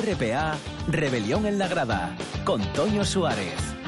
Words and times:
RPA, 0.00 0.56
Rebelión 0.88 1.44
en 1.44 1.58
la 1.58 1.68
Grada, 1.68 2.16
con 2.44 2.62
Toño 2.72 3.04
Suárez. 3.04 3.79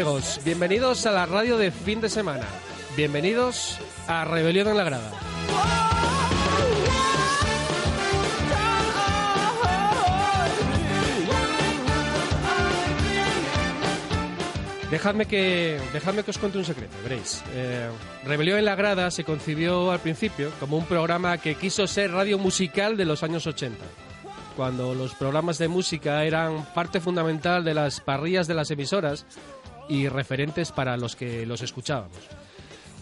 Amigos? 0.00 0.40
Bienvenidos 0.46 1.04
a 1.04 1.12
la 1.12 1.26
radio 1.26 1.58
de 1.58 1.70
fin 1.70 2.00
de 2.00 2.08
semana. 2.08 2.46
Bienvenidos 2.96 3.76
a 4.06 4.24
Rebelión 4.24 4.68
en 4.68 4.76
la 4.78 4.84
Grada. 4.84 5.10
Dejadme 14.90 15.26
que, 15.26 15.78
dejadme 15.92 16.22
que 16.22 16.30
os 16.30 16.38
cuente 16.38 16.56
un 16.56 16.64
secreto, 16.64 16.96
veréis. 17.02 17.44
Eh, 17.52 17.90
Rebelión 18.24 18.58
en 18.58 18.64
la 18.64 18.76
Grada 18.76 19.10
se 19.10 19.24
concibió 19.24 19.92
al 19.92 20.00
principio 20.00 20.50
como 20.58 20.78
un 20.78 20.86
programa 20.86 21.36
que 21.36 21.56
quiso 21.56 21.86
ser 21.86 22.12
radio 22.12 22.38
musical 22.38 22.96
de 22.96 23.04
los 23.04 23.22
años 23.22 23.46
80 23.46 23.84
cuando 24.56 24.94
los 24.94 25.14
programas 25.14 25.58
de 25.58 25.68
música 25.68 26.24
eran 26.24 26.66
parte 26.74 27.00
fundamental 27.00 27.64
de 27.64 27.72
las 27.72 28.00
parrillas 28.00 28.46
de 28.46 28.54
las 28.54 28.70
emisoras 28.70 29.24
y 29.90 30.08
referentes 30.08 30.72
para 30.72 30.96
los 30.96 31.16
que 31.16 31.44
los 31.44 31.60
escuchábamos. 31.60 32.16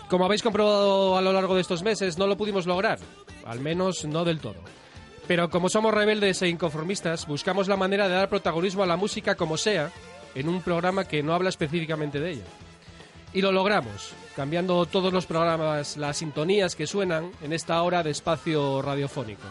Como 0.09 0.25
habéis 0.25 0.43
comprobado 0.43 1.17
a 1.17 1.21
lo 1.21 1.33
largo 1.33 1.55
de 1.55 1.61
estos 1.61 1.83
meses, 1.83 2.19
no 2.19 2.27
lo 2.27 2.37
pudimos 2.37 2.67
lograr, 2.67 2.99
al 3.45 3.61
menos 3.61 4.05
no 4.07 4.25
del 4.25 4.41
todo. 4.41 4.57
Pero 5.29 5.51
como 5.51 5.69
somos 5.69 5.95
rebeldes 5.95 6.43
e 6.43 6.49
inconformistas, 6.49 7.27
buscamos 7.27 7.69
la 7.69 7.77
manera 7.77 8.09
de 8.09 8.15
dar 8.15 8.31
protagonismo 8.31 8.83
a 8.83 8.87
la 8.87 8.97
música 8.97 9.37
como 9.37 9.57
sea, 9.57 9.93
en 10.35 10.49
un 10.49 10.63
programa 10.63 11.05
que 11.05 11.23
no 11.23 11.35
habla 11.35 11.51
específicamente 11.51 12.19
de 12.19 12.31
ella. 12.33 12.45
Y 13.35 13.43
lo 13.43 13.53
logramos, 13.53 14.15
cambiando 14.35 14.87
todos 14.87 15.13
los 15.13 15.27
programas, 15.27 15.99
las 15.99 16.17
sintonías 16.17 16.75
que 16.75 16.87
suenan 16.87 17.31
en 17.43 17.53
esta 17.53 17.83
hora 17.83 18.03
de 18.03 18.11
espacio 18.11 18.81
radiofónico 18.81 19.47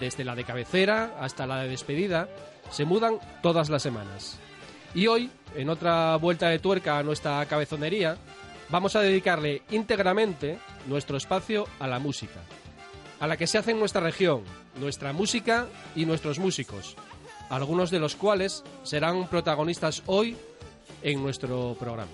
desde 0.00 0.24
la 0.24 0.34
de 0.34 0.44
cabecera 0.44 1.14
hasta 1.20 1.46
la 1.46 1.58
de 1.62 1.68
despedida, 1.68 2.28
se 2.70 2.84
mudan 2.84 3.18
todas 3.42 3.68
las 3.68 3.82
semanas. 3.82 4.38
Y 4.94 5.06
hoy, 5.06 5.30
en 5.54 5.68
otra 5.70 6.16
vuelta 6.16 6.48
de 6.48 6.58
tuerca 6.58 6.98
a 6.98 7.02
nuestra 7.02 7.44
cabezonería, 7.46 8.16
vamos 8.68 8.96
a 8.96 9.00
dedicarle 9.00 9.62
íntegramente 9.70 10.58
nuestro 10.86 11.16
espacio 11.16 11.66
a 11.78 11.86
la 11.86 11.98
música, 11.98 12.40
a 13.20 13.26
la 13.26 13.36
que 13.36 13.46
se 13.46 13.58
hace 13.58 13.72
en 13.72 13.80
nuestra 13.80 14.00
región, 14.00 14.42
nuestra 14.76 15.12
música 15.12 15.66
y 15.94 16.06
nuestros 16.06 16.38
músicos, 16.38 16.96
algunos 17.48 17.90
de 17.90 18.00
los 18.00 18.16
cuales 18.16 18.64
serán 18.82 19.28
protagonistas 19.28 20.02
hoy 20.06 20.36
en 21.02 21.22
nuestro 21.22 21.76
programa. 21.78 22.12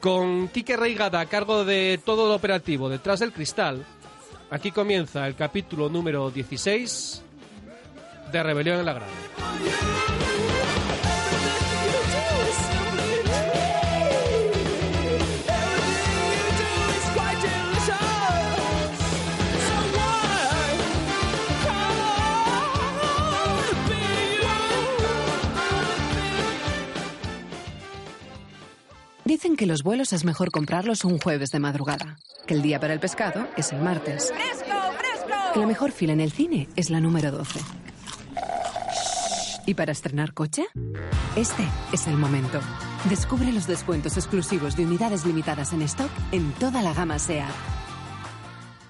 Con 0.00 0.48
Quique 0.48 0.76
Reigada 0.76 1.20
a 1.20 1.26
cargo 1.26 1.64
de 1.64 2.00
todo 2.04 2.28
lo 2.28 2.34
operativo 2.34 2.88
detrás 2.88 3.20
del 3.20 3.32
cristal, 3.32 3.84
Aquí 4.50 4.70
comienza 4.70 5.26
el 5.26 5.34
capítulo 5.34 5.90
número 5.90 6.30
16 6.30 7.22
de 8.32 8.42
Rebelión 8.42 8.78
en 8.78 8.86
la 8.86 8.94
Grada. 8.94 10.17
Dicen 29.38 29.54
que 29.54 29.66
los 29.66 29.84
vuelos 29.84 30.12
es 30.12 30.24
mejor 30.24 30.50
comprarlos 30.50 31.04
un 31.04 31.20
jueves 31.20 31.52
de 31.52 31.60
madrugada, 31.60 32.18
que 32.44 32.54
el 32.54 32.60
día 32.60 32.80
para 32.80 32.92
el 32.92 32.98
pescado 32.98 33.46
es 33.56 33.70
el 33.70 33.80
martes, 33.80 34.32
que 35.54 35.60
la 35.60 35.66
mejor 35.68 35.92
fila 35.92 36.12
en 36.12 36.20
el 36.20 36.32
cine 36.32 36.68
es 36.74 36.90
la 36.90 36.98
número 36.98 37.30
12. 37.30 37.60
¿Y 39.64 39.74
para 39.74 39.92
estrenar 39.92 40.34
coche? 40.34 40.66
Este 41.36 41.62
es 41.92 42.08
el 42.08 42.16
momento. 42.16 42.58
Descubre 43.08 43.52
los 43.52 43.68
descuentos 43.68 44.16
exclusivos 44.16 44.76
de 44.76 44.86
unidades 44.86 45.24
limitadas 45.24 45.72
en 45.72 45.82
stock 45.82 46.10
en 46.32 46.50
toda 46.54 46.82
la 46.82 46.92
gama 46.92 47.20
SEAT. 47.20 47.54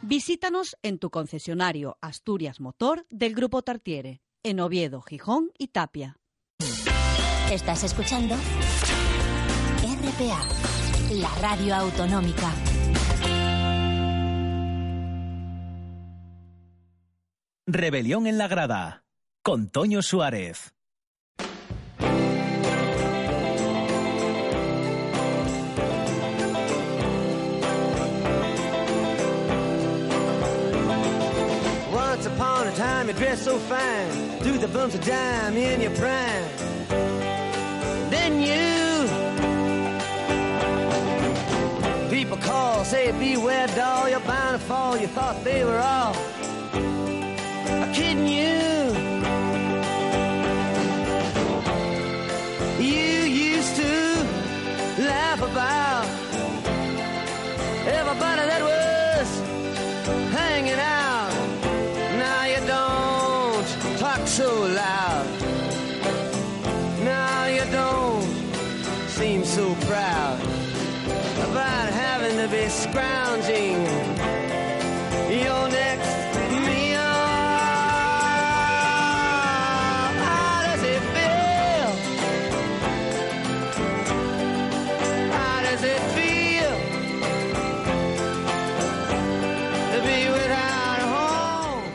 Visítanos 0.00 0.78
en 0.81 0.98
tu 0.98 1.10
concesionario 1.10 1.98
Asturias 2.00 2.58
Motor 2.58 3.04
del 3.10 3.34
Grupo 3.34 3.60
Tartiere, 3.60 4.22
en 4.42 4.60
Oviedo, 4.60 5.03
Gijón 5.03 5.50
y 5.58 5.69
Tapia. 5.69 6.16
¿Estás 7.53 7.84
escuchando? 7.84 8.34
RPA, 10.19 10.41
la 11.12 11.29
radio 11.41 11.75
autonómica. 11.77 12.51
Rebelión 17.67 18.27
en 18.27 18.39
la 18.39 18.49
Grada, 18.49 19.05
con 19.43 19.69
Toño 19.69 20.03
Suárez. 20.03 20.75
Once 31.93 32.27
upon 32.27 32.67
a 32.67 32.73
time 32.73 33.06
you 33.06 33.15
dressed 33.15 33.45
so 33.45 33.56
fine, 33.59 34.41
threw 34.41 34.59
the 34.59 34.69
bumps 34.69 34.97
of 34.97 35.05
dime 35.06 35.56
in 35.56 35.81
your 35.81 35.93
prime. 35.93 36.49
Then 38.11 38.41
you, 38.41 38.88
people 42.28 42.44
call, 42.44 42.84
say 42.84 43.11
beware 43.12 43.67
doll, 43.69 44.06
you're 44.08 44.20
bound 44.20 44.61
to 44.61 44.67
fall. 44.67 44.99
You 44.99 45.06
thought 45.06 45.43
they 45.44 45.64
were 45.64 45.79
all 45.79 46.14
kidding 47.94 48.26
you. 48.26 48.69
You 48.69 48.77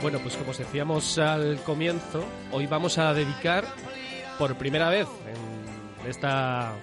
Bueno, 0.04 0.20
pues 0.20 0.36
como 0.36 0.52
os 0.52 0.58
decíamos 0.58 1.18
al 1.18 1.60
comienzo, 1.64 2.26
hoy 2.52 2.68
vamos 2.68 2.98
a 2.98 3.14
dedicar 3.14 3.64
por 4.38 4.58
primera 4.58 4.90
vez 4.90 5.08
en 5.26 6.10
esta 6.10 6.74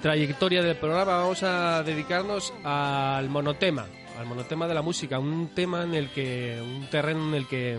trayectoria 0.00 0.62
del 0.62 0.76
programa, 0.76 1.16
vamos 1.16 1.42
a 1.42 1.82
dedicarnos 1.82 2.52
al 2.64 3.28
monotema, 3.28 3.86
al 4.18 4.26
monotema 4.26 4.66
de 4.68 4.74
la 4.74 4.82
música, 4.82 5.18
un 5.18 5.48
tema 5.54 5.82
en 5.82 5.94
el 5.94 6.10
que, 6.10 6.60
un 6.62 6.88
terreno 6.88 7.28
en 7.28 7.34
el 7.34 7.46
que 7.46 7.78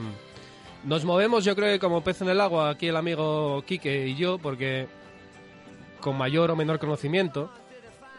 nos 0.83 1.05
movemos, 1.05 1.43
yo 1.43 1.55
creo 1.55 1.71
que 1.73 1.79
como 1.79 2.03
pez 2.03 2.21
en 2.21 2.29
el 2.29 2.41
agua, 2.41 2.69
aquí 2.69 2.87
el 2.87 2.95
amigo 2.95 3.63
Quique 3.65 4.07
y 4.07 4.15
yo, 4.15 4.37
porque 4.37 4.87
con 5.99 6.17
mayor 6.17 6.51
o 6.51 6.55
menor 6.55 6.79
conocimiento, 6.79 7.51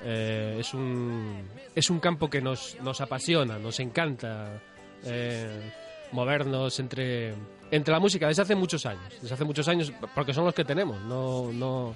eh, 0.03 0.57
es, 0.59 0.75
un, 0.75 1.49
es 1.75 1.91
un 1.91 2.01
campo 2.01 2.29
que 2.29 2.41
nos, 2.41 2.77
nos 2.83 3.01
apasiona, 3.01 3.59
nos 3.59 3.81
encanta. 3.81 4.61
Eh, 5.05 5.73
movernos 6.13 6.79
entre, 6.81 7.35
entre 7.71 7.93
la 7.93 8.01
música 8.01 8.29
desde 8.29 8.43
hace 8.43 8.55
muchos 8.55 8.85
años. 8.87 9.13
Desde 9.21 9.35
hace 9.35 9.45
muchos 9.45 9.67
años, 9.69 9.93
porque 10.15 10.35
son 10.35 10.45
los 10.45 10.55
que 10.55 10.65
tenemos, 10.65 11.01
no, 11.03 11.53
no, 11.53 11.95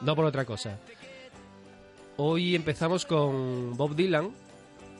no 0.00 0.16
por 0.16 0.24
otra 0.24 0.44
cosa. 0.44 0.78
Hoy 2.18 2.54
empezamos 2.54 3.04
con 3.04 3.76
Bob 3.76 3.94
Dylan, 3.94 4.30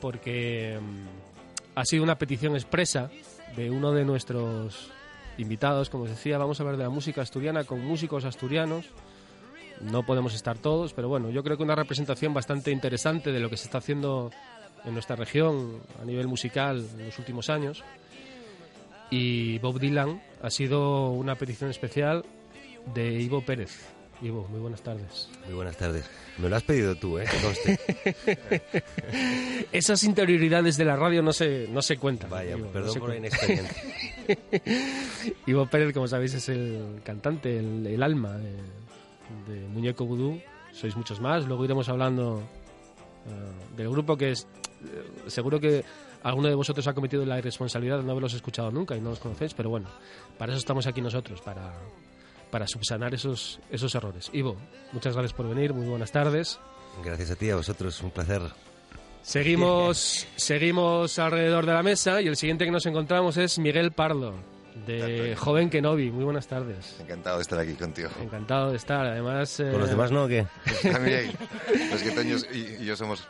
porque 0.02 0.78
mm, 0.78 1.78
ha 1.78 1.84
sido 1.86 2.02
una 2.02 2.18
petición 2.18 2.54
expresa 2.54 3.10
de 3.56 3.70
uno 3.70 3.92
de 3.92 4.04
nuestros 4.04 4.90
invitados. 5.38 5.88
Como 5.88 6.04
os 6.04 6.10
decía, 6.10 6.36
vamos 6.36 6.60
a 6.60 6.62
hablar 6.62 6.76
de 6.76 6.84
la 6.84 6.90
música 6.90 7.22
asturiana 7.22 7.64
con 7.64 7.82
músicos 7.82 8.26
asturianos. 8.26 8.90
No 9.80 10.04
podemos 10.04 10.34
estar 10.34 10.58
todos, 10.58 10.92
pero 10.92 11.08
bueno, 11.08 11.30
yo 11.30 11.42
creo 11.42 11.56
que 11.56 11.62
una 11.62 11.74
representación 11.74 12.34
bastante 12.34 12.70
interesante 12.70 13.32
de 13.32 13.40
lo 13.40 13.48
que 13.48 13.56
se 13.56 13.64
está 13.64 13.78
haciendo 13.78 14.30
en 14.84 14.92
nuestra 14.92 15.16
región 15.16 15.80
a 16.00 16.04
nivel 16.04 16.28
musical 16.28 16.86
en 16.98 17.06
los 17.06 17.18
últimos 17.18 17.48
años 17.48 17.82
y 19.10 19.58
Bob 19.58 19.78
Dylan 19.78 20.20
ha 20.42 20.50
sido 20.50 21.10
una 21.10 21.36
petición 21.36 21.70
especial 21.70 22.24
de 22.94 23.20
Ivo 23.20 23.40
Pérez. 23.42 23.95
Ivo, 24.22 24.46
muy 24.48 24.60
buenas 24.60 24.80
tardes. 24.80 25.28
Muy 25.44 25.54
buenas 25.54 25.76
tardes. 25.76 26.08
Me 26.38 26.48
lo 26.48 26.56
has 26.56 26.62
pedido 26.62 26.94
tú, 26.94 27.18
¿eh? 27.18 27.26
Esas 29.72 30.02
interioridades 30.04 30.78
de 30.78 30.86
la 30.86 30.96
radio 30.96 31.22
no 31.22 31.32
se, 31.32 31.68
no 31.68 31.82
se 31.82 31.98
cuentan. 31.98 32.30
Vaya, 32.30 32.56
perdón 32.72 32.98
por 32.98 33.10
la 33.10 33.16
inexperiencia. 33.16 33.82
Ivo 35.46 35.66
Pérez, 35.66 35.92
como 35.92 36.08
sabéis, 36.08 36.32
es 36.32 36.48
el 36.48 37.00
cantante, 37.04 37.58
el, 37.58 38.02
alma 38.02 38.38
de, 38.38 39.68
Muñeco 39.68 40.06
Vudú. 40.06 40.40
Sois 40.72 40.96
muchos 40.96 41.20
más. 41.20 41.46
Luego 41.46 41.64
iremos 41.64 41.88
hablando 41.90 42.42
eh, 43.26 43.76
del 43.76 43.90
grupo 43.90 44.16
que 44.16 44.30
es... 44.30 44.46
Eh, 44.82 45.30
seguro 45.30 45.60
que 45.60 45.84
alguno 46.22 46.48
de 46.48 46.54
vosotros 46.54 46.86
ha 46.86 46.94
cometido 46.94 47.24
la 47.26 47.38
irresponsabilidad 47.38 47.98
de 47.98 48.04
no 48.04 48.12
haberlos 48.12 48.34
escuchado 48.34 48.70
nunca 48.70 48.96
y 48.96 49.00
no 49.00 49.10
los 49.10 49.20
conocéis, 49.20 49.54
pero 49.54 49.70
bueno, 49.70 49.88
para 50.38 50.52
eso 50.52 50.58
estamos 50.58 50.86
aquí 50.86 51.00
nosotros, 51.00 51.40
para, 51.40 51.72
para 52.56 52.66
subsanar 52.66 53.12
esos, 53.12 53.60
esos 53.70 53.94
errores. 53.94 54.30
Ivo, 54.32 54.56
muchas 54.92 55.12
gracias 55.12 55.34
por 55.34 55.46
venir, 55.46 55.74
muy 55.74 55.86
buenas 55.86 56.10
tardes. 56.10 56.58
Gracias 57.04 57.30
a 57.30 57.36
ti, 57.36 57.50
a 57.50 57.56
vosotros, 57.56 58.00
un 58.00 58.10
placer. 58.10 58.40
Seguimos, 59.20 60.26
seguimos 60.36 61.18
alrededor 61.18 61.66
de 61.66 61.74
la 61.74 61.82
mesa 61.82 62.22
y 62.22 62.28
el 62.28 62.36
siguiente 62.36 62.64
que 62.64 62.70
nos 62.70 62.86
encontramos 62.86 63.36
es 63.36 63.58
Miguel 63.58 63.92
Pardo, 63.92 64.32
de 64.86 65.36
Joven 65.36 65.68
Kenobi. 65.68 66.10
Muy 66.10 66.24
buenas 66.24 66.46
tardes. 66.46 66.96
Encantado 66.98 67.36
de 67.36 67.42
estar 67.42 67.58
aquí 67.58 67.74
contigo. 67.74 68.08
Encantado 68.22 68.70
de 68.70 68.78
estar, 68.78 69.04
además... 69.04 69.56
¿Con 69.58 69.78
los 69.78 69.88
eh, 69.88 69.92
demás 69.92 70.10
no 70.10 70.24
o 70.24 70.28
qué? 70.28 70.46
También, 70.90 71.32
los 71.90 72.02
que 72.02 72.10
Toños 72.12 72.46
y 72.50 72.86
yo 72.86 72.96
somos 72.96 73.28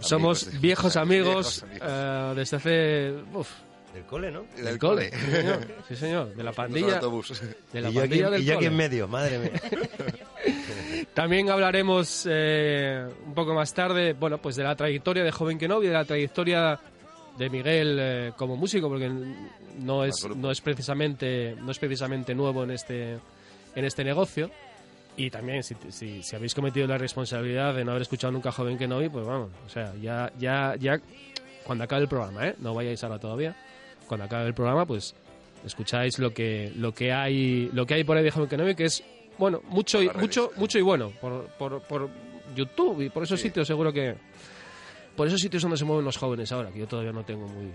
somos 0.00 0.60
viejos 0.60 0.96
amigos, 0.96 1.64
eh, 1.80 2.32
desde 2.34 2.56
hace... 2.56 3.14
Uf, 3.32 3.48
del 3.98 4.06
cole, 4.06 4.30
¿no? 4.30 4.44
Del, 4.56 4.78
cole. 4.78 5.10
Sí 5.88 5.96
señor. 5.96 6.34
De 6.34 6.42
la 6.42 6.52
pandilla. 6.52 7.00
De 7.72 7.80
la 7.80 7.90
y 7.90 7.94
pandilla 7.94 8.30
del 8.30 8.42
y 8.42 8.44
yo 8.44 8.54
aquí 8.54 8.66
en 8.66 8.76
medio, 8.76 9.08
madre 9.08 9.38
mía. 9.38 9.52
También 11.14 11.50
hablaremos 11.50 12.26
eh, 12.30 13.06
un 13.26 13.34
poco 13.34 13.54
más 13.54 13.74
tarde, 13.74 14.12
bueno, 14.12 14.38
pues 14.38 14.56
de 14.56 14.62
la 14.62 14.76
trayectoria 14.76 15.24
de 15.24 15.32
Joven 15.32 15.58
Kenobi, 15.58 15.88
de 15.88 15.92
la 15.92 16.04
trayectoria 16.04 16.78
de 17.36 17.50
Miguel 17.50 17.98
eh, 18.00 18.32
como 18.36 18.56
músico, 18.56 18.88
porque 18.88 19.10
no 19.80 20.04
es, 20.04 20.28
no 20.36 20.50
es 20.50 20.60
precisamente 20.60 21.56
no 21.60 21.72
es 21.72 21.78
precisamente 21.78 22.34
nuevo 22.34 22.62
en 22.64 22.70
este 22.70 23.18
en 23.74 23.84
este 23.84 24.04
negocio. 24.04 24.50
Y 25.16 25.30
también, 25.30 25.64
si, 25.64 25.74
si, 25.88 26.22
si, 26.22 26.36
habéis 26.36 26.54
cometido 26.54 26.86
la 26.86 26.96
responsabilidad 26.96 27.74
de 27.74 27.84
no 27.84 27.90
haber 27.90 28.02
escuchado 28.02 28.32
nunca 28.32 28.52
Joven 28.52 28.78
que 28.78 28.86
no 28.86 29.00
vi, 29.00 29.08
pues 29.08 29.26
vamos, 29.26 29.50
o 29.66 29.68
sea, 29.68 29.92
ya, 30.00 30.30
ya, 30.38 30.76
ya, 30.78 31.00
cuando 31.68 31.84
acabe 31.84 32.02
el 32.02 32.08
programa, 32.08 32.46
¿eh? 32.46 32.54
No 32.60 32.72
vayáis 32.72 33.04
ahora 33.04 33.18
todavía. 33.18 33.54
Cuando 34.08 34.24
acabe 34.24 34.46
el 34.46 34.54
programa, 34.54 34.86
pues 34.86 35.14
escucháis 35.64 36.18
lo 36.18 36.32
que, 36.32 36.72
lo 36.74 36.92
que 36.92 37.12
hay, 37.12 37.70
lo 37.72 37.86
que 37.86 37.94
hay 37.94 38.04
por 38.04 38.16
ahí 38.16 38.24
de 38.24 38.56
no 38.56 38.64
vi, 38.64 38.74
que 38.74 38.84
es, 38.84 39.04
bueno, 39.36 39.60
mucho 39.68 40.02
y, 40.02 40.08
mucho, 40.10 40.50
mucho 40.56 40.78
y 40.78 40.82
bueno, 40.82 41.12
por, 41.20 41.46
por, 41.58 41.82
por 41.82 42.08
YouTube 42.54 43.02
y 43.02 43.10
por 43.10 43.22
esos 43.22 43.40
sitios 43.40 43.66
seguro 43.66 43.92
que, 43.92 44.16
por 45.16 45.26
esos 45.26 45.40
sitios 45.40 45.62
donde 45.62 45.76
se 45.76 45.84
mueven 45.84 46.04
los 46.04 46.16
jóvenes 46.16 46.50
ahora, 46.52 46.70
que 46.70 46.80
yo 46.80 46.86
todavía 46.86 47.12
no 47.12 47.24
tengo 47.24 47.46
muy, 47.46 47.70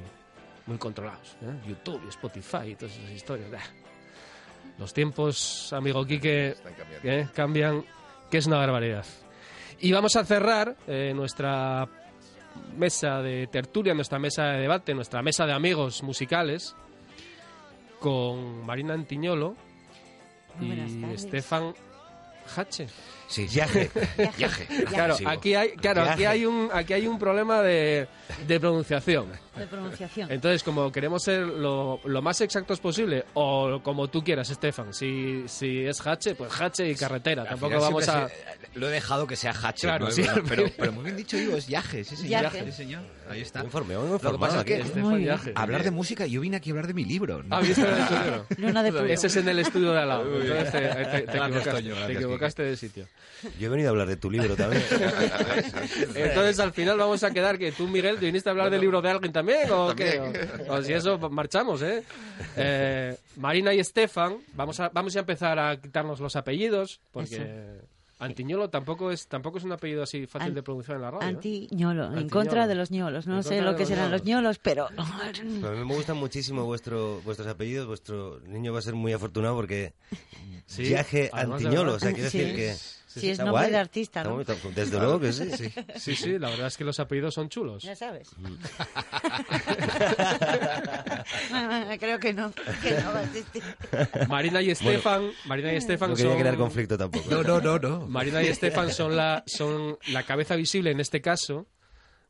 muy 0.65 0.77
controlados, 0.77 1.35
¿eh? 1.41 1.67
YouTube 1.67 2.01
y 2.05 2.09
Spotify 2.09 2.71
y 2.71 2.75
todas 2.75 2.95
esas 2.97 3.11
historias. 3.11 3.49
Los 4.79 4.93
tiempos, 4.93 5.71
amigo 5.71 6.05
Quique, 6.05 6.55
¿eh? 7.03 7.27
cambian, 7.33 7.85
que 8.31 8.37
es 8.37 8.47
una 8.47 8.57
barbaridad. 8.57 9.05
Y 9.79 9.91
vamos 9.91 10.15
a 10.15 10.25
cerrar 10.25 10.75
eh, 10.87 11.13
nuestra 11.13 11.87
mesa 12.77 13.21
de 13.21 13.47
tertulia, 13.47 13.93
nuestra 13.93 14.19
mesa 14.19 14.45
de 14.45 14.61
debate, 14.61 14.93
nuestra 14.93 15.21
mesa 15.21 15.45
de 15.45 15.53
amigos 15.53 16.03
musicales 16.03 16.75
con 17.99 18.65
Marina 18.65 18.93
Antiñolo 18.93 19.55
y 20.61 21.13
Estefan 21.13 21.73
Hache. 22.55 22.87
Sí, 23.33 23.47
viaje. 23.51 23.89
viaje. 24.37 24.67
Claro, 24.85 25.15
aquí 25.25 25.55
hay, 25.55 25.69
claro, 25.71 26.03
aquí 26.03 26.23
hay 26.23 26.45
un, 26.45 26.69
aquí 26.71 26.93
hay 26.93 27.07
un 27.07 27.17
problema 27.17 27.63
de, 27.63 28.07
de 28.47 28.59
pronunciación. 28.59 29.31
De 29.57 29.65
pronunciación. 29.65 30.31
Entonces, 30.31 30.61
como 30.61 30.91
queremos 30.91 31.23
ser 31.23 31.41
lo, 31.41 31.99
lo, 32.05 32.21
más 32.21 32.41
exactos 32.41 32.79
posible, 32.79 33.25
o 33.33 33.81
como 33.81 34.07
tú 34.07 34.23
quieras, 34.23 34.51
Estefan, 34.51 34.93
si, 34.93 35.45
si 35.47 35.83
es 35.83 36.05
Hache, 36.05 36.35
pues 36.35 36.51
Hache 36.61 36.87
y 36.87 36.93
carretera. 36.93 37.43
Tampoco 37.45 37.79
vamos 37.79 38.07
a. 38.07 38.29
lo 38.75 38.87
he 38.87 38.91
dejado 38.91 39.25
que 39.25 39.35
sea 39.35 39.51
Hache. 39.51 39.87
Claro, 39.87 40.11
sí. 40.11 40.23
pero, 40.47 40.65
pero, 40.77 40.91
muy 40.91 41.03
bien 41.03 41.17
dicho, 41.17 41.35
digo, 41.35 41.57
es 41.57 41.67
Yaje, 41.67 42.03
sí, 42.03 42.15
señor. 42.15 42.43
Yaje. 42.43 42.65
Sí, 42.65 42.71
señor. 42.71 43.01
Ahí 43.27 43.41
está. 43.41 43.63
Informe, 43.63 43.95
Lo 43.95 44.19
que 44.19 44.37
pasa 44.37 44.59
es 44.59 44.65
que 44.65 44.81
Estefan 44.81 45.53
hablar 45.55 45.83
de 45.83 45.89
música, 45.91 46.27
yo 46.27 46.41
vine 46.41 46.57
aquí 46.57 46.69
a 46.69 46.73
hablar 46.73 46.85
de 46.85 46.93
mi 46.93 47.05
libro. 47.05 47.41
¿no? 47.41 47.55
Ah, 47.55 47.61
¿viste 47.61 47.81
el 47.81 47.95
libro? 47.95 48.45
Luna 48.57 48.83
de 48.83 49.13
Ese 49.13 49.25
es 49.25 49.35
en 49.37 49.49
el 49.49 49.57
estudio 49.57 49.91
de 49.91 49.99
al 49.99 50.07
lado. 50.07 50.41
Entonces 50.41 50.71
te, 50.71 50.79
te, 50.79 51.21
te, 51.21 51.37
equivocaste, 51.37 51.81
te 51.81 52.13
equivocaste 52.13 52.63
de 52.63 52.77
sitio. 52.77 53.07
Yo 53.59 53.67
he 53.67 53.69
venido 53.69 53.89
a 53.89 53.91
hablar 53.91 54.07
de 54.07 54.17
tu 54.17 54.31
libro 54.31 54.55
también. 54.55 54.83
Entonces 56.15 56.59
al 56.59 56.71
final 56.71 56.97
vamos 56.97 57.23
a 57.23 57.31
quedar 57.31 57.57
que 57.57 57.71
tú, 57.71 57.87
Miguel, 57.87 58.19
¿te 58.19 58.25
viniste 58.25 58.49
a 58.49 58.51
hablar 58.51 58.69
del 58.69 58.81
libro 58.81 59.01
de 59.01 59.09
alguien 59.09 59.33
también 59.33 59.69
o 59.71 59.93
qué? 59.95 60.57
O, 60.69 60.81
si 60.81 60.93
eso, 60.93 61.17
marchamos, 61.29 61.81
¿eh? 61.81 62.03
¿eh? 62.55 63.17
Marina 63.37 63.73
y 63.73 63.79
Estefan, 63.79 64.37
vamos 64.53 64.79
a, 64.79 64.89
vamos 64.89 65.15
a 65.15 65.19
empezar 65.19 65.59
a 65.59 65.79
quitarnos 65.79 66.19
los 66.19 66.35
apellidos 66.35 67.01
porque... 67.11 67.81
Antiñolo 68.19 68.69
tampoco 68.69 69.11
es 69.11 69.27
tampoco 69.27 69.57
es 69.57 69.65
un 69.65 69.73
apellido 69.73 70.03
así 70.03 70.27
fácil 70.27 70.53
de 70.53 70.63
pronunciar 70.63 70.95
en 70.95 71.01
la 71.01 71.11
radio. 71.11 71.27
¿eh? 71.27 71.29
Antiñolo, 71.29 72.17
en 72.17 72.29
contra 72.29 72.67
de 72.67 72.75
los 72.75 72.89
ñolos. 72.89 73.27
No 73.27 73.43
sé 73.43 73.61
lo 73.61 73.75
que 73.75 73.85
serán 73.85 74.11
los 74.11 74.23
ñolos, 74.23 74.59
pero... 74.63 74.87
a 74.87 75.43
mí 75.43 75.85
me 75.85 75.95
gustan 75.95 76.17
muchísimo 76.17 76.63
vuestro, 76.63 77.21
vuestros 77.25 77.49
apellidos. 77.49 77.85
Vuestro 77.85 78.39
niño 78.47 78.71
va 78.71 78.79
a 78.79 78.81
ser 78.81 78.93
muy 78.93 79.11
afortunado 79.11 79.55
porque 79.55 79.93
viaje 80.77 81.29
Antiñolo. 81.33 81.95
O 81.95 81.99
sea, 81.99 82.13
quiere 82.13 82.23
decir 82.23 82.55
que... 82.55 82.75
Sí, 83.15 83.29
es 83.29 83.39
nombre 83.39 83.69
de 83.69 83.77
artista, 83.77 84.23
¿no? 84.23 84.43
Desde 84.43 84.97
luego 84.97 85.19
que 85.19 85.33
sí. 85.33 85.51
sí. 85.97 86.15
Sí, 86.15 86.39
la 86.39 86.49
verdad 86.49 86.67
es 86.67 86.77
que 86.77 86.83
los 86.83 86.99
apellidos 86.99 87.33
son 87.33 87.49
chulos. 87.49 87.83
Ya 87.83 87.95
sabes. 87.95 88.29
Creo 91.99 92.19
que 92.19 92.33
no, 92.33 92.51
que 92.81 92.91
no 93.01 93.13
va 93.13 93.19
a 93.19 93.23
existir. 93.23 93.63
Marina 94.27 94.61
y 94.61 94.71
Estefan, 94.71 95.31
Marina 95.45 95.73
y 95.73 95.77
Estefan 95.77 96.09
no 96.09 96.15
quería 96.15 96.37
crear 96.37 96.57
conflicto 96.57 96.97
tampoco. 96.97 97.29
No, 97.29 97.43
no, 97.43 97.61
no, 97.61 97.77
no. 97.77 98.07
Marina 98.07 98.41
y 98.41 98.47
Estefan 98.47 98.91
son 98.91 99.15
la, 99.15 99.43
son 99.45 99.97
la 100.07 100.23
cabeza 100.23 100.55
visible 100.55 100.91
en 100.91 100.99
este 100.99 101.21
caso 101.21 101.67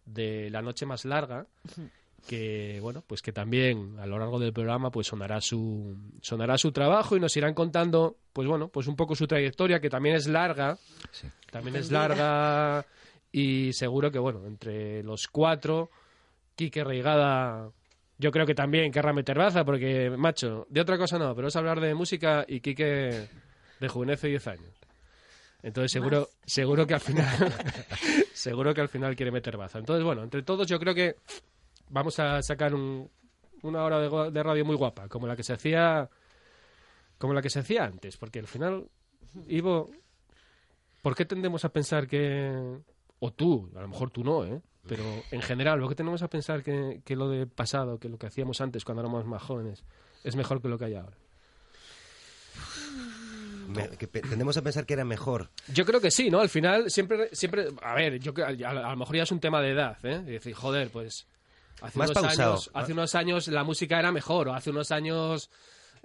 de 0.06 0.50
La 0.50 0.62
noche 0.62 0.86
más 0.86 1.06
larga 1.06 1.48
que 2.28 2.80
bueno 2.82 3.04
pues 3.06 3.22
que 3.22 3.34
también 3.34 3.98
a 4.00 4.06
lo 4.06 4.18
largo 4.18 4.40
del 4.40 4.54
programa 4.54 4.92
pues 4.92 5.08
sonará 5.08 5.42
su 5.42 5.98
sonará 6.22 6.58
su 6.58 6.72
trabajo 6.72 7.18
y 7.18 7.20
nos 7.20 7.36
irán 7.36 7.54
contando 7.54 8.18
pues 8.32 8.48
bueno 8.48 8.70
pues 8.70 8.88
un 8.88 8.96
poco 8.96 9.16
su 9.16 9.28
trayectoria 9.28 9.80
que 9.80 9.90
también 9.90 10.16
es 10.16 10.28
larga. 10.28 10.78
También 11.52 11.76
es 11.76 11.92
larga 11.92 12.86
y 13.32 13.74
seguro 13.74 14.12
que 14.12 14.20
bueno 14.20 14.46
entre 14.46 15.04
los 15.04 15.28
cuatro 15.28 15.90
Quique 16.56 16.84
Reigada 16.84 17.70
yo 18.18 18.32
creo 18.32 18.46
que 18.46 18.56
también 18.56 18.92
querrá 18.92 19.12
meter 19.12 19.38
baza 19.38 19.66
porque 19.66 20.10
macho 20.10 20.66
de 20.70 20.82
otra 20.82 20.98
cosa 20.98 21.20
no 21.20 21.36
pero 21.36 21.50
es 21.50 21.56
hablar 21.56 21.82
de 21.82 21.94
música 21.94 22.46
y 22.48 22.62
Quique 22.62 23.28
de 23.80 23.88
juvenez 23.90 24.24
y 24.24 24.30
10 24.30 24.48
años. 24.48 24.80
Entonces 25.62 25.92
seguro 25.92 26.30
seguro 26.46 26.88
que 26.88 26.94
al 26.94 27.02
final 27.02 27.54
seguro 28.34 28.74
que 28.74 28.82
al 28.82 28.90
final 28.90 29.16
quiere 29.16 29.32
meter 29.32 29.58
baza. 29.58 29.80
Entonces 29.80 30.06
bueno 30.06 30.24
entre 30.24 30.42
todos 30.42 30.68
yo 30.68 30.80
creo 30.80 30.96
que 30.96 31.18
vamos 31.90 32.20
a 32.20 32.42
sacar 32.42 32.74
un, 32.74 33.10
una 33.62 33.84
hora 33.84 34.00
de, 34.30 34.44
radio 34.44 34.66
muy 34.66 34.76
guapa, 34.76 35.08
como 35.08 35.28
la 35.28 35.36
que 35.36 35.44
se 35.44 35.54
hacía 35.54 36.10
como 37.18 37.34
la 37.34 37.42
que 37.42 37.50
se 37.50 37.60
hacía 37.60 37.86
antes, 37.86 38.18
porque 38.18 38.40
al 38.40 38.48
final, 38.48 38.86
Ivo, 39.48 39.90
¿por 41.02 41.16
qué 41.16 41.24
tendemos 41.26 41.64
a 41.64 41.70
pensar 41.70 42.06
que, 42.08 42.80
o 43.20 43.32
tú, 43.32 43.72
a 43.78 43.82
lo 43.82 43.88
mejor 43.88 44.10
tú 44.12 44.24
no, 44.26 44.44
¿eh? 44.46 44.62
pero 44.88 45.04
en 45.32 45.42
general, 45.42 45.80
¿por 45.80 45.88
qué 45.90 45.96
tendemos 45.96 46.22
a 46.24 46.28
pensar 46.28 46.62
que, 46.64 47.02
que 47.06 47.16
lo 47.16 47.30
de 47.30 47.48
pasado, 47.48 47.98
que 47.98 48.10
lo 48.10 48.18
que 48.18 48.28
hacíamos 48.28 48.60
antes 48.60 48.84
cuando 48.84 49.02
éramos 49.02 49.26
más 49.26 49.42
jóvenes, 49.42 49.86
es 50.26 50.36
mejor 50.36 50.62
que 50.62 50.68
lo 50.68 50.78
que 50.78 50.86
hay 50.86 50.96
ahora? 50.96 51.16
Me- 53.68 53.90
que 53.98 54.08
pe- 54.08 54.22
tendemos 54.22 54.58
a 54.58 54.62
pensar 54.62 54.86
que 54.86 54.94
era 54.94 55.06
mejor. 55.06 55.50
Yo 55.74 55.86
creo 55.86 56.02
que 56.02 56.12
sí, 56.12 56.30
¿no? 56.30 56.40
Al 56.42 56.50
final, 56.50 56.92
siempre, 56.92 57.30
siempre, 57.34 57.68
a 57.82 57.96
ver, 57.96 58.20
yo 58.20 58.34
a, 58.44 58.48
a 58.50 58.92
lo 58.92 58.98
mejor 58.98 59.16
ya 59.16 59.24
es 59.24 59.32
un 59.32 59.40
tema 59.40 59.62
de 59.62 59.72
edad, 59.72 59.98
¿eh? 60.04 60.22
Y 60.28 60.32
decir, 60.32 60.54
joder, 60.54 60.90
pues 60.92 61.26
hace 61.84 62.00
Más 62.00 62.10
unos 62.10 62.24
pausado. 62.24 62.52
años, 62.54 62.72
hace 62.74 62.94
unos 62.94 63.16
años 63.16 63.48
la 63.50 63.64
música 63.64 64.00
era 64.00 64.12
mejor, 64.12 64.48
o 64.48 64.54
hace 64.54 64.70
unos 64.72 64.92
años, 64.92 65.50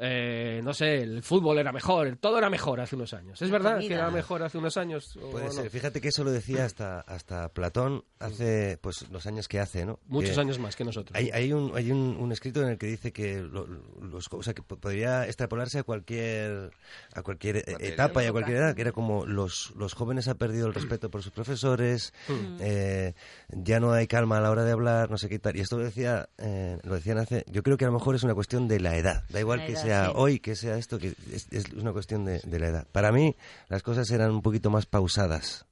eh, 0.00 0.60
no 0.62 0.72
sé, 0.74 1.02
el 1.02 1.22
fútbol 1.22 1.58
era 1.58 1.72
mejor, 1.72 2.16
todo 2.20 2.38
era 2.38 2.48
mejor 2.48 2.80
hace 2.80 2.94
unos 2.94 3.12
años. 3.14 3.42
¿Es 3.42 3.50
verdad 3.50 3.80
que 3.80 3.92
era 3.92 4.10
mejor 4.10 4.42
hace 4.44 4.56
unos 4.58 4.76
años? 4.76 5.16
o 5.16 5.30
Puede 5.30 5.46
no? 5.46 5.52
ser. 5.52 5.70
Fíjate 5.70 6.00
que 6.00 6.08
eso 6.08 6.22
lo 6.24 6.30
decía 6.30 6.64
hasta, 6.64 7.00
hasta 7.00 7.48
Platón 7.48 8.04
hace 8.20 8.78
pues 8.80 9.08
los 9.10 9.26
años 9.26 9.48
que 9.48 9.58
hace, 9.58 9.84
¿no? 9.84 9.98
Muchos 10.06 10.34
Que 10.36 10.40
años 10.40 10.58
más 10.60 10.76
que 10.76 10.84
nosotros. 10.84 11.16
Hay, 11.16 11.30
hay, 11.30 11.52
un, 11.52 11.72
hay 11.76 11.90
un, 11.90 12.16
un 12.18 12.30
escrito 12.32 12.62
en 12.62 12.68
el 12.68 12.78
que 12.78 12.86
dice 12.86 13.12
que, 13.12 13.40
lo- 13.42 13.66
los, 14.00 14.26
o 14.30 14.42
sea, 14.42 14.54
que 14.54 14.62
po- 14.62 14.76
podría 14.78 15.26
extrapolarse 15.26 15.80
a 15.80 15.82
cualquier, 15.82 16.70
a 17.14 17.22
cualquier 17.22 17.56
Materia. 17.56 17.88
etapa 17.88 18.22
y 18.22 18.26
a 18.26 18.32
cualquier 18.32 18.58
edad, 18.58 18.74
que 18.76 18.82
era 18.82 18.92
como 18.92 19.26
los, 19.26 19.72
los 19.76 19.94
jóvenes 19.94 20.28
han 20.28 20.36
perdido 20.38 20.68
el 20.68 20.74
respeto 20.74 21.10
por 21.10 21.22
sus 21.24 21.32
profesores, 21.32 22.12
eh, 22.60 23.14
ya 23.48 23.80
no 23.80 23.92
hay 23.92 24.06
calma 24.06 24.38
a 24.38 24.40
la 24.40 24.50
hora 24.50 24.62
de 24.64 24.72
hablar, 24.72 25.10
no 25.10 25.18
sé 25.18 25.28
qué 25.28 25.38
tal. 25.40 25.56
Y 25.56 25.60
esto 25.60 25.76
lo, 25.78 25.84
decía, 25.84 26.28
eh, 26.38 26.78
lo 26.84 26.94
decían 26.94 27.18
hace... 27.18 27.44
Yo 27.50 27.62
creo 27.64 27.76
que 27.76 27.84
a 27.84 27.88
lo 27.88 27.94
mejor 27.94 28.14
es 28.14 28.22
una 28.22 28.34
cuestión 28.34 28.68
de 28.68 28.78
la 28.80 28.96
edad. 28.96 29.24
Da 29.30 29.40
igual 29.40 29.58
La 29.60 29.66
que 29.66 29.72
edad, 29.72 29.82
sea 29.82 29.87
sí. 29.88 30.12
hoy, 30.14 30.38
que 30.40 30.56
sea 30.56 30.76
esto, 30.78 30.98
que 30.98 31.14
es, 31.32 31.46
es 31.50 31.72
una 31.72 31.92
cuestión 31.92 32.24
de, 32.24 32.40
de 32.40 32.58
la 32.58 32.66
edad. 32.68 32.86
Para 32.92 33.12
mí, 33.12 33.36
las 33.68 33.82
cosas 33.82 34.10
eran 34.10 34.30
un 34.30 34.42
poquito 34.42 34.70
más 34.70 34.86
pausadas. 34.86 35.66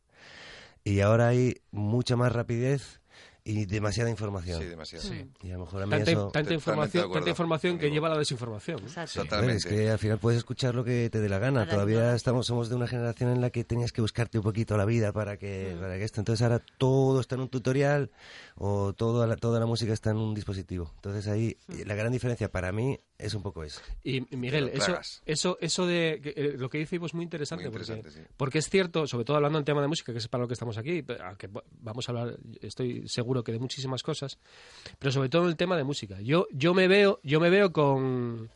Y 0.84 1.00
ahora 1.00 1.28
hay 1.28 1.56
mucha 1.72 2.14
más 2.16 2.32
rapidez 2.32 3.00
y 3.48 3.64
demasiada 3.66 4.10
información. 4.10 4.60
Sí, 4.60 4.66
demasiado. 4.66 5.04
Sí. 5.08 5.24
Y 5.44 5.50
a 5.50 5.54
lo 5.54 5.60
mejor 5.60 5.82
a 5.82 5.86
mí 5.86 5.90
Tanta, 5.92 6.10
eso... 6.10 6.30
tanta 6.32 6.52
información, 6.52 7.12
tanta 7.12 7.30
información 7.30 7.78
que 7.78 7.90
lleva 7.92 8.08
a 8.08 8.10
la 8.10 8.18
desinformación. 8.18 8.80
Exacto. 8.80 9.22
Es 9.48 9.64
que 9.64 9.88
al 9.88 10.00
final 10.00 10.18
puedes 10.18 10.38
escuchar 10.38 10.74
lo 10.74 10.82
que 10.82 11.08
te 11.10 11.20
dé 11.20 11.28
la 11.28 11.38
gana. 11.38 11.60
Ahora 11.60 11.72
Todavía 11.72 12.14
estamos 12.16 12.46
somos 12.48 12.68
de 12.68 12.74
una 12.74 12.88
generación 12.88 13.30
en 13.30 13.40
la 13.40 13.50
que 13.50 13.62
tenías 13.62 13.92
que 13.92 14.00
buscarte 14.00 14.38
un 14.38 14.44
poquito 14.44 14.76
la 14.76 14.84
vida 14.84 15.12
para 15.12 15.36
que, 15.36 15.74
Mm. 15.76 15.80
para 15.80 15.96
que 15.96 16.02
esto. 16.04 16.20
Entonces 16.20 16.42
ahora 16.42 16.60
todo 16.78 17.20
está 17.20 17.36
en 17.36 17.42
un 17.42 17.48
tutorial 17.48 18.10
o 18.56 18.92
toda 18.94 19.28
la, 19.28 19.36
toda 19.36 19.60
la 19.60 19.66
música 19.66 19.92
está 19.92 20.10
en 20.10 20.16
un 20.16 20.34
dispositivo. 20.34 20.90
Entonces 20.96 21.28
ahí 21.28 21.56
Mm. 21.68 21.82
la 21.86 21.94
gran 21.94 22.10
diferencia 22.10 22.50
para 22.50 22.72
mí 22.72 22.98
es 23.18 23.32
un 23.34 23.42
poco 23.42 23.64
eso. 23.64 23.80
Y 24.04 24.20
Miguel, 24.36 24.70
eso, 24.74 24.98
eso, 25.24 25.58
eso 25.60 25.86
de 25.86 26.20
que, 26.22 26.30
eh, 26.36 26.54
lo 26.58 26.68
que 26.68 26.78
dice 26.78 26.96
Ivo 26.96 27.06
es 27.06 27.14
muy 27.14 27.24
interesante, 27.24 27.64
Muy 27.64 27.68
interesante, 27.68 28.02
porque, 28.10 28.18
sí. 28.20 28.26
porque 28.36 28.58
es 28.58 28.68
cierto, 28.68 29.06
sobre 29.06 29.24
todo 29.24 29.36
hablando 29.36 29.58
en 29.58 29.64
tema 29.64 29.80
de 29.80 29.88
música, 29.88 30.12
que 30.12 30.18
es 30.18 30.28
para 30.28 30.42
lo 30.42 30.48
que 30.48 30.54
estamos 30.54 30.76
aquí, 30.76 31.02
pero 31.02 31.24
aunque 31.24 31.46
va- 31.46 31.64
vamos 31.80 32.08
a 32.08 32.12
hablar, 32.12 32.36
estoy 32.60 33.08
seguro 33.08 33.42
que 33.42 33.52
de 33.52 33.58
muchísimas 33.58 34.02
cosas, 34.02 34.38
pero 34.98 35.12
sobre 35.12 35.28
todo 35.28 35.42
en 35.44 35.48
el 35.48 35.56
tema 35.56 35.76
de 35.76 35.84
música. 35.84 36.20
Yo, 36.20 36.46
yo 36.52 36.74
me 36.74 36.88
veo, 36.88 37.20
yo 37.22 37.40
me 37.40 37.50
veo 37.50 37.72
con 37.72 38.50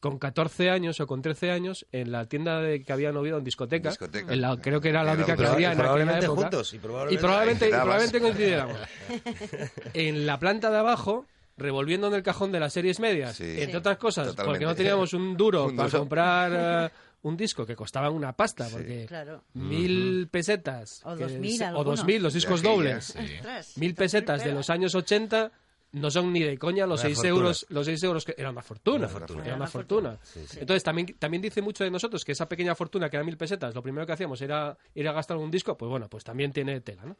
con 0.00 0.18
14 0.18 0.70
años 0.70 0.98
o 1.00 1.06
con 1.06 1.20
13 1.20 1.50
años 1.50 1.86
en 1.92 2.10
la 2.10 2.24
tienda 2.24 2.58
de, 2.62 2.82
que 2.82 2.90
había 2.90 3.12
noviado 3.12 3.36
en 3.36 3.44
discoteca, 3.44 3.90
Discoteca. 3.90 4.32
en 4.32 4.40
la- 4.40 4.56
creo 4.56 4.80
que 4.80 4.88
era 4.88 5.04
la 5.04 5.12
única 5.12 5.36
que 5.36 5.44
había 5.46 5.66
en 5.72 5.72
aquella 5.74 5.82
probablemente 5.82 6.24
época. 6.24 6.40
juntos, 6.40 6.72
y 6.72 6.76
y 6.76 6.78
probablemente- 6.78 7.20
probablemente, 7.20 7.68
y 7.68 7.70
probablemente 7.70 8.20
coincidiéramos. 8.20 8.78
en 9.94 10.26
la 10.26 10.38
planta 10.38 10.70
de 10.70 10.78
abajo 10.78 11.26
revolviendo 11.60 12.08
en 12.08 12.14
el 12.14 12.22
cajón 12.22 12.50
de 12.52 12.58
las 12.60 12.72
series 12.72 12.98
medias, 13.00 13.36
Sí. 13.36 13.44
entre 13.44 13.70
Sí. 13.70 13.76
otras 13.76 13.98
cosas, 13.98 14.26
Totalmente. 14.28 14.50
porque 14.52 14.64
no 14.66 14.74
teníamos 14.74 15.12
un 15.14 15.36
duro 15.36 15.64
Un 15.70 15.76
para 15.76 15.90
comprar 15.90 16.90
eh, 16.90 16.94
un 17.22 17.36
disco 17.36 17.64
que 17.66 17.76
costaba 17.76 18.10
una 18.10 18.32
pasta, 18.34 18.66
porque 18.70 19.04
Claro. 19.06 19.44
mil 19.54 20.28
pesetas 20.30 21.02
O 21.04 21.14
dos 21.16 21.32
mil 21.32 21.56
se- 21.56 21.64
o 21.64 21.68
algunos. 21.68 21.84
dos 21.98 22.04
mil 22.04 22.22
los 22.22 22.34
discos 22.34 22.62
dobles, 22.62 23.14
sí. 23.16 23.78
Mil 23.80 23.94
pesetas 23.94 24.42
de 24.42 24.52
los 24.52 24.70
años 24.70 24.94
80 24.94 25.52
no 25.92 26.08
son 26.08 26.32
ni 26.32 26.40
de 26.40 26.56
coña 26.56 26.86
los 26.86 27.00
Una 27.00 27.08
6 27.08 27.16
fortuna. 27.18 27.34
euros 27.36 27.66
los 27.68 27.84
seis 27.84 28.00
euros 28.04 28.24
que 28.24 28.32
era 28.38 28.48
una 28.50 28.62
fortuna, 28.62 28.98
Una 28.98 29.08
fortuna. 29.08 29.40
era 29.44 29.48
una 29.56 29.64
una 29.64 29.66
fortuna. 29.66 30.18
entonces 30.56 30.84
también 30.84 31.16
también 31.18 31.42
dice 31.42 31.60
mucho 31.62 31.82
de 31.82 31.90
nosotros 31.90 32.24
que 32.24 32.30
esa 32.30 32.48
pequeña 32.48 32.76
fortuna 32.76 33.10
que 33.10 33.16
era 33.16 33.24
mil 33.24 33.36
pesetas 33.36 33.74
lo 33.74 33.82
primero 33.82 34.06
que 34.06 34.12
hacíamos 34.12 34.40
era 34.40 34.78
ir 34.94 35.08
a 35.08 35.12
gastar 35.12 35.36
un 35.36 35.50
disco 35.50 35.76
pues 35.76 35.90
bueno 35.90 36.08
pues 36.08 36.22
también 36.22 36.52
tiene 36.52 36.80
tela 36.80 37.04
no 37.04 37.16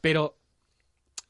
pero 0.00 0.34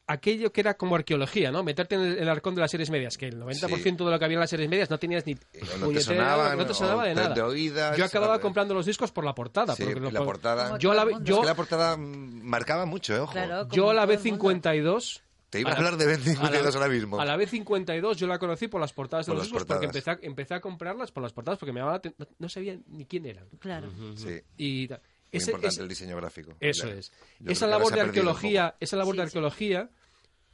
aquello 0.06 0.52
que 0.52 0.60
era 0.60 0.74
como 0.74 0.94
arqueología, 0.96 1.50
¿no? 1.50 1.62
Meterte 1.62 1.94
en 1.94 2.02
el, 2.02 2.18
el 2.18 2.28
arcón 2.28 2.54
de 2.54 2.60
las 2.60 2.70
series 2.70 2.90
medias, 2.90 3.16
que 3.16 3.26
el 3.28 3.40
90% 3.40 4.04
de 4.04 4.10
lo 4.10 4.18
que 4.18 4.24
había 4.24 4.34
en 4.36 4.40
las 4.40 4.50
series 4.50 4.68
medias 4.68 4.90
no 4.90 4.98
tenías 4.98 5.26
ni 5.26 5.34
no 5.80 5.88
te 5.88 6.00
sonaban, 6.00 6.58
no 6.58 6.66
te 6.66 6.74
sonaba 6.74 7.04
de 7.04 7.14
nada. 7.14 7.34
de 7.34 7.42
oídas, 7.42 7.96
Yo 7.96 8.04
acababa 8.04 8.38
comprando 8.40 8.74
los 8.74 8.86
discos 8.86 9.10
por 9.12 9.24
la 9.24 9.34
portada. 9.34 9.74
Sí, 9.74 9.82
porque 9.84 9.98
y 9.98 10.02
lo- 10.02 10.10
la 10.10 10.24
portada. 10.24 10.78
Yo 10.78 10.92
a 10.92 10.94
la, 10.94 11.06
yo, 11.22 11.36
Es 11.36 11.40
que 11.40 11.46
la 11.46 11.54
portada 11.54 11.96
marcaba 11.96 12.86
mucho, 12.86 13.14
eh, 13.14 13.20
ojo. 13.20 13.32
Claro, 13.32 13.68
yo 13.70 13.90
a 13.90 13.94
la 13.94 14.02
todo 14.02 14.08
vez 14.10 14.24
el 14.26 14.32
mundo. 14.32 14.44
Te 14.44 14.48
52 14.50 15.22
iba 15.60 15.70
a 15.70 15.72
la- 15.72 15.78
hablar 15.78 15.96
de 15.96 16.06
Ben 16.06 16.20
a 16.20 16.24
52 16.24 16.74
la- 16.74 16.80
ahora 16.80 16.92
mismo. 16.92 17.20
A 17.20 17.24
la 17.24 17.36
vez 17.36 17.50
52 17.50 18.16
yo 18.18 18.26
la 18.26 18.38
conocí 18.38 18.68
por 18.68 18.80
las 18.80 18.92
portadas 18.92 19.26
de 19.26 19.30
Por 19.30 19.36
los 19.38 19.46
discos 19.46 19.64
porque 19.64 19.86
empecé 19.86 20.10
a, 20.10 20.18
empecé 20.20 20.54
a 20.54 20.60
comprarlas 20.60 21.12
por 21.12 21.22
las 21.22 21.32
portadas 21.32 21.58
porque 21.58 21.72
me 21.72 21.78
llamaba 21.80 22.00
no, 22.18 22.26
no 22.40 22.48
sabía 22.48 22.76
ni 22.88 23.06
quién 23.06 23.24
eran. 23.26 23.46
Claro. 23.60 23.88
Sí. 24.16 24.40
Y 24.58 24.88
Muy 25.34 25.42
ese- 25.42 25.50
importante 25.50 25.74
ese- 25.74 25.82
el 25.82 25.88
diseño 25.88 26.16
gráfico. 26.16 26.56
Eso 26.60 26.88
Ya. 26.88 26.94
es. 26.94 27.12
Yo 27.40 27.52
Esa 27.52 27.66
que 27.66 27.70
labor 27.70 27.92
de 27.92 27.94
se 27.94 28.00
arqueología, 28.00 28.74
esa 28.80 28.96
labor 28.96 29.14
Sí, 29.14 29.16
de 29.18 29.22
arqueología 29.24 29.90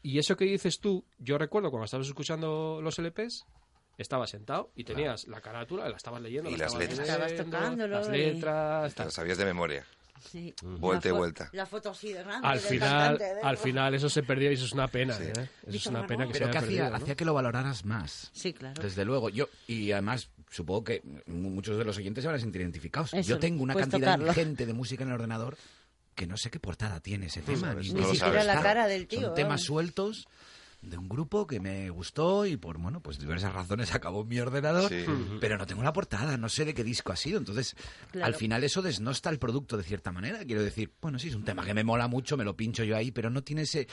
y 0.02 0.18
eso 0.18 0.36
que 0.36 0.44
dices 0.46 0.80
tú, 0.80 1.04
yo 1.18 1.38
recuerdo 1.38 1.70
cuando 1.70 1.84
estabas 1.84 2.06
escuchando 2.06 2.80
los 2.82 2.98
LPs, 2.98 3.44
estabas 3.98 4.30
sentado 4.30 4.70
y 4.74 4.84
tenías 4.84 5.26
la 5.28 5.40
carátula, 5.40 5.88
la 5.88 5.96
estabas 5.96 6.22
leyendo, 6.22 6.48
Y 6.48 6.52
la 6.56 6.64
las 6.64 6.72
estabas 6.72 6.88
letras. 6.88 7.08
Estabas 7.08 7.30
leyendo, 7.32 7.56
tocándolo 7.58 7.94
las 7.98 8.08
letras, 8.08 8.98
lo 8.98 9.10
sabías 9.10 9.38
de 9.38 9.44
memoria. 9.44 9.84
Sí. 10.30 10.54
Vuelta 10.62 11.08
y 11.08 11.12
vuelta. 11.12 11.48
La 11.52 11.64
foto 11.64 11.90
así 11.90 12.12
de 12.12 12.22
grande. 12.22 12.46
Al 12.46 12.58
final, 12.60 13.16
cantante, 13.18 13.24
¿eh? 13.24 13.42
al 13.42 13.56
final 13.56 13.94
eso 13.94 14.10
se 14.10 14.22
perdió 14.22 14.50
y 14.50 14.54
eso 14.54 14.66
es 14.66 14.72
una 14.72 14.86
pena, 14.86 15.14
Sí. 15.14 15.22
¿eh? 15.24 15.48
Eso 15.66 15.76
es 15.78 15.86
una 15.86 16.06
pena 16.06 16.26
que 16.26 16.34
se 16.34 16.40
Pero 16.40 16.50
que 16.50 16.58
haya 16.58 16.66
hacía, 16.66 16.76
perdido, 16.82 16.90
¿no? 16.90 16.96
hacía 16.96 17.14
que 17.14 17.24
lo 17.24 17.32
valoraras 17.34 17.84
más. 17.86 18.30
Sí, 18.34 18.52
claro. 18.52 18.82
Desde 18.82 19.04
luego. 19.06 19.30
Yo, 19.30 19.48
y 19.66 19.92
además, 19.92 20.28
supongo 20.50 20.84
que 20.84 21.02
mu- 21.26 21.50
muchos 21.50 21.78
de 21.78 21.84
los 21.84 21.96
oyentes 21.96 22.22
se 22.22 22.28
van 22.28 22.36
a 22.36 22.40
sentir 22.40 22.60
identificados. 22.60 23.14
Eso, 23.14 23.28
Yo 23.28 23.38
tengo 23.38 23.62
una 23.62 23.72
puedes 23.72 23.88
cantidad 23.88 24.14
tocarlo. 24.18 24.28
ingente 24.32 24.66
de 24.66 24.72
música 24.74 25.02
en 25.04 25.08
el 25.10 25.14
ordenador 25.14 25.56
que 26.14 26.26
no 26.26 26.36
sé 26.36 26.50
qué 26.50 26.60
portada 26.60 27.00
tiene 27.00 27.26
ese 27.26 27.40
tema. 27.40 27.68
sabes, 27.68 27.94
Ni 27.94 28.04
siquiera 28.04 28.44
la 28.44 28.60
cara 28.60 28.86
del 28.86 29.06
tío. 29.06 29.20
Son 29.22 29.34
temas 29.34 29.48
vamos. 29.50 29.62
sueltos 29.64 30.26
de 30.82 30.96
un 30.96 31.08
grupo 31.10 31.46
que 31.46 31.60
me 31.60 31.90
gustó 31.90 32.46
y 32.46 32.56
por 32.56 32.78
bueno 32.78 33.00
pues 33.02 33.18
diversas 33.18 33.52
razones 33.52 33.94
acabó 33.94 34.22
en 34.22 34.28
mi 34.28 34.38
ordenador 34.40 34.88
Sí. 34.88 35.04
pero 35.40 35.58
no 35.58 35.66
tengo 35.66 35.82
la 35.82 35.92
portada 35.92 36.36
no 36.38 36.48
sé 36.48 36.64
de 36.64 36.72
qué 36.72 36.82
disco 36.82 37.12
ha 37.12 37.16
sido 37.16 37.38
entonces 37.38 37.76
Claro. 38.10 38.26
al 38.26 38.34
final 38.34 38.64
eso 38.64 38.80
desnosta 38.80 39.28
el 39.28 39.38
producto 39.38 39.76
de 39.76 39.82
cierta 39.82 40.10
manera 40.10 40.44
quiero 40.46 40.62
decir 40.62 40.90
bueno 41.02 41.18
sí 41.18 41.28
es 41.28 41.34
un 41.34 41.44
tema 41.44 41.64
que 41.66 41.74
me 41.74 41.84
mola 41.84 42.08
mucho 42.08 42.36
me 42.38 42.44
lo 42.44 42.56
pincho 42.56 42.82
yo 42.82 42.96
ahí 42.96 43.10
pero 43.10 43.28
no 43.28 43.42
tiene 43.42 43.62
ese 43.62 43.88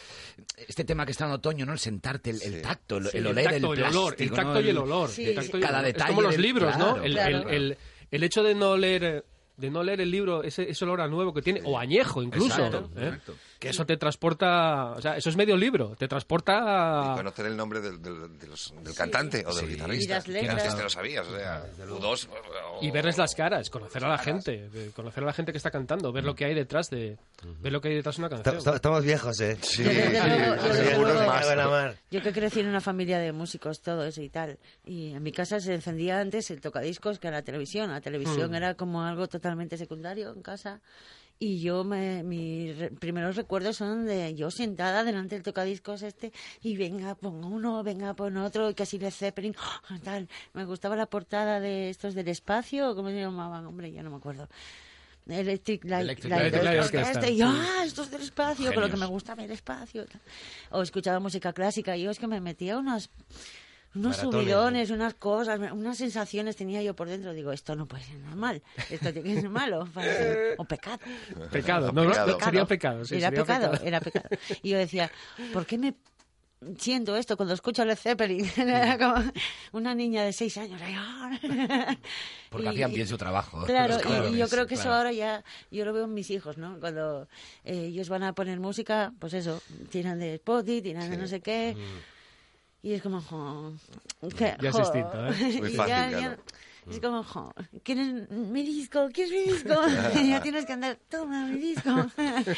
este 0.67 0.85
tema 0.85 1.05
que 1.05 1.11
está 1.11 1.25
en 1.25 1.31
otoño 1.31 1.65
no 1.65 1.73
el 1.73 1.79
sentarte 1.79 2.29
el, 2.29 2.61
tacto 2.61 2.97
el, 2.97 3.07
Sí. 3.07 3.17
el 3.17 3.25
el 3.25 3.31
oler 3.33 3.45
tacto, 3.45 3.73
el 3.73 3.79
el 3.79 3.85
olor, 3.85 4.15
el 4.17 4.31
tacto 4.31 4.53
¿no? 4.53 4.61
y 4.61 4.69
el 4.69 4.77
olor. 4.77 5.09
Sí. 5.09 5.25
el 5.25 5.35
tacto 5.35 5.57
y 5.57 5.61
el 5.61 5.65
Cada 5.67 5.79
olor. 5.79 5.87
Es 5.89 5.93
detalle 5.93 6.09
como 6.09 6.21
los 6.21 6.31
del- 6.31 6.41
libros, 6.41 6.77
¿no? 6.77 6.85
claro, 6.93 7.03
El, 7.03 7.11
claro. 7.13 7.49
el- 7.49 7.55
el- 7.71 7.77
el 8.11 8.23
hecho 8.23 8.43
de 8.43 8.55
no 8.55 8.77
leer 8.77 9.25
de 9.57 9.71
no 9.71 9.81
leer 9.83 10.01
el 10.01 10.11
libro, 10.11 10.43
ese, 10.43 10.69
ese 10.69 10.85
olor 10.85 11.01
a 11.01 11.07
nuevo 11.07 11.33
que 11.33 11.41
tiene, 11.41 11.61
o 11.65 11.79
añejo 11.79 12.21
incluso, 12.21 12.63
Exacto, 12.63 12.91
¿eh? 12.95 13.05
exacto. 13.07 13.35
Que 13.59 13.69
eso 13.69 13.85
te 13.85 13.97
transporta, 13.97 14.91
o 14.91 15.01
sea, 15.01 15.17
eso 15.17 15.29
es 15.29 15.35
medio 15.35 15.55
libro, 15.57 15.95
te 15.97 16.07
transporta... 16.07 17.11
Y 17.13 17.17
conocer 17.17 17.45
el 17.47 17.57
nombre 17.57 17.81
del, 17.81 18.01
del- 18.01 18.95
cantante 18.95 19.43
o 19.45 19.53
del 19.53 19.65
Sí. 19.65 19.71
guitarrista. 19.73 20.03
Y 20.05 20.07
las 20.15 20.23
que 20.23 20.31
letras. 20.31 20.57
antes 20.61 20.75
te 20.75 20.83
lo 20.83 20.89
sabías, 20.89 21.27
o 21.27 21.35
sea, 21.35 21.65
U2 21.87 22.27
o- 22.29 22.83
Y 22.83 22.91
verles 22.91 23.17
las 23.17 23.33
caras, 23.35 23.69
conocer 23.69 24.03
a 24.05 24.09
la 24.09 24.17
gente, 24.17 24.69
conocer 24.95 25.23
a 25.23 25.27
la 25.27 25.33
gente 25.33 25.51
que 25.51 25.57
está 25.57 25.71
cantando, 25.71 26.11
ver 26.11 26.23
lo 26.23 26.35
que 26.35 26.45
hay 26.45 26.53
detrás 26.53 26.89
de, 26.89 27.17
ver 27.59 27.71
lo 27.71 27.81
que 27.81 27.89
hay 27.89 27.95
detrás 27.95 28.15
de 28.17 28.21
una 28.21 28.29
canción. 28.29 28.57
esta- 28.57 28.75
Estamos 28.75 29.03
viejos, 29.03 29.39
¿eh? 29.41 29.57
Sí, 29.61 29.83
Yo 32.11 32.19
sí, 32.19 32.21
que 32.21 32.31
crecí 32.33 32.59
en 32.59 32.67
una 32.67 32.81
familia 32.81 33.19
de 33.19 33.31
músicos, 33.31 33.81
todo 33.81 34.05
eso 34.05 34.21
y 34.21 34.29
tal. 34.29 34.57
Y 34.85 35.13
en 35.13 35.23
mi 35.23 35.31
casa 35.31 35.59
se 35.59 35.73
encendía 35.73 36.19
antes 36.19 36.49
el 36.51 36.61
tocadiscos 36.61 37.19
que 37.19 37.29
la 37.31 37.41
televisión. 37.41 37.89
La 37.91 38.01
televisión 38.01 38.53
era 38.55 38.75
como 38.75 39.03
algo 39.03 39.27
totalmente 39.27 39.77
secundario 39.77 40.31
en 40.33 40.41
casa. 40.41 40.81
Y 41.39 41.59
yo, 41.61 41.83
me, 41.83 42.23
mis 42.23 42.75
re- 42.77 42.89
primeros 42.91 43.35
recuerdos 43.35 43.77
son 43.77 44.05
de 44.07 44.33
yo 44.33 44.49
sentada 44.49 45.03
delante 45.03 45.35
del 45.35 45.43
tocadiscos 45.43 46.01
este 46.01 46.31
y 46.63 46.75
venga, 46.77 47.13
pon 47.13 47.43
uno, 47.43 47.83
venga, 47.83 48.15
pon 48.15 48.37
otro, 48.37 48.69
y 48.71 48.73
casi 48.73 48.97
de 48.97 49.11
Zeppelin, 49.11 49.55
¡ah! 49.59 49.99
tal. 50.03 50.27
Me 50.53 50.65
gustaba 50.65 50.95
la 50.95 51.05
portada 51.05 51.59
de 51.59 51.89
estos 51.91 52.15
del 52.15 52.27
espacio, 52.29 52.95
¿cómo 52.95 53.09
se 53.09 53.19
llamaban? 53.19 53.65
Hombre, 53.67 53.91
ya 53.91 54.01
no 54.01 54.09
me 54.09 54.17
acuerdo. 54.17 54.47
Electric 55.27 55.83
Light, 55.85 56.03
Electric 56.05 56.31
Light 56.31 56.53
Light 56.53 56.65
Orchestra, 56.79 57.01
Orchestra. 57.01 57.29
y 57.29 57.37
yo, 57.37 57.47
ah, 57.49 57.83
esto 57.85 58.01
es 58.03 58.09
del 58.11 58.21
espacio, 58.21 58.73
con 58.73 58.81
lo 58.81 58.87
que 58.87 58.91
Genios. 58.93 58.99
me 59.01 59.13
gustaba 59.13 59.43
el 59.43 59.51
espacio. 59.51 60.05
O 60.71 60.81
escuchaba 60.81 61.19
música 61.19 61.53
clásica, 61.53 61.95
y 61.97 62.03
yo 62.03 62.11
es 62.11 62.17
que 62.17 62.27
me 62.27 62.39
metía 62.41 62.77
unos, 62.77 63.09
unos 63.97 64.17
Maratones, 64.17 64.41
subidones, 64.43 64.89
unas 64.91 65.13
cosas, 65.15 65.59
unas 65.71 65.97
sensaciones 65.97 66.55
tenía 66.55 66.81
yo 66.81 66.95
por 66.95 67.07
dentro. 67.09 67.33
Digo, 67.33 67.51
esto 67.51 67.75
no 67.75 67.85
puede 67.87 68.03
ser 68.03 68.17
normal, 68.19 68.61
esto 68.89 69.11
tiene 69.13 69.33
que 69.35 69.41
ser 69.41 69.49
malo, 69.49 69.87
para 69.93 70.07
ser- 70.13 70.55
o 70.57 70.65
pecado. 70.65 70.99
Pecado, 71.51 71.91
no, 71.91 72.03
no, 72.03 72.09
Pecado. 72.11 72.39
sería 72.43 72.65
pecado. 72.65 73.05
sí, 73.05 73.15
era 73.15 73.29
sería 73.29 73.43
pecado, 73.43 73.79
era 73.83 73.99
pecado. 73.99 74.29
Y 74.63 74.69
yo 74.69 74.77
decía, 74.77 75.11
¿por 75.53 75.65
qué 75.65 75.77
me 75.77 75.93
siento 76.79 77.15
esto 77.15 77.37
cuando 77.37 77.53
escucho 77.53 77.85
Led 77.85 77.95
Zeppelin. 77.97 78.43
Era 78.57 78.97
como 78.97 79.31
una 79.73 79.93
niña 79.93 80.23
de 80.23 80.33
seis 80.33 80.57
años. 80.57 80.81
¡ah! 80.83 81.95
Porque 82.49 82.65
Y- 82.65 82.69
hacían 82.69 82.91
bien 82.93 83.07
su 83.07 83.15
trabajo. 83.15 83.63
Claro, 83.65 83.97
y- 84.31 84.37
yo 84.37 84.49
creo 84.49 84.65
que 84.65 84.73
eso 84.73 84.91
ahora 84.91 85.11
ya, 85.11 85.43
yo 85.69 85.85
lo 85.85 85.93
veo 85.93 86.05
en 86.05 86.15
mis 86.15 86.31
hijos, 86.31 86.57
¿no? 86.57 86.79
Cuando 86.79 87.27
eh, 87.63 87.85
ellos 87.89 88.09
van 88.09 88.23
a 88.23 88.33
poner 88.33 88.59
música, 88.59 89.13
pues 89.19 89.33
eso, 89.35 89.61
tiran 89.91 90.17
de 90.17 90.33
Spotify, 90.35 90.81
tiran 90.81 91.11
de 91.11 91.17
no 91.17 91.27
sé 91.27 91.41
qué. 91.41 91.77
Y 92.87 92.93
es 92.93 93.01
como, 93.01 93.19
jo, 93.21 93.73
que- 94.37 94.55
Ya 94.61 94.69
es 94.69 94.75
jo. 94.75 94.79
distinto, 94.79 95.27
¿eh? 95.27 95.31
Muy 95.59 95.69
Y 95.73 95.75
fácil, 95.75 95.87
ya- 95.89 96.07
claro. 96.09 96.19
ya- 96.21 96.37
Es 96.89 96.99
como, 96.99 97.23
jo, 97.23 97.53
¿quieres 97.83 98.29
mi 98.29 98.63
disco? 98.63 99.09
¿Quieres 99.13 99.31
mi 99.33 99.53
disco? 99.53 99.73
Y 100.15 100.29
ya 100.29 100.41
tienes 100.41 100.65
que 100.65 100.73
andar, 100.73 100.97
toma 101.09 101.45
mi 101.45 101.59
disco. 101.59 101.89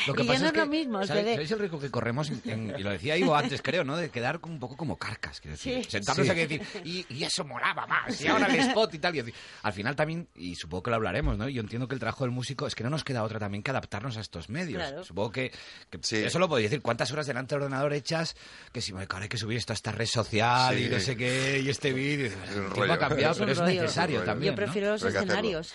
Lo 0.07 0.13
que 0.13 0.23
y 0.23 0.27
ya 0.27 0.33
pasa 0.33 0.33
no 0.33 0.33
es 0.33 0.41
es 0.43 0.51
que, 0.51 0.57
lo 0.59 0.65
mismo. 0.67 1.05
¿sabes, 1.05 1.25
sabéis 1.33 1.51
el 1.51 1.59
riesgo 1.59 1.79
que 1.79 1.89
corremos? 1.91 2.29
en- 2.29 2.41
en- 2.45 2.79
y 2.79 2.83
lo 2.83 2.91
decía 2.91 3.17
Ivo 3.17 3.35
antes, 3.35 3.61
creo, 3.61 3.83
¿no? 3.83 3.97
De 3.97 4.09
quedar 4.09 4.39
un 4.43 4.59
poco 4.59 4.75
como 4.77 4.97
carcas. 4.97 5.41
Quiero 5.41 5.55
decir, 5.57 5.83
Sí. 5.85 5.91
sentarnos 5.91 6.25
Sí. 6.27 6.31
aquí 6.31 6.41
y 6.41 6.45
decir, 6.57 6.81
y, 6.83 7.05
y 7.09 7.23
eso 7.23 7.43
molaba 7.45 7.85
más, 7.87 8.19
y 8.21 8.27
ahora 8.27 8.47
el 8.47 8.59
spot 8.59 8.93
y 8.93 8.99
tal. 8.99 9.15
Y 9.15 9.19
decir, 9.19 9.33
al 9.63 9.73
final 9.73 9.95
también, 9.95 10.27
y 10.35 10.55
supongo 10.55 10.83
que 10.83 10.89
lo 10.91 10.95
hablaremos, 10.97 11.37
¿no? 11.37 11.49
Yo 11.49 11.61
entiendo 11.61 11.87
que 11.87 11.95
el 11.95 11.99
trabajo 11.99 12.23
del 12.23 12.31
músico 12.31 12.67
es 12.67 12.75
que 12.75 12.83
no 12.83 12.89
nos 12.89 13.03
queda 13.03 13.23
otra 13.23 13.39
también 13.39 13.63
que 13.63 13.71
adaptarnos 13.71 14.17
a 14.17 14.21
estos 14.21 14.49
medios. 14.49 14.81
Claro. 14.81 15.03
Supongo 15.03 15.31
que, 15.31 15.51
que 15.89 15.99
Sí. 16.03 16.17
eso 16.17 16.39
lo 16.39 16.47
podéis 16.47 16.69
decir. 16.69 16.81
¿Cuántas 16.81 17.11
horas 17.11 17.25
delante 17.27 17.55
del 17.55 17.63
ordenador 17.63 17.93
echas? 17.93 18.35
Que 18.71 18.81
si 18.81 18.93
me 18.93 19.01
ahora 19.01 19.23
hay 19.23 19.29
que 19.29 19.37
subir 19.37 19.57
esto 19.57 19.73
a 19.73 19.75
esta 19.75 19.91
red 19.91 20.05
social 20.05 20.75
Sí. 20.77 20.83
y 20.85 20.89
no 20.89 20.99
sé 20.99 21.15
qué, 21.17 21.61
y 21.63 21.69
este 21.69 21.91
vídeo. 21.93 22.31
El 22.55 22.73
tiempo 22.73 22.93
ha 22.93 22.97
cambiado, 22.99 23.35
pero 23.37 23.51
es 23.51 23.59
necesario 23.61 24.18
También. 24.25 24.53
Yo 24.53 24.55
prefiero 24.55 24.91
los 24.91 25.03
escenarios. 25.03 25.73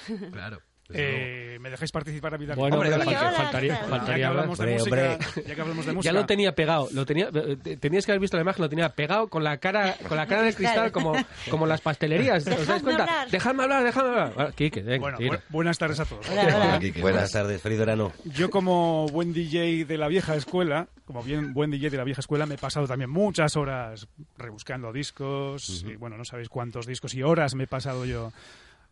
Eh, 0.93 1.57
¿Me 1.61 1.71
dejáis 1.71 1.91
participar 1.93 2.33
rápidamente? 2.33 2.61
Bueno, 2.61 2.77
Hombre, 2.77 2.93
hombre, 2.93 3.05
dale. 3.07 3.17
falta- 3.19 3.29
Hola, 3.31 3.43
faltaría, 3.45 3.73
ya 3.81 3.85
faltaría 3.89 4.15
que 4.29 4.35
de 4.35 4.41
Hombre, 4.41 4.47
música, 4.77 4.83
hombre. 4.83 5.19
ya 5.47 5.55
que 5.55 5.61
hablamos 5.63 5.87
de 5.87 5.93
Ya 5.93 5.97
música, 5.97 6.13
lo 6.13 6.27
tenía 6.27 6.55
pegado, 6.55 6.89
lo 6.93 7.07
tenía, 7.07 7.31
eh, 7.35 7.57
te- 7.63 7.77
tenías 7.79 8.05
que 8.05 8.13
haber 8.13 8.21
visto 8.21 8.37
la 8.37 8.43
imagen, 8.43 8.63
lo 8.63 8.69
tenía 8.69 8.89
pegado 8.91 9.29
con 9.29 9.43
la 9.45 9.57
cara, 9.57 9.95
con 10.09 10.17
la 10.19 10.27
cara 10.27 10.43
de 10.43 10.53
cristal 10.55 10.93
como, 10.93 11.15
como 11.51 11.67
las 11.67 11.81
pastelerías. 11.81 12.39
¿Os 12.39 12.45
dais 12.45 12.59
Dejadme 12.61 12.83
cuenta? 12.83 13.03
hablar. 13.05 13.31
Dejadme 13.31 13.63
hablar, 13.63 13.85
dejadme 13.85 14.09
hablar. 14.11 14.33
Ah, 14.37 14.51
Quique, 14.55 14.83
venga, 14.83 14.99
Bueno, 15.01 15.19
bu- 15.19 15.41
buenas 15.49 15.79
tardes 15.79 16.01
a 16.01 16.05
todos. 16.05 16.29
Hola, 16.29 16.43
hola. 16.43 16.81
Buenas 17.01 17.33
tardes, 17.33 17.63
feliz 17.63 17.79
verano. 17.79 18.13
Yo 18.25 18.51
como 18.51 19.07
buen 19.09 19.33
DJ 19.33 19.87
de 19.87 19.97
la 19.97 20.09
vieja 20.09 20.35
escuela, 20.37 20.89
como 21.07 21.23
bien 21.23 21.55
buen 21.55 21.71
DJ 21.71 21.89
de 21.89 21.97
la 21.97 22.05
vieja 22.05 22.21
escuela, 22.21 22.45
me 22.45 22.57
he 22.57 22.59
pasado 22.59 22.87
también 22.87 23.09
muchas 23.09 23.57
horas 23.57 24.07
rebuscando 24.37 24.93
discos 24.93 25.85
y 25.89 25.97
bueno, 25.97 26.19
no 26.19 26.27
sabéis 26.27 26.51
cuántos 26.51 26.87
discos 26.87 27.15
y 27.15 27.23
horas 27.23 27.55
me 27.55 27.65
he 27.65 27.67
pasado 27.69 28.05
yo 28.05 28.33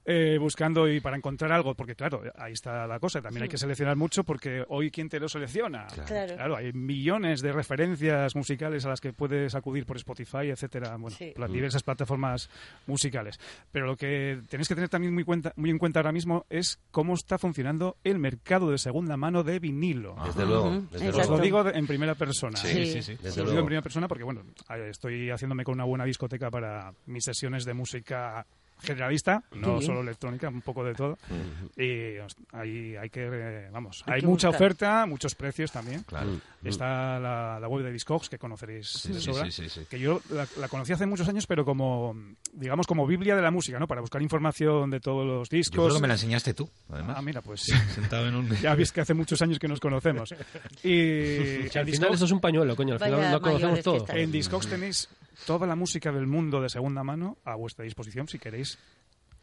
eh, 0.05 0.37
buscando 0.39 0.89
y 0.89 1.01
para 1.01 1.17
encontrar 1.17 1.53
algo, 1.53 1.75
porque 1.75 1.95
claro, 1.95 2.23
ahí 2.37 2.53
está 2.55 2.87
la 2.87 2.99
cosa, 2.99 3.21
también 3.23 3.45
hay 3.45 3.49
que 3.49 3.59
seleccionar 3.59 3.97
mucho 3.97 4.25
porque 4.25 4.65
hoy 4.69 4.91
quién 4.91 5.09
te 5.09 5.21
lo 5.21 5.29
selecciona. 5.29 5.87
Claro. 6.07 6.57
hay 6.57 6.73
millones 6.73 7.41
de 7.41 7.53
referencias 7.53 8.35
musicales 8.35 8.85
a 8.85 8.89
las 8.89 9.01
que 9.01 9.13
puedes 9.13 9.55
acudir 9.55 9.87
por 9.87 9.97
Spotify, 9.97 10.51
etcétera, 10.51 10.97
bueno, 10.97 11.17
Sí. 11.17 11.33
las 11.37 11.51
diversas 11.53 11.83
plataformas 11.83 12.51
musicales. 12.87 13.39
Pero 13.71 13.87
lo 13.87 13.97
que 13.97 14.41
tenéis 14.49 14.69
que 14.69 14.75
tener 14.75 14.89
también 14.89 15.15
muy, 15.15 15.25
cuenta, 15.25 15.53
muy 15.57 15.71
en 15.71 15.79
cuenta 15.79 16.01
ahora 16.01 16.13
mismo 16.13 16.47
es 16.51 16.81
cómo 16.91 17.15
está 17.15 17.39
funcionando 17.39 17.97
el 18.05 18.19
mercado 18.19 18.71
de 18.71 18.79
segunda 18.79 19.17
mano 19.17 19.43
de 19.45 19.59
vinilo. 19.59 20.17
Desde 20.25 20.47
luego, 20.47 20.69
Ujú, 20.69 20.89
desde 20.91 21.09
Os 21.11 21.29
lo 21.29 21.39
digo 21.39 21.69
en 21.69 21.87
primera 21.87 22.15
persona. 22.15 22.57
Sí. 22.57 22.69
¿eh? 22.69 22.87
Sí. 22.87 23.03
sí. 23.03 23.13
Desde 23.23 23.29
Os 23.29 23.37
lo 23.37 23.43
digo 23.43 23.45
luego. 23.53 23.61
en 23.61 23.67
primera 23.67 23.83
persona 23.83 24.09
porque, 24.09 24.25
bueno, 24.25 24.43
estoy 24.89 25.31
haciéndome 25.31 25.65
con 25.65 25.75
una 25.75 25.85
buena 25.85 26.05
discoteca 26.05 26.51
para 26.51 26.93
mis 27.07 27.25
sesiones 27.25 27.65
de 27.65 27.75
música 27.75 28.47
generalista, 28.83 29.43
no 29.55 29.81
solo 29.81 30.01
electrónica, 30.01 30.49
un 30.49 30.63
poco 30.63 30.85
de 30.85 30.95
todo. 30.95 31.19
Y 31.77 32.17
ahí 32.53 32.97
hay 32.97 33.11
que, 33.11 33.29
eh, 33.33 33.69
vamos, 33.73 34.03
Hay 34.07 34.15
hay 34.15 34.21
que 34.21 34.27
mucha 34.27 34.49
buscar. 34.49 34.63
oferta, 34.67 35.07
muchos 35.07 35.35
precios 35.35 35.71
también. 35.73 36.03
Claro. 36.03 36.31
Está 36.65 37.19
la, 37.19 37.59
la 37.61 37.69
web 37.69 37.85
de 37.85 37.93
Discogs, 37.93 38.29
que 38.29 38.39
conoceréis 38.39 39.03
de 39.09 39.15
sí, 39.15 39.21
sobra, 39.21 39.45
sí, 39.51 39.51
sí, 39.51 39.69
sí. 39.69 39.81
que 39.91 39.99
yo 39.99 40.21
la, 40.31 40.47
la 40.59 40.69
conocí 40.69 40.93
hace 40.93 41.07
muchos 41.07 41.29
años, 41.29 41.47
pero 41.47 41.65
como, 41.65 42.15
digamos, 42.53 42.87
como 42.87 43.07
Biblia 43.07 43.35
de 43.35 43.43
la 43.43 43.51
música, 43.51 43.79
¿no? 43.79 43.87
Para 43.89 44.01
buscar 44.01 44.23
información 44.23 44.91
de 44.91 45.01
todos 45.01 45.27
los 45.27 45.49
Yo 45.49 45.57
discos. 45.57 45.85
creo 45.87 45.97
que 45.97 46.03
me 46.03 46.09
la 46.09 46.15
enseñaste 46.15 46.55
tú, 46.55 46.69
además. 46.91 47.17
Ah, 47.19 47.23
mira, 47.23 47.41
pues 47.43 47.63
Sentado 47.63 48.29
en 48.29 48.35
un... 48.37 48.49
ya 48.63 48.75
veis 48.75 48.93
que 48.93 49.01
hace 49.01 49.15
muchos 49.15 49.41
años 49.43 49.59
que 49.59 49.69
nos 49.69 49.81
conocemos. 49.81 50.35
Y 50.85 51.63
al 51.63 51.71
final 51.71 51.87
Discogs- 51.87 52.15
eso 52.15 52.25
es 52.27 52.31
un 52.33 52.41
pañuelo, 52.41 52.77
coño. 52.77 52.95
Al 52.95 53.01
final 53.01 53.33
lo 53.33 53.41
conocemos 53.41 53.83
todo. 53.83 54.07
En 54.11 54.31
Discogs 54.33 54.67
tenéis 54.69 55.09
toda 55.47 55.67
la 55.67 55.77
música 55.77 56.13
del 56.13 56.27
mundo 56.27 56.61
de 56.61 56.69
segunda 56.69 57.03
mano 57.03 57.39
a 57.45 57.55
vuestra 57.55 57.85
disposición 57.85 58.29
si 58.29 58.39
queréis 58.39 58.79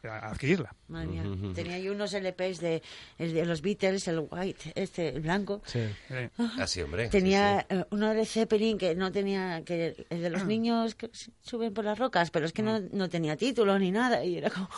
eh, 0.02 0.08
adquirirla. 0.08 0.74
Madre 0.88 1.08
mía. 1.08 1.24
Tenía 1.54 1.78
yo 1.78 1.92
unos 1.92 2.14
LPs 2.14 2.60
de, 2.60 2.82
el 3.18 3.34
de 3.34 3.44
los 3.44 3.60
Beatles, 3.60 4.08
el 4.08 4.26
white, 4.30 4.72
este, 4.74 5.08
el 5.10 5.20
blanco. 5.20 5.60
Sí. 5.66 5.80
Eh, 6.08 6.30
Así, 6.58 6.80
hombre. 6.80 7.04
sí, 7.04 7.10
Tenía 7.10 7.66
eh, 7.68 7.84
uno 7.90 8.14
de 8.14 8.24
Zeppelin 8.24 8.78
que 8.78 8.94
no 8.94 9.12
tenía, 9.12 9.62
que 9.62 10.06
el 10.08 10.22
de 10.22 10.30
los 10.30 10.44
niños 10.46 10.94
que 10.94 11.10
suben 11.42 11.74
por 11.74 11.84
las 11.84 11.98
rocas, 11.98 12.30
pero 12.30 12.46
es 12.46 12.52
que 12.52 12.62
no, 12.62 12.80
no 12.80 13.08
tenía 13.10 13.36
título 13.36 13.78
ni 13.78 13.90
nada. 13.90 14.24
Y 14.24 14.38
era 14.38 14.48
como, 14.48 14.68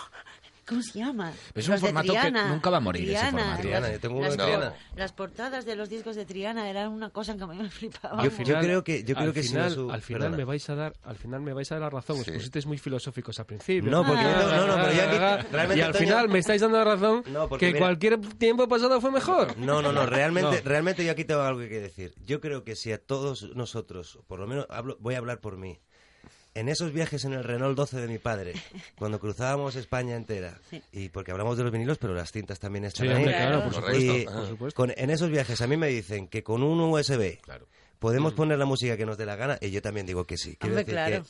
¿cómo 0.73 0.83
se 0.83 0.99
llama? 0.99 1.33
Es 1.55 1.67
un 1.69 1.73
Los 1.73 1.81
formato 1.81 2.13
que 2.13 2.31
nunca 2.31 2.71
va 2.71 2.77
a 2.77 2.81
morir, 2.81 3.03
ese 3.05 3.13
Triana, 3.13 3.39
formato. 3.39 3.63
Triana, 3.63 3.81
las- 3.81 3.93
yo 3.93 4.01
tengo 4.01 4.15
uno 4.17 4.25
las, 4.25 4.33
de 4.37 4.43
por- 4.43 4.47
Triana. 4.47 4.75
las 4.97 5.13
portadas 5.13 5.65
de 5.65 5.77
los 5.77 5.89
discos 5.89 6.17
de 6.17 6.25
Triana 6.25 6.69
eran 6.69 6.91
una 6.93 7.11
cosa 7.11 7.37
que 7.37 7.45
a 7.45 7.47
mí 7.47 7.57
me 7.59 7.71
flipaba. 7.71 8.23
Yo- 8.25 8.31
yo 8.43 8.59
creo 8.61 8.85
que- 8.85 9.05
yo 9.05 9.15
creo 9.15 9.29
al 9.29 9.33
que 9.35 9.43
si 9.43 9.49
final, 9.51 9.69
no 9.69 9.75
su- 9.75 9.91
al 9.91 10.03
final 10.03 10.21
perdona. 10.23 10.37
me 10.37 10.45
vais 10.45 10.69
a 10.71 10.75
dar, 10.75 10.93
al 11.05 11.17
final 11.17 11.41
me 11.41 11.53
vais 11.53 11.71
a 11.71 11.75
dar 11.77 11.83
la 11.83 11.91
razón. 11.91 12.19
Os 12.19 12.25
Sí. 12.25 12.33
pusisteis 12.33 12.67
muy 12.67 12.79
filosóficos 12.79 13.39
al 13.39 13.47
principio. 13.47 13.91
No, 13.91 14.05
porque 14.05 14.23
yo 14.23 14.29
tengo- 14.31 14.51
no, 14.51 14.67
no, 14.67 14.75
pero 14.77 14.93
yo 14.93 15.03
aquí- 15.03 15.47
realmente, 15.53 15.77
y 15.77 15.81
al 15.81 15.87
Antonio- 15.87 16.09
final 16.09 16.29
me 16.29 16.39
estáis 16.39 16.61
dando 16.61 16.79
la 16.79 16.85
razón 16.85 17.25
No, 17.31 17.49
que 17.51 17.67
mira- 17.67 17.79
cualquier 17.79 18.21
tiempo 18.39 18.69
pasado 18.69 19.01
fue 19.01 19.11
mejor. 19.11 19.57
No, 19.59 19.83
no, 19.83 19.93
no, 19.93 20.07
realmente, 20.07 20.57
No. 20.63 20.69
realmente 20.69 21.05
yo 21.05 21.13
aquí 21.13 21.25
tengo 21.25 21.43
algo 21.43 21.61
que 21.61 21.81
decir. 21.81 22.15
Yo 22.25 22.41
creo 22.41 22.65
que 22.65 22.77
si 22.77 22.93
a 22.93 22.99
todos 22.99 23.55
nosotros, 23.55 24.19
por 24.27 24.41
lo 24.41 24.47
menos 24.47 24.67
hablo- 24.71 24.97
voy 25.01 25.15
a 25.15 25.19
hablar 25.19 25.41
por 25.41 25.57
mí, 25.57 25.79
en 26.55 26.69
esos 26.69 26.93
viajes 26.93 27.25
en 27.25 27.33
el 27.33 27.45
Renault 27.45 27.77
12 27.77 28.01
de 28.01 28.09
mi 28.09 28.19
padre, 28.19 28.53
cuando 28.99 29.19
cruzábamos 29.21 29.75
España 29.77 30.17
entera, 30.17 30.59
y 30.93 31.09
porque 31.09 31.31
hablamos 31.33 31.57
de 31.57 31.65
los 31.65 31.73
vinilos, 31.73 31.99
pero 31.99 32.15
las 32.15 32.31
cintas 32.33 32.59
también 32.61 32.85
están 32.85 33.07
Sí, 33.07 33.13
ahí. 33.13 33.17
hombre, 33.19 33.35
claro, 33.37 33.65
por 33.65 33.73
Correcto. 33.75 34.01
Y. 34.17 34.25
Por 34.25 34.49
supuesto. 34.49 34.77
con- 34.77 34.93
en 34.97 35.11
esos 35.11 35.31
viajes 35.31 35.61
a 35.61 35.67
mí 35.67 35.77
me 35.77 35.89
dicen 35.89 36.29
que 36.29 36.43
con 36.43 36.63
un 36.63 36.79
USB 36.81 37.41
Claro. 37.41 37.67
podemos 37.99 38.33
poner 38.35 38.59
la 38.59 38.67
música 38.67 38.97
que 38.97 39.07
nos 39.07 39.17
dé 39.17 39.27
la 39.27 39.37
gana, 39.37 39.59
y 39.61 39.71
yo 39.71 39.81
también 39.83 40.07
digo 40.07 40.25
que 40.25 40.37
sí. 40.37 40.57
Quiero 40.57 40.77
Hombre, 40.77 40.85
decir 40.85 40.95
claro. 40.95 41.25
que 41.25 41.29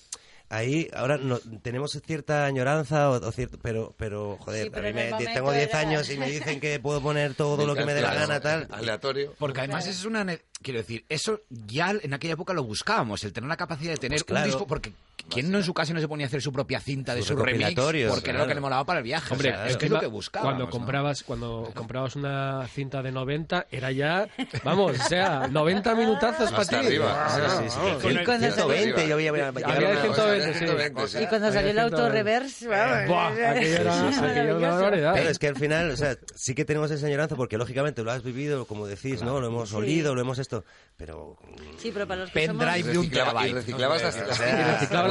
ahí 0.49 0.89
ahora 0.93 1.17
no, 1.17 1.39
tenemos 1.63 1.93
cierta 2.05 2.45
añoranza, 2.45 3.09
o, 3.11 3.15
o 3.27 3.33
cierto, 3.33 3.59
pero, 3.63 3.95
pero 3.97 4.37
joder, 4.41 4.65
Sí, 4.65 4.71
pero 4.71 4.89
a 4.89 4.91
mí 4.91 4.95
me- 4.95 5.27
tengo 5.33 5.51
10 5.53 5.69
era- 5.69 5.79
años 5.79 6.11
y 6.11 6.19
me 6.19 6.31
dicen 6.31 6.61
que 6.61 6.79
puedo 6.81 7.01
poner 7.01 7.35
todo 7.35 7.65
lo 7.67 7.75
que 7.75 7.85
me 7.87 7.95
dé 7.95 8.03
la 8.03 8.11
Claro, 8.11 8.27
gana, 8.29 8.41
tal. 8.41 8.69
Aleatorio. 8.71 9.35
Porque 9.39 9.61
además 9.61 9.87
es 9.87 10.05
una... 10.05 10.27
Quiero 10.63 10.79
decir, 10.81 11.05
eso 11.09 11.41
ya 11.51 11.91
en 12.03 12.13
aquella 12.15 12.35
época 12.35 12.53
lo 12.55 12.63
buscábamos, 12.65 13.25
el 13.25 13.33
tener 13.33 13.49
la 13.49 13.57
capacidad 13.57 13.93
de 13.93 13.97
tener 13.99 14.17
Pues 14.19 14.25
claro. 14.25 14.45
un 14.45 14.51
disco, 14.51 14.67
porque 14.67 14.93
¿quién 15.31 15.51
no 15.51 15.59
en 15.59 15.65
su 15.65 15.73
casa 15.75 15.93
no 15.95 16.01
se 16.01 16.09
ponía 16.09 16.27
a 16.27 16.29
hacer 16.29 16.43
su 16.43 16.53
propia 16.53 16.81
cinta 16.81 17.15
de 17.15 17.23
su 17.23 17.37
remix? 17.37 17.75
Porque 17.75 18.01
era 18.01 18.11
lo 18.11 18.15
que 18.17 18.23
claro. 18.33 18.55
le 18.55 18.61
molaba 18.61 18.85
para 18.85 18.99
el 18.99 19.05
viaje. 19.05 19.33
Hombre, 19.33 19.51
o 19.51 19.53
sea, 19.55 19.65
es 19.67 19.71
es 19.73 19.77
que 19.77 19.87
es 19.87 19.91
lo 19.91 20.01
que 20.01 20.07
buscábamos. 20.07 20.51
Cuando 20.53 20.65
¿no? 20.67 20.71
comprabas, 20.71 21.23
cuando 21.23 21.71
comprabas 21.75 22.17
una 22.17 22.67
cinta 22.69 23.03
de 23.03 23.13
90, 23.13 23.67
era 23.71 23.93
ya, 23.93 24.29
vamos, 24.65 24.99
o 24.99 25.03
sea, 25.09 25.47
90 25.49 25.95
minutazos 25.95 26.51
para 26.51 26.65
ti. 26.65 26.75
Arriba. 26.75 27.29
Sí, 27.29 27.41
sí, 27.65 27.71
sí. 28.03 28.09
Y 28.21 28.25
cuando 28.25 28.47
120, 28.53 29.09
yo 29.09 29.15
había, 29.15 29.31
Había 29.31 29.53
de 29.53 29.65
a- 29.65 30.03
120, 30.03 30.53
sí. 30.53 30.59
120, 30.59 31.09
sí. 31.09 31.19
Y 31.23 31.27
cuando 31.27 31.53
salió 31.53 31.71
el 31.71 31.79
auto 31.79 32.09
reverse. 32.09 32.67
Claro, 32.69 33.33
es 35.17 35.39
que 35.39 35.49
al 35.49 35.57
final, 35.57 35.91
o 35.91 35.97
sea, 35.97 36.17
sí 36.35 36.55
que 36.55 36.65
tenemos 36.65 36.91
esa 36.91 37.07
añoranza 37.07 37.37
porque 37.37 37.59
lógicamente 37.59 38.03
lo 38.03 38.11
has 38.13 38.23
vivido, 38.23 38.67
como 38.67 38.87
decís, 38.87 39.23
¿no? 39.23 39.41
Lo 39.41 39.47
hemos 39.47 39.73
olido, 39.73 40.15
lo 40.15 40.21
hemos 40.21 40.39
esto, 40.39 40.65
pero 40.97 41.37
Sí, 41.79 41.91
pero 41.93 42.07
para 42.07 42.23
los 42.23 42.31
que. 42.31 42.47
Pendrive 42.47 42.93
de 42.93 42.99
un 42.99 43.07
Reciclaba- 43.11 43.47
y 43.47 43.51
terabyte. 43.51 43.55
reciclabas 43.55 44.03
las, 44.03 44.17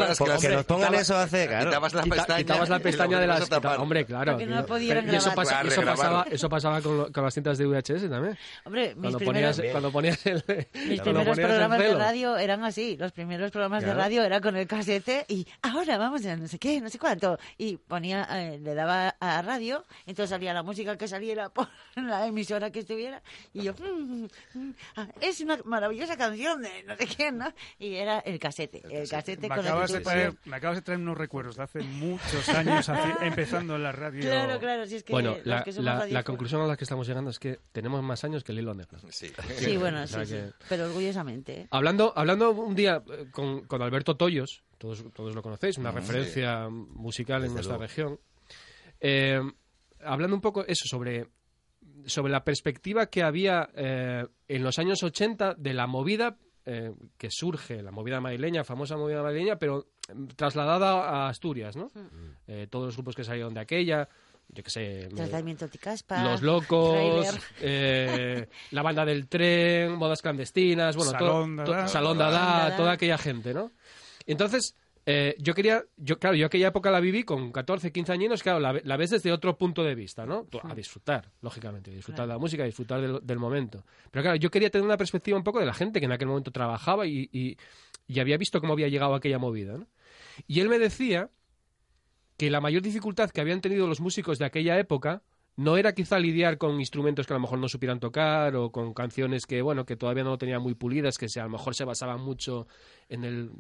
las 0.09 0.17
porque 0.17 0.37
que 0.39 0.49
nos 0.49 0.65
pongan 0.65 0.93
eso 0.95 1.15
hace, 1.17 1.47
claro. 1.47 1.65
Quitabas 1.69 1.93
la 1.93 2.03
pestaña. 2.03 2.37
quitabas 2.37 2.69
la 2.69 2.79
pestaña 2.79 3.19
de 3.19 3.27
las... 3.27 3.51
Hombre, 3.79 4.05
claro. 4.05 4.31
Porque 4.33 4.45
no 4.45 4.57
aquello- 4.57 4.65
pudieran 4.67 5.03
pero- 5.05 5.13
y 5.15 5.17
eso, 5.17 5.33
pasa- 5.33 5.61
eso 5.61 5.81
pasaba, 5.83 6.25
eso 6.29 6.49
pasaba 6.49 6.81
con, 6.81 6.97
lo- 6.97 7.11
con 7.11 7.23
las 7.23 7.33
cintas 7.33 7.57
de 7.57 7.65
VHS 7.65 8.09
también. 8.09 8.37
Hombre, 8.65 8.87
mis 8.95 9.01
Cuando 9.01 9.17
primeros, 9.19 9.55
ponías, 9.57 9.71
cuando 9.71 9.91
ponías 9.91 10.25
el... 10.25 10.35
mis 10.35 11.01
cuando 11.01 11.03
primeros 11.03 11.25
ponías 11.27 11.37
el 11.37 11.45
programas 11.45 11.79
de 11.79 11.93
radio 11.95 12.37
eran 12.37 12.63
así. 12.63 12.97
Los 12.97 13.11
primeros 13.11 13.51
programas 13.51 13.83
Claro. 13.83 13.97
de 13.97 14.03
radio 14.03 14.23
era 14.23 14.41
con 14.41 14.55
el 14.55 14.67
casete 14.67 15.25
y 15.27 15.45
ahora 15.61 15.97
vamos 15.97 16.25
a 16.25 16.35
no 16.35 16.47
sé 16.47 16.59
qué, 16.59 16.81
no 16.81 16.89
sé 16.89 16.99
cuánto. 16.99 17.37
Y 17.57 17.77
ponía, 17.77 18.27
eh, 18.31 18.59
le 18.61 18.73
daba 18.75 19.15
a 19.19 19.41
radio, 19.41 19.83
entonces 20.05 20.29
salía 20.29 20.53
la 20.53 20.63
música 20.63 20.97
que 20.97 21.07
saliera 21.07 21.49
por 21.49 21.67
la 21.95 22.25
emisora 22.27 22.71
que 22.71 22.79
estuviera 22.79 23.21
y 23.53 23.63
yo, 23.63 23.73
mm, 23.73 24.25
mm, 24.53 24.73
ah, 24.97 25.07
es 25.21 25.41
una 25.41 25.57
maravillosa 25.65 26.17
canción 26.17 26.61
de 26.61 26.83
no 26.83 26.95
sé 26.95 27.07
quién, 27.07 27.37
¿no? 27.37 27.51
Y 27.79 27.95
era 27.95 28.19
el 28.19 28.39
casete, 28.39 28.81
el 28.89 29.09
casete 29.09 29.47
Me 29.49 29.55
con 29.55 29.65
el 29.65 29.71
acabas, 29.97 30.13
que 30.15 30.19
de 30.19 30.25
tú- 30.31 30.35
traer, 30.35 30.49
me 30.49 30.55
acabas 30.57 30.77
de 30.77 30.81
traer 30.81 30.99
unos 31.01 31.17
recuerdos 31.17 31.55
de 31.57 31.63
hace 31.63 31.79
muchos 31.81 32.49
años, 32.49 32.87
hace- 32.89 33.13
empezando 33.25 33.75
en 33.75 33.83
la 33.83 33.91
radio. 33.91 34.21
Claro, 34.21 34.59
claro, 34.59 34.85
si 34.85 34.95
es 34.95 35.03
que 35.03 35.13
Bueno, 35.13 35.35
los 35.37 35.45
la, 35.45 35.63
que 35.63 35.71
la- 35.73 35.81
la 35.81 35.99
radiofonos- 36.05 36.23
conclusión 36.25 36.61
a 36.61 36.67
la 36.67 36.77
que 36.77 36.83
estamos 36.83 37.07
llegando 37.07 37.29
es 37.31 37.39
que 37.39 37.59
tenemos 37.71 38.01
más 38.03 38.23
años 38.23 38.43
que 38.43 38.51
el 38.51 38.59
hilo 38.59 38.73
negro. 38.73 38.99
Sí. 39.09 39.31
Sí, 39.57 39.77
bueno, 39.77 40.01
O 40.03 40.07
sí, 40.07 40.13
sea 40.13 40.25
sí, 40.25 40.33
que- 40.33 40.51
pero 40.69 40.85
orgullosamente. 40.85 41.61
¿eh? 41.61 41.67
Hablando, 41.71 42.13
hablando 42.15 42.51
un 42.51 42.75
día 42.75 43.03
eh, 43.11 43.25
con, 43.31 43.61
con 43.65 43.81
Alberto 43.81 44.15
Toyos, 44.17 44.63
todos, 44.77 45.03
todos 45.13 45.35
lo 45.35 45.41
conocéis, 45.41 45.77
una 45.77 45.91
Mm, 45.91 45.95
referencia 45.95 46.67
musical 46.69 47.43
en 47.45 47.53
nuestra 47.53 47.77
luego. 47.77 47.83
región, 47.83 48.19
eh, 48.99 49.39
hablando 50.03 50.35
un 50.35 50.41
poco 50.41 50.65
eso 50.65 50.85
sobre, 50.87 51.27
sobre 52.05 52.31
la 52.31 52.43
perspectiva 52.43 53.07
que 53.07 53.23
había 53.23 53.69
eh, 53.75 54.25
en 54.47 54.63
los 54.63 54.79
años 54.79 55.03
80 55.03 55.53
de 55.55 55.73
la 55.73 55.87
movida 55.87 56.37
eh, 56.65 56.91
que 57.17 57.29
surge 57.31 57.81
la 57.81 57.91
movida 57.91 58.19
madrileña, 58.21 58.63
famosa 58.63 58.97
movida 58.97 59.21
madrileña, 59.23 59.57
pero 59.57 59.87
mm, 60.13 60.25
trasladada 60.35 61.09
a 61.09 61.29
Asturias, 61.29 61.75
¿no? 61.75 61.91
Eh, 62.47 62.67
todos 62.69 62.85
los 62.87 62.95
grupos 62.95 63.15
que 63.15 63.23
salieron 63.23 63.53
de 63.53 63.59
aquella, 63.61 64.07
yo 64.49 64.63
qué 64.63 64.69
sé... 64.69 65.09
Tratamiento 65.15 65.67
Ticaspa. 65.67 66.23
Los 66.23 66.41
Locos, 66.41 67.27
eh, 67.61 68.47
la 68.71 68.81
banda 68.81 69.05
del 69.05 69.27
tren, 69.27 69.97
bodas 69.97 70.21
clandestinas, 70.21 70.95
bueno, 70.95 71.11
todo- 71.13 71.19
Salón 71.29 71.55
to- 71.65 71.71
Dada. 71.71 71.87
Salón 71.87 72.17
Dada, 72.17 72.31
Salón 72.39 72.59
Dada. 72.59 72.77
toda 72.77 72.91
aquella 72.93 73.17
gente, 73.17 73.53
¿no? 73.53 73.71
Entonces, 74.27 74.75
eh, 75.05 75.35
yo 75.39 75.53
quería, 75.53 75.83
yo 75.97 76.19
claro, 76.19 76.35
yo 76.35 76.45
aquella 76.45 76.67
época 76.67 76.91
la 76.91 76.99
viví 76.99 77.23
con 77.23 77.51
14, 77.51 77.91
15 77.91 78.11
años, 78.11 78.43
claro, 78.43 78.59
la, 78.59 78.71
ve- 78.73 78.81
la 78.85 78.97
ves 78.97 79.09
desde 79.09 79.31
otro 79.31 79.57
punto 79.57 79.83
de 79.83 79.95
vista, 79.95 80.25
¿no? 80.25 80.43
Tú, 80.45 80.59
A 80.63 80.75
disfrutar, 80.75 81.31
lógicamente, 81.41 81.91
a 81.91 81.93
disfrutar 81.95 82.27
de 82.27 82.33
la 82.33 82.37
música, 82.39 82.63
a 82.63 82.65
disfrutar 82.67 83.01
del, 83.01 83.19
del 83.23 83.39
momento. 83.39 83.83
Pero 84.11 84.23
claro, 84.23 84.35
yo 84.37 84.51
quería 84.51 84.69
tener 84.69 84.85
una 84.85 84.97
perspectiva 84.97 85.37
un 85.37 85.43
poco 85.43 85.59
de 85.59 85.65
la 85.65 85.73
gente 85.73 85.99
que 85.99 86.05
en 86.05 86.11
aquel 86.11 86.27
momento 86.27 86.51
trabajaba 86.51 87.07
y, 87.07 87.29
y- 87.31 87.57
y 88.07 88.19
había 88.19 88.37
visto 88.37 88.59
cómo 88.59 88.73
había 88.73 88.89
llegado 88.89 89.15
aquella 89.15 89.39
movida, 89.39 89.77
¿no? 89.77 89.87
Y 90.47 90.59
él 90.59 90.69
me 90.69 90.77
decía 90.79 91.29
que 92.37 92.49
la 92.49 92.61
mayor 92.61 92.81
dificultad 92.81 93.29
que 93.29 93.41
habían 93.41 93.61
tenido 93.61 93.87
los 93.87 94.01
músicos 94.01 94.39
de 94.39 94.45
aquella 94.45 94.77
época 94.79 95.21
no 95.57 95.77
era 95.77 95.93
quizá 95.93 96.17
lidiar 96.17 96.57
con 96.57 96.79
instrumentos 96.79 97.27
que 97.27 97.33
a 97.33 97.37
lo 97.37 97.41
mejor 97.41 97.59
no 97.59 97.67
supieran 97.69 97.99
tocar 97.99 98.55
o 98.55 98.71
con 98.71 98.93
canciones 98.93 99.45
que, 99.45 99.61
bueno, 99.61 99.85
que 99.85 99.95
todavía 99.95 100.23
no 100.23 100.31
lo 100.31 100.37
tenían 100.37 100.61
muy 100.61 100.73
pulidas, 100.73 101.17
que 101.17 101.29
se, 101.29 101.39
a 101.39 101.43
lo 101.43 101.49
mejor 101.49 101.75
se 101.75 101.83
basaban 101.85 102.21
mucho 102.21 102.67
en 103.09 103.23
el 103.25 103.51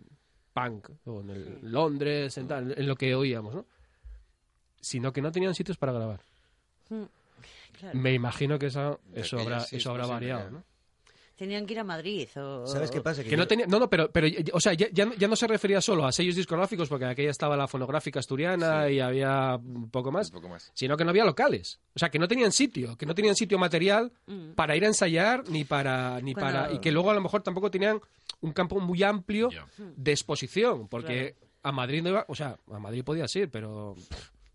punk 0.53 0.89
o 1.05 1.21
en 1.21 1.29
el 1.29 1.59
Londres, 1.63 2.37
en, 2.37 2.47
tal, 2.47 2.73
en 2.77 2.87
lo 2.87 2.95
que 2.95 3.13
oíamos, 3.15 3.53
¿no? 3.55 3.65
Sino 4.79 5.13
que 5.13 5.21
no 5.21 5.31
tenían 5.31 5.53
sitios 5.53 5.77
para 5.77 5.91
grabar. 5.93 6.21
Mm, 6.89 7.03
claro. 7.79 7.99
Me 7.99 8.13
imagino 8.13 8.57
que 8.57 8.67
eso, 8.67 8.99
habrá, 9.39 9.59
sí, 9.61 9.75
es 9.77 9.81
eso 9.81 9.91
habrá 9.91 10.03
posible, 10.03 10.31
variado. 10.33 10.51
¿no? 10.51 10.63
Tenían 11.35 11.65
que 11.65 11.73
ir 11.73 11.79
a 11.79 11.83
Madrid. 11.83 12.27
O, 12.37 12.67
¿Sabes 12.67 12.91
qué 12.91 13.01
pasa? 13.01 13.23
Que 13.23 13.35
no 13.35 13.47
tenía, 13.47 13.65
no, 13.65 13.79
no, 13.79 13.89
pero, 13.89 14.11
pero 14.11 14.27
o 14.53 14.59
sea, 14.59 14.73
ya, 14.73 14.87
ya 14.91 15.05
no- 15.05 15.15
ya 15.15 15.27
no 15.27 15.35
se 15.35 15.47
refería 15.47 15.81
solo 15.81 16.05
a 16.05 16.11
sellos 16.11 16.35
discográficos, 16.35 16.87
porque 16.87 17.05
aquella 17.05 17.31
estaba 17.31 17.57
la 17.57 17.67
fonográfica 17.67 18.19
asturiana 18.19 18.87
y 18.89 18.99
había 18.99 19.55
un 19.55 19.89
poco 19.89 20.11
más, 20.11 20.27
Un 20.29 20.35
poco 20.35 20.49
más. 20.49 20.69
sino 20.75 20.95
que 20.97 21.03
no 21.03 21.09
había 21.09 21.25
locales. 21.25 21.79
O 21.95 21.99
sea, 21.99 22.09
que 22.09 22.19
no 22.19 22.27
tenían 22.27 22.51
sitio, 22.51 22.95
que 22.95 23.07
no 23.07 23.15
tenían 23.15 23.35
sitio 23.35 23.57
material 23.57 24.11
Mm. 24.27 24.51
para 24.51 24.75
ir 24.75 24.83
a 24.83 24.87
ensayar 24.87 25.47
ni 25.49 25.63
para 25.63 26.19
ni 26.21 26.33
Cuando- 26.35 26.59
para 26.59 26.73
y 26.73 26.79
que 26.79 26.91
luego 26.91 27.09
a 27.09 27.15
lo 27.15 27.21
mejor 27.21 27.41
tampoco 27.41 27.71
tenían 27.71 27.99
un 28.41 28.51
campo 28.53 28.79
muy 28.79 29.01
amplio 29.03 29.49
de 29.77 30.11
exposición, 30.11 30.87
porque 30.87 31.35
a 31.63 31.71
Madrid 31.71 32.01
no 32.03 32.09
iba, 32.09 32.25
o 32.27 32.35
sea, 32.35 32.57
a 32.71 32.79
Madrid 32.79 33.03
podías 33.03 33.35
ir, 33.35 33.49
pero 33.49 33.95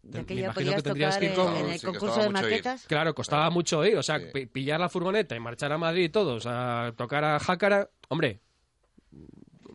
De 0.03 0.23
me 0.23 0.41
imagino 0.41 0.75
que 0.77 0.83
tendrías 0.83 1.15
tocar 1.15 1.21
que 1.21 1.27
ir 1.27 1.35
con 1.35 1.57
en 1.57 1.71
el 1.71 1.79
Sí, 1.81 1.87
concurso 1.87 2.21
de 2.21 2.27
ir. 2.27 2.33
maquetas. 2.33 2.85
Claro, 2.87 3.15
costaba 3.15 3.49
mucho 3.51 3.85
ir, 3.85 3.97
o 3.97 4.03
sea, 4.03 4.19
Sí. 4.21 4.47
pillar 4.47 4.81
la 4.81 4.89
furgoneta 4.89 5.35
y 5.37 5.41
marchar 5.41 5.73
a 5.73 5.79
Madrid 5.79 6.05
y 6.05 6.09
todos 6.09 6.45
a 6.47 6.93
tocar 6.97 7.25
a 7.25 7.39
Jácara, 7.39 7.89
hombre, 8.09 8.41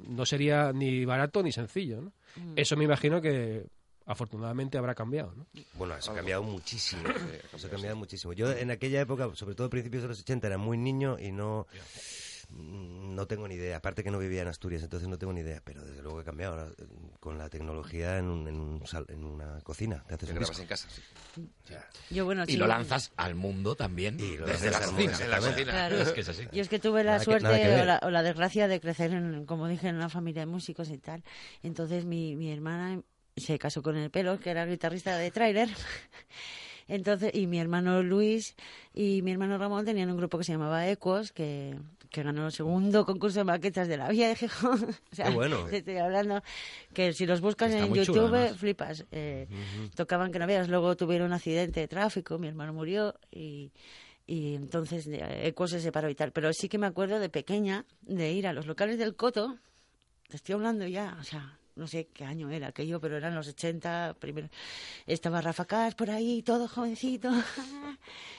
no 0.08 0.26
sería 0.26 0.72
ni 0.74 1.06
barato 1.06 1.42
ni 1.44 1.52
sencillo, 1.52 2.02
¿no? 2.02 2.14
Mm. 2.36 2.54
Eso 2.58 2.76
me 2.76 2.84
imagino 2.84 3.22
que 3.22 3.66
afortunadamente 4.06 4.78
habrá 4.78 4.94
cambiado, 4.96 5.34
¿no? 5.36 5.48
Bueno, 5.76 5.96
eso 5.96 6.12
ha 6.12 6.16
cambiado 6.16 6.44
muchísimo. 6.44 7.04
Eso 7.54 7.68
ha 7.68 7.70
cambiado 7.70 7.96
muchísimo. 7.96 8.34
Yo 8.34 8.52
en 8.52 8.72
aquella 8.72 9.00
época, 9.02 9.30
sobre 9.36 9.56
todo 9.56 9.68
a 9.68 9.70
principios 9.70 10.04
de 10.04 10.10
los 10.10 10.20
80, 10.22 10.48
era 10.48 10.58
muy 10.58 10.78
niño 10.78 11.18
y 11.20 11.32
no 11.32 11.68
no 12.56 13.26
tengo 13.28 13.48
ni 13.48 13.56
idea. 13.56 13.78
Aparte 13.78 14.04
que 14.04 14.12
no 14.12 14.20
vivía 14.20 14.42
en 14.42 14.48
Asturias, 14.48 14.84
entonces 14.84 15.08
no 15.10 15.18
tengo 15.18 15.34
ni 15.34 15.42
idea. 15.42 15.62
Pero 15.64 15.84
desde 15.84 16.02
luego 16.02 16.18
que 16.18 16.22
ha 16.22 16.26
cambiado. 16.26 16.54
Ahora, 16.60 16.72
con 17.20 17.38
la 17.38 17.50
tecnología 17.50 18.18
en, 18.18 18.26
un- 18.26 18.48
en, 18.48 18.56
un 18.60 18.86
sal- 18.88 19.06
en 19.10 19.24
una 19.24 19.60
cocina, 19.62 20.04
te 20.08 20.16
haces 20.16 20.28
Te 20.28 20.34
un 20.34 20.40
grabas 20.40 20.50
disco. 20.50 20.62
en 20.64 20.68
casa. 20.68 20.88
sí. 20.90 21.02
Yo, 22.10 22.26
bueno, 22.26 22.44
Y 22.48 22.52
sí, 22.54 22.58
lo 22.58 22.68
lanzas 22.68 23.12
al 23.16 23.36
mundo 23.36 23.76
también. 23.76 24.20
Y 24.20 24.38
lo 24.38 24.46
desde 24.46 24.70
la 24.72 24.80
cocina. 24.80 24.98
mundo, 25.12 25.24
En 25.24 25.30
la 25.32 25.38
cocina. 25.40 25.72
Claro. 25.72 25.98
Es 26.02 26.12
que 26.12 26.22
es 26.22 26.30
así. 26.30 26.48
Yo 26.52 26.62
es 26.62 26.70
que 26.70 26.80
tuve 26.80 27.04
la 27.04 27.14
Nada 27.14 27.24
suerte 27.24 27.48
que 27.62 27.82
o, 27.82 27.86
la, 27.86 28.00
o 28.04 28.10
la 28.10 28.24
desgracia 28.24 28.68
de 28.68 28.80
crecer, 28.82 29.12
en, 29.14 29.46
como 29.46 29.68
dije, 29.68 29.88
en 29.88 29.96
una 29.96 30.10
familia 30.10 30.42
de 30.42 30.46
músicos 30.48 30.90
y 30.90 30.98
tal. 30.98 31.24
Entonces 31.64 32.06
mi, 32.06 32.36
mi 32.36 32.52
hermana 32.52 33.02
se 33.38 33.58
casó 33.60 33.82
con 33.82 33.96
el 33.96 34.10
pelo, 34.12 34.40
que 34.40 34.50
era 34.50 34.66
guitarrista 34.66 35.18
de 35.18 35.32
tráiler. 35.32 35.70
Entonces, 36.88 37.32
y 37.34 37.48
mi 37.48 37.60
hermano 37.60 38.04
Luis 38.04 38.56
y 38.94 39.22
mi 39.22 39.32
hermano 39.32 39.58
Ramón 39.58 39.86
tenían 39.86 40.10
un 40.12 40.18
grupo 40.18 40.38
que 40.38 40.44
se 40.44 40.52
llamaba 40.52 40.88
Ecos, 40.90 41.32
que, 41.32 41.78
que 42.12 42.24
ganó 42.24 42.46
el 42.48 42.52
segundo 42.52 43.06
concurso 43.06 43.40
de 43.40 43.46
maquetas 43.46 43.88
de 43.88 43.98
la 43.98 44.10
Villa 44.10 44.28
de 44.28 44.36
Gijón. 44.36 44.84
o 45.12 45.16
sea, 45.16 45.30
Qué 45.30 45.32
bueno. 45.34 45.66
te 45.70 45.78
estoy 45.78 45.98
hablando 45.98 46.44
que 46.94 47.14
si 47.14 47.26
los 47.26 47.40
buscas 47.42 47.72
Está 47.72 47.86
en 47.86 47.94
chulo, 48.04 48.28
YouTube, 48.28 48.58
flipas. 48.58 49.06
Eh, 49.12 49.48
Tocaban 49.96 50.32
que 50.32 50.38
no 50.40 50.46
veas. 50.46 50.68
Luego 50.68 50.96
tuvieron 50.98 51.28
un 51.28 51.34
accidente 51.34 51.80
de 51.80 51.88
tráfico, 51.88 52.38
mi 52.38 52.48
hermano 52.50 52.74
murió 52.74 53.16
y, 53.32 53.72
y 54.28 54.56
entonces 54.56 55.08
eh, 55.08 55.48
Eco 55.48 55.68
se 55.68 55.80
separó 55.80 56.10
y 56.10 56.16
tal. 56.16 56.34
Pero 56.34 56.52
sí 56.54 56.68
que 56.68 56.78
me 56.78 56.88
acuerdo 56.88 57.20
de 57.20 57.30
pequeña 57.30 57.86
de 58.02 58.34
ir 58.34 58.46
a 58.46 58.54
los 58.54 58.68
locales 58.68 59.00
del 59.00 59.16
Coto. 59.16 59.58
Te 60.28 60.36
estoy 60.36 60.54
hablando 60.54 60.86
ya, 60.88 61.18
o 61.20 61.24
sea, 61.24 61.58
no 61.76 61.88
sé 61.88 62.08
qué 62.14 62.26
año 62.26 62.50
era 62.50 62.68
aquello, 62.68 63.00
pero 63.00 63.18
eran 63.18 63.36
los 63.36 63.48
80. 63.48 64.16
Primero. 64.20 64.50
Estaba 65.08 65.42
Rafa 65.42 65.66
Cas 65.66 65.96
por 65.96 66.10
ahí, 66.10 66.42
todo 66.44 66.68
jovencito. 66.68 67.30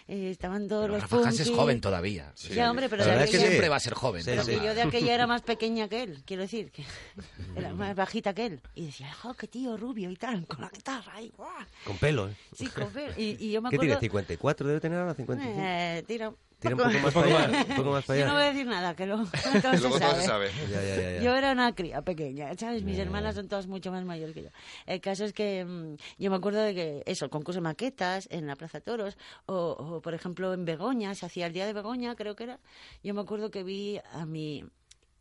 Eh, 0.08 0.30
estaban 0.30 0.68
todos 0.68 0.82
Pero 0.82 0.94
los 0.94 1.02
Rafa 1.02 1.28
Has 1.28 1.40
es 1.40 1.50
joven 1.50 1.80
todavía. 1.80 2.32
Ya, 2.52 2.70
hombre, 2.70 2.88
pero 2.88 3.02
La 3.02 3.08
verdad 3.10 3.24
es 3.24 3.30
que 3.30 3.38
siempre 3.38 3.62
sí. 3.62 3.68
va 3.68 3.76
a 3.76 3.80
ser 3.80 3.94
joven. 3.94 4.22
Sí, 4.22 4.30
pero 4.30 4.44
sí. 4.44 4.50
que 4.52 4.56
yo 4.64 4.74
de 4.74 4.82
aquella 4.82 5.14
era 5.14 5.26
más 5.26 5.42
pequeña 5.42 5.88
que 5.88 6.02
él, 6.02 6.22
quiero 6.26 6.42
decir, 6.42 6.70
que 6.70 6.84
era 7.56 7.72
más 7.72 7.94
bajita 7.94 8.34
que 8.34 8.46
él. 8.46 8.60
Y 8.74 8.86
decía, 8.86 9.12
¡jo, 9.14 9.34
qué 9.34 9.46
tío 9.48 9.76
rubio 9.76 10.10
y 10.10 10.16
tal! 10.16 10.46
Con 10.46 10.60
la 10.60 10.70
guitarra 10.70 11.12
ahí, 11.14 11.32
¡guau! 11.36 11.50
Con 11.84 11.96
pelo, 11.98 12.28
¿eh? 12.28 12.34
Sí, 12.54 12.66
con 12.68 12.90
pelo. 12.90 13.12
Y, 13.16 13.36
y 13.38 13.52
yo 13.52 13.62
me 13.62 13.70
¿Qué 13.70 13.76
acuerdo... 13.76 13.98
tiene? 13.98 14.14
¿54 14.38 14.64
debe 14.64 14.80
tener 14.80 14.98
ahora? 14.98 15.14
¿55? 15.14 15.38
Eh, 15.40 16.04
tira, 16.06 16.32
Tira 16.62 16.74
un 16.76 16.80
poco 16.82 16.98
más 17.02 17.12
para 17.12 17.26
allá. 17.26 17.66
Un 17.68 17.76
poco 17.76 17.90
más 17.90 18.04
para 18.04 18.18
Yo 18.20 18.26
no 18.26 18.32
voy 18.32 18.40
a 18.42 18.44
allá. 18.46 18.52
decir 18.54 18.66
nada, 18.66 18.94
que 18.96 19.06
luego 19.06 19.24
todo 19.24 19.72
Luego 19.72 19.76
se 19.76 19.80
todo 19.80 19.98
sabe. 19.98 20.20
se 20.20 20.26
sabe. 20.26 20.50
Ya, 20.70 20.82
ya, 20.82 20.96
ya, 20.96 21.10
ya. 21.18 21.22
Yo 21.22 21.34
era 21.36 21.52
una 21.52 21.74
cría 21.74 22.02
pequeña, 22.02 22.54
¿sabes? 22.56 22.82
Mis 22.84 22.98
hermanas 22.98 23.34
son 23.34 23.48
todas 23.48 23.66
mucho 23.66 23.90
más 23.92 24.04
mayores 24.04 24.34
que 24.34 24.44
yo. 24.44 24.48
El 24.86 25.00
caso 25.00 25.24
es 25.24 25.32
que 25.32 25.64
mm, 25.64 25.96
yo 26.18 26.30
me 26.30 26.36
acuerdo 26.36 26.60
de 26.62 26.74
que 26.74 27.02
eso, 27.06 27.24
el 27.26 27.30
concurso 27.30 27.58
de 27.60 27.64
maquetas 27.64 28.28
en 28.30 28.46
la 28.46 28.56
Plaza 28.56 28.80
Toros, 28.80 29.18
o, 29.46 29.54
o, 29.78 30.00
por 30.00 30.14
ejemplo 30.14 30.54
en 30.54 30.64
Begoña, 30.64 31.14
se 31.14 31.26
hacía 31.26 31.46
el 31.46 31.52
día 31.52 31.66
de 31.66 31.72
Begoña, 31.72 32.14
creo 32.16 32.36
que 32.36 32.44
era. 32.44 32.60
Yo 33.02 33.12
me 33.14 33.20
acuerdo 33.20 33.50
que 33.50 33.62
vi 33.64 34.00
a 34.12 34.24
mi. 34.24 34.64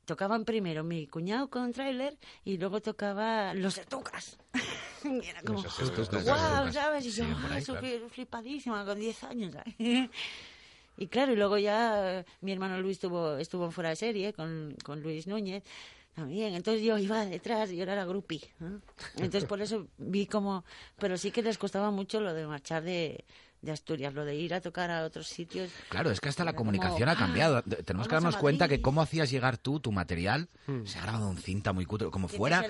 Tocaban 0.05 0.45
primero 0.45 0.83
mi 0.83 1.05
cuñado 1.07 1.49
con 1.49 1.71
trailer 1.71 2.17
y 2.43 2.57
luego 2.57 2.81
tocaba 2.81 3.53
los 3.53 3.75
de 3.75 3.85
Tucas. 3.85 4.37
y 5.05 5.25
era 5.25 5.41
como, 5.43 5.59
esos- 5.59 5.79
esos- 5.79 6.09
¡guau! 6.25 6.63
esos- 6.67 6.73
¿Sabes? 6.73 7.05
Y 7.05 7.11
yo, 7.11 7.23
Sí, 7.23 7.31
¡ah, 7.33 7.47
ahí, 7.51 7.57
eso 7.61 7.75
claro. 7.77 8.09
flipadísima 8.09 8.83
con 8.83 8.99
10 8.99 9.23
años. 9.23 9.53
¿sabes? 9.53 10.09
Y 10.97 11.07
claro, 11.07 11.33
y 11.33 11.35
luego 11.35 11.57
ya 11.57 12.19
eh, 12.19 12.25
mi 12.41 12.51
hermano 12.51 12.79
Luis 12.81 12.97
estuvo, 12.97 13.37
estuvo 13.37 13.65
en 13.65 13.71
fuera 13.71 13.89
de 13.89 13.95
serie 13.95 14.33
con, 14.33 14.75
con 14.83 15.01
Luis 15.01 15.27
Núñez 15.27 15.63
también. 16.13 16.53
Entonces 16.53 16.83
yo 16.83 16.97
iba 16.97 17.25
detrás 17.25 17.71
yo 17.71 17.83
era 17.83 17.95
la 17.95 18.05
groupie. 18.05 18.41
¿no? 18.59 18.81
Entonces 19.15 19.45
por 19.45 19.61
eso 19.61 19.87
vi 19.97 20.25
como... 20.25 20.63
Pero 20.99 21.17
sí 21.17 21.31
que 21.31 21.41
les 21.41 21.57
costaba 21.57 21.91
mucho 21.91 22.19
lo 22.19 22.33
de 22.33 22.45
marchar 22.45 22.83
de, 22.83 23.23
de 23.61 23.71
Asturias, 23.71 24.13
lo 24.13 24.25
de 24.25 24.35
ir 24.35 24.53
a 24.53 24.61
tocar 24.61 24.89
a 24.91 25.03
otros 25.03 25.27
sitios. 25.27 25.69
Claro, 25.89 26.09
es 26.11 26.19
que 26.19 26.29
hasta 26.29 26.43
la 26.43 26.53
como, 26.53 26.71
comunicación 26.71 27.09
ha 27.09 27.11
"Ah, 27.11 27.15
cambiado. 27.15 27.61
Tenemos 27.63 28.07
que 28.07 28.15
darnos 28.15 28.37
cuenta 28.37 28.65
Madrid". 28.65 28.77
que 28.77 28.81
cómo 28.81 29.01
hacías 29.01 29.29
llegar 29.29 29.57
tú 29.57 29.79
tu 29.79 29.91
material, 29.91 30.49
Hmm. 30.67 30.85
se 30.85 30.97
ha 30.99 31.03
grabado 31.03 31.29
en 31.31 31.37
cinta 31.37 31.71
muy 31.73 31.85
cutre, 31.85 32.09
como 32.09 32.27
fuera 32.27 32.63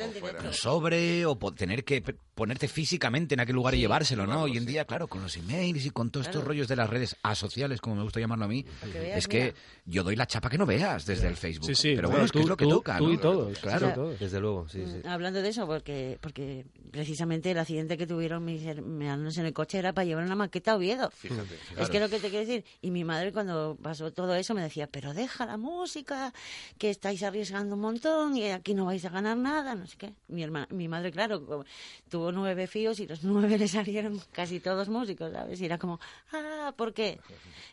un 0.44 0.54
sobre 0.54 1.26
o 1.26 1.36
tener 1.54 1.84
que 1.84 2.02
ponerte 2.36 2.68
físicamente 2.68 3.36
en 3.36 3.40
aquel 3.42 3.56
lugar 3.56 3.76
y 3.76 3.80
llevárselo, 3.80 4.26
¿no? 4.26 4.42
Hoy 4.44 4.58
en 4.58 4.64
sí. 4.64 4.70
día, 4.72 4.86
claro, 4.86 5.08
con 5.08 5.22
los 5.22 5.36
emails 5.38 5.86
y 5.86 5.90
con 5.92 6.10
todos 6.10 6.28
estos 6.28 6.44
rollos 6.44 6.68
de 6.68 6.76
las 6.76 6.90
redes 6.90 7.16
asociales, 7.24 7.80
como 7.82 7.96
me 7.98 8.04
gusta 8.04 8.20
llamarlo 8.20 8.46
a 8.46 8.48
mí, 8.48 8.64
que 8.92 9.00
veas, 9.00 9.18
es 9.20 9.28
que 9.28 9.40
mira. 9.44 9.56
yo 9.86 10.04
doy 10.04 10.16
la 10.16 10.26
chapa 10.28 10.50
que 10.50 10.58
no 10.58 10.66
veas 10.66 11.06
desde 11.06 11.28
el 11.28 11.36
Facebook. 11.38 11.68
Sí, 11.68 11.76
sí, 11.76 11.90
Pero 11.96 12.04
no, 12.04 12.10
bueno, 12.12 12.26
es 12.26 12.32
que 12.32 12.40
tú- 12.40 12.44
es 12.44 12.50
lo 12.50 12.58
que 12.58 12.66
tú- 12.66 12.70
toca, 12.72 12.98
tú 12.98 13.08
¿no? 13.08 13.14
y 13.14 13.18
todos, 13.18 13.60
Claro. 13.60 13.94
todos. 13.94 14.20
Desde 14.20 14.40
luego, 14.40 14.68
sí, 14.70 14.84
sí. 14.86 15.02
Mm, 15.04 15.08
Hablando 15.08 15.42
de 15.42 15.50
eso, 15.50 15.68
porque 15.68 16.18
porque 16.22 16.66
precisamente 16.92 17.52
el 17.52 17.58
accidente 17.60 17.98
que 17.98 18.08
tuvieron 18.08 18.44
mis 18.44 18.64
hermanos 18.64 19.38
en 19.38 19.46
el 19.46 19.54
coche 19.54 19.78
era 19.78 19.94
para 19.94 20.06
llevar 20.06 20.26
una 20.26 20.36
maqueta 20.36 20.76
Oviedo. 20.82 21.12
Fíjate. 21.12 21.56
Es 21.78 21.90
que 21.90 22.00
lo 22.00 22.10
que 22.10 22.20
te 22.20 22.30
quiero 22.30 22.46
decir, 22.46 22.66
y 22.82 22.90
mi 22.90 23.04
madre 23.04 23.32
cuando 23.32 23.78
pasó 23.82 24.12
todo 24.12 24.34
eso 24.34 24.56
me 24.56 24.64
decía, 24.64 24.88
pero 24.88 25.14
deja 25.14 25.46
la 25.46 25.58
música, 25.58 26.34
que 26.80 26.90
estáis 26.90 27.22
arriesgando 27.22 27.76
un 27.76 27.82
montón 27.82 28.36
y 28.36 28.50
aquí 28.50 28.74
no 28.74 28.86
vais 28.86 29.06
a 29.06 29.10
ganar 29.10 29.38
nada, 29.38 29.76
no 29.76 29.86
sé 29.86 29.96
qué. 29.98 30.14
Mi, 30.28 30.42
hermana, 30.42 30.68
mi 30.72 30.88
madre, 30.88 31.12
claro, 31.12 31.66
tuvo 32.10 32.32
nueve 32.32 32.66
fíos 32.66 33.00
y 33.00 33.06
los 33.06 33.24
nueve 33.24 33.60
le 33.60 33.68
salieron 33.68 34.20
casi 34.32 34.60
todos 34.60 34.90
músicos, 34.90 35.32
¿sabes? 35.32 35.62
Y 35.62 35.66
era 35.66 35.78
como, 35.78 36.00
ah, 36.34 36.74
¿por 36.76 36.94
qué? 36.94 37.20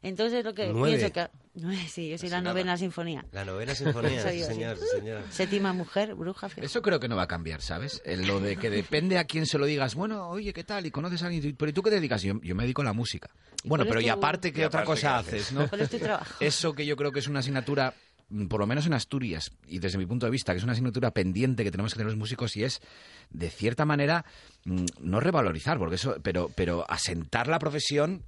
Entonces 0.03 0.45
lo 0.45 0.53
que 0.53 0.69
¿Nueve? 0.69 0.99
pienso 0.99 1.13
que... 1.13 1.29
Sí, 1.89 2.11
yo 2.11 2.19
soy 2.19 2.29
la 2.29 2.41
novena 2.41 2.77
sinfonía. 2.77 3.25
La 3.33 3.45
novena 3.45 3.75
sinfonía, 3.75 4.23
sí, 4.33 4.45
señor, 4.45 4.77
sí, 4.77 4.85
señor. 4.99 5.23
Séptima 5.31 5.73
mujer, 5.73 6.15
bruja, 6.15 6.49
fíjate. 6.49 6.67
Eso 6.67 6.83
creo 6.83 7.01
que 7.01 7.09
no 7.09 7.17
va 7.17 7.23
a 7.25 7.29
cambiar, 7.29 7.61
¿sabes? 7.63 8.01
En 8.05 8.27
lo 8.27 8.41
de 8.41 8.57
que 8.57 8.71
depende 8.71 9.19
a 9.19 9.25
quién 9.25 9.47
se 9.47 9.59
lo 9.59 9.67
digas, 9.67 9.95
bueno, 9.95 10.29
oye, 10.29 10.53
¿qué 10.53 10.65
tal? 10.65 10.87
Y 10.87 10.91
conoces 10.91 11.23
a 11.23 11.27
alguien, 11.27 11.57
pero 11.57 11.71
¿y 11.71 11.73
tú 11.73 11.83
qué 11.83 11.91
te 11.91 11.97
dedicas? 11.97 12.23
Yo, 12.23 12.41
yo 12.43 12.55
me 12.55 12.63
dedico 12.65 12.83
a 12.83 12.85
la 12.87 12.93
música. 12.93 13.29
¿Y 13.63 13.69
Bueno, 13.69 13.85
pero 13.87 14.01
y 14.01 14.09
aparte, 14.09 14.53
¿qué 14.53 14.61
Y 14.61 14.65
otra 14.65 14.81
aparte, 14.83 15.01
cosa 15.03 15.23
¿qué 15.23 15.29
haces, 15.37 15.43
haces? 15.43 15.53
no? 15.53 15.69
¿Cuál 15.69 15.81
es 15.83 15.91
tu 15.91 15.99
trabajo? 15.99 16.35
Eso 16.41 16.73
que 16.75 16.87
yo 16.87 16.97
creo 16.97 17.13
que 17.13 17.19
es 17.21 17.27
una 17.29 17.41
asignatura, 17.41 17.95
mm, 18.29 18.47
por 18.47 18.61
lo 18.61 18.67
menos 18.67 18.87
en 18.87 18.93
Asturias, 18.95 19.51
y 19.67 19.79
desde 19.79 19.99
mi 19.99 20.07
punto 20.07 20.27
de 20.27 20.33
vista, 20.33 20.53
que 20.53 20.59
es 20.59 20.65
una 20.65 20.73
asignatura 20.73 21.11
pendiente 21.13 21.65
que 21.65 21.71
tenemos 21.71 21.93
que 21.93 21.99
tener 21.99 22.11
los 22.13 22.19
músicos 22.19 22.57
y 22.57 22.65
es, 22.65 22.81
de 23.31 23.51
cierta 23.51 23.85
manera, 23.85 24.25
mm, 24.65 24.85
no 25.01 25.21
revalorizar, 25.21 25.79
porque 25.79 25.97
eso, 25.97 26.17
pero, 26.23 26.51
pero 26.55 26.85
asentar 26.89 27.49
la 27.49 27.59
profesión 27.59 28.23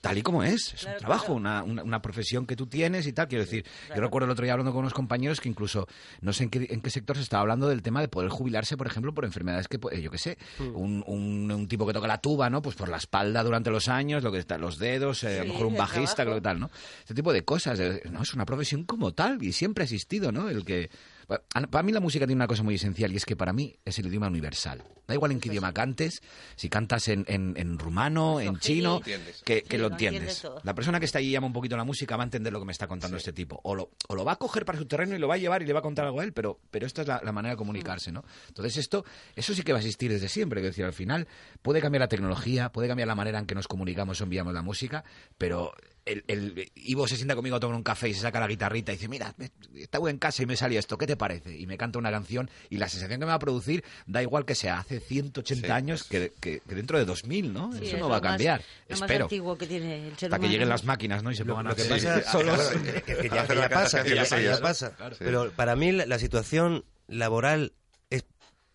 tal 0.00 0.16
y 0.18 0.22
como 0.22 0.42
es. 0.42 0.74
Es 0.74 0.80
Claro, 0.80 0.96
un 0.96 0.98
trabajo, 1.00 1.24
claro. 1.26 1.36
una, 1.36 1.62
una, 1.62 1.82
una 1.82 2.02
profesión 2.02 2.46
que 2.46 2.56
tú 2.56 2.66
tienes 2.66 3.06
y 3.06 3.12
tal. 3.12 3.28
Quiero 3.28 3.44
decir, 3.44 3.64
yo 3.94 4.00
recuerdo 4.00 4.24
el 4.26 4.30
otro 4.32 4.44
día 4.44 4.52
hablando 4.52 4.72
con 4.72 4.80
unos 4.80 4.94
compañeros 4.94 5.40
que 5.40 5.48
incluso, 5.48 5.86
no 6.22 6.32
sé 6.32 6.44
en 6.44 6.50
qué, 6.50 6.66
en 6.70 6.80
qué 6.80 6.90
sector 6.90 7.16
se 7.16 7.22
estaba 7.22 7.42
hablando 7.42 7.68
del 7.68 7.82
tema 7.82 8.00
de 8.00 8.08
poder 8.08 8.30
jubilarse, 8.30 8.76
por 8.76 8.86
ejemplo, 8.86 9.12
por 9.12 9.24
enfermedades 9.24 9.68
que, 9.68 9.78
pues, 9.78 10.00
yo 10.02 10.10
qué 10.10 10.18
sé, 10.18 10.38
Hmm. 10.58 10.74
un, 10.76 11.04
un, 11.06 11.50
un 11.52 11.68
tipo 11.68 11.86
que 11.86 11.92
toca 11.92 12.06
la 12.08 12.18
tuba, 12.18 12.48
¿no? 12.50 12.62
Pues 12.62 12.76
por 12.76 12.88
la 12.88 12.96
espalda 12.96 13.42
durante 13.42 13.70
los 13.70 13.88
años, 13.88 14.22
lo 14.22 14.32
que 14.32 14.38
está, 14.38 14.56
los 14.58 14.78
dedos, 14.78 15.22
eh, 15.24 15.40
a 15.40 15.44
lo 15.44 15.52
mejor 15.52 15.66
un 15.66 15.76
bajista, 15.76 16.22
creo 16.24 16.34
que 16.36 16.40
tal, 16.40 16.60
¿no? 16.60 16.70
Este 17.00 17.14
tipo 17.14 17.32
de 17.32 17.44
cosas. 17.44 17.78
eh, 17.80 18.02
No, 18.10 18.22
es 18.22 18.32
una 18.34 18.46
profesión 18.46 18.84
como 18.84 19.12
tal 19.12 19.42
y 19.42 19.52
siempre 19.52 19.82
ha 19.82 19.84
existido, 19.84 20.32
¿no? 20.32 20.48
El 20.48 20.64
que... 20.64 20.90
Para 21.38 21.82
mí 21.82 21.92
la 21.92 22.00
música 22.00 22.26
tiene 22.26 22.38
una 22.38 22.48
cosa 22.48 22.62
muy 22.62 22.74
esencial 22.74 23.12
y 23.12 23.16
es 23.16 23.24
que 23.24 23.36
para 23.36 23.52
mí 23.52 23.76
es 23.84 23.98
el 23.98 24.06
idioma 24.06 24.26
universal. 24.26 24.82
Da 25.06 25.14
igual 25.14 25.32
en 25.32 25.40
qué 25.40 25.48
idioma 25.48 25.72
cantes, 25.72 26.22
si 26.56 26.68
cantas 26.68 27.08
en, 27.08 27.24
en, 27.28 27.54
en 27.56 27.78
rumano, 27.78 28.40
en 28.40 28.58
chino, 28.58 29.00
que, 29.00 29.62
que 29.62 29.76
Sí, 29.76 29.76
lo 29.78 29.88
entiendes. 29.88 30.46
La 30.62 30.74
persona 30.74 30.98
que 30.98 31.06
está 31.06 31.18
allí 31.18 31.30
llama 31.30 31.46
un 31.46 31.52
poquito 31.52 31.76
la 31.76 31.84
música 31.84 32.16
va 32.16 32.22
a 32.22 32.26
entender 32.26 32.52
lo 32.52 32.58
que 32.60 32.66
me 32.66 32.72
está 32.72 32.86
contando 32.86 33.16
este 33.16 33.32
tipo. 33.32 33.60
O 33.64 33.74
lo, 33.74 33.90
o 34.08 34.14
lo 34.14 34.24
va 34.24 34.32
a 34.32 34.36
coger 34.36 34.64
para 34.64 34.78
su 34.78 34.86
terreno 34.86 35.14
y 35.14 35.18
lo 35.18 35.28
va 35.28 35.34
a 35.34 35.38
llevar 35.38 35.62
y 35.62 35.66
le 35.66 35.72
va 35.72 35.80
a 35.80 35.82
contar 35.82 36.06
algo 36.06 36.20
a 36.20 36.24
él, 36.24 36.32
pero, 36.32 36.60
pero 36.70 36.86
esta 36.86 37.02
es 37.02 37.08
la, 37.08 37.20
la 37.24 37.32
manera 37.32 37.54
de 37.54 37.58
comunicarse, 37.58 38.12
¿no? 38.12 38.24
Entonces 38.48 38.76
esto, 38.76 39.04
eso 39.36 39.54
sí 39.54 39.62
que 39.62 39.72
va 39.72 39.78
a 39.78 39.82
existir 39.82 40.10
desde 40.10 40.28
siempre. 40.28 40.60
Es 40.60 40.66
decir, 40.66 40.84
al 40.84 40.92
final 40.92 41.28
puede 41.62 41.80
cambiar 41.80 42.00
la 42.00 42.08
tecnología, 42.08 42.72
puede 42.72 42.88
cambiar 42.88 43.08
la 43.08 43.14
manera 43.14 43.38
en 43.38 43.46
que 43.46 43.54
nos 43.54 43.68
comunicamos 43.68 44.20
o 44.20 44.24
enviamos 44.24 44.54
la 44.54 44.62
música, 44.62 45.04
pero 45.38 45.72
el, 46.12 46.24
el 46.26 46.70
Ivo 46.74 47.06
se 47.08 47.16
sienta 47.16 47.34
conmigo 47.34 47.56
a 47.56 47.60
tomar 47.60 47.76
un 47.76 47.82
café 47.82 48.08
y 48.08 48.14
se 48.14 48.20
saca 48.20 48.40
la 48.40 48.46
guitarrita 48.46 48.92
y 48.92 48.96
dice, 48.96 49.08
mira, 49.08 49.34
me- 49.36 49.50
estaba 49.76 50.10
en 50.10 50.18
casa 50.18 50.42
y 50.42 50.46
me 50.46 50.56
salió 50.56 50.78
esto, 50.78 50.98
¿qué 50.98 51.06
te 51.06 51.16
parece? 51.16 51.56
Y 51.58 51.66
me 51.66 51.76
canta 51.78 51.98
una 51.98 52.10
canción 52.10 52.50
y 52.68 52.76
la 52.78 52.88
sensación 52.88 53.20
que 53.20 53.26
me 53.26 53.30
va 53.30 53.34
a 53.34 53.38
producir 53.38 53.84
da 54.06 54.22
igual 54.22 54.44
que 54.44 54.54
sea 54.54 54.78
hace 54.78 55.00
180 55.00 55.66
Sí. 55.66 55.72
años 55.72 56.04
que, 56.04 56.32
que- 56.40 56.60
que 56.60 56.74
dentro 56.74 56.98
de 56.98 57.04
2000, 57.04 57.52
¿no? 57.52 57.72
Sí, 57.72 57.78
Eso 57.84 57.86
es 57.86 57.92
no 57.94 57.98
lo 58.00 58.08
va 58.10 58.16
a 58.16 58.20
más- 58.20 58.30
cambiar. 58.30 58.60
Lo 58.88 58.94
más 58.96 59.02
Espero. 59.02 59.24
antiguo 59.24 59.56
que 59.58 59.66
tiene 59.66 60.08
el 60.08 60.16
ser 60.18 60.32
Hasta 60.32 60.38
que 60.44 60.48
lleguen 60.52 60.68
las 60.68 60.84
máquinas, 60.84 61.22
¿no? 61.22 61.30
Y 61.30 61.36
se 61.36 61.44
Lo, 61.44 61.54
pongan 61.54 61.66
lo 61.66 61.72
a 61.72 61.76
que 61.76 61.84
pasa 61.84 62.22
son 62.32 62.46
los... 62.46 62.60
que- 62.68 63.28
ya, 63.32 63.46
que 63.46 63.54
la 63.54 63.60
ya 63.62 63.68
pasa, 63.68 64.02
que 64.02 64.14
ya, 64.14 64.24
ya 64.24 64.60
pasa. 64.60 64.94
claro. 64.96 65.16
Pero 65.18 65.52
para 65.52 65.76
mí 65.76 65.92
la, 65.92 66.06
la 66.06 66.18
situación 66.18 66.84
laboral 67.08 67.72
es 68.10 68.24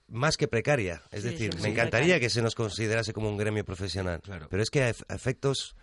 más 0.07 0.37
que 0.37 0.47
precaria. 0.47 1.01
Es 1.11 1.23
Sí, 1.23 1.29
decir, 1.29 1.53
sí, 1.55 1.61
me 1.61 1.69
encantaría 1.69 2.05
precaria. 2.15 2.19
que 2.19 2.29
se 2.29 2.41
nos 2.41 2.55
considerase 2.55 3.11
como 3.13 3.29
un 3.29 3.37
gremio 3.37 3.65
profesional. 3.65 4.21
Claro. 4.21 4.47
Pero 4.49 4.61
es 4.63 4.69
que 4.69 4.83
a 4.83 4.89
efectos 5.13 5.75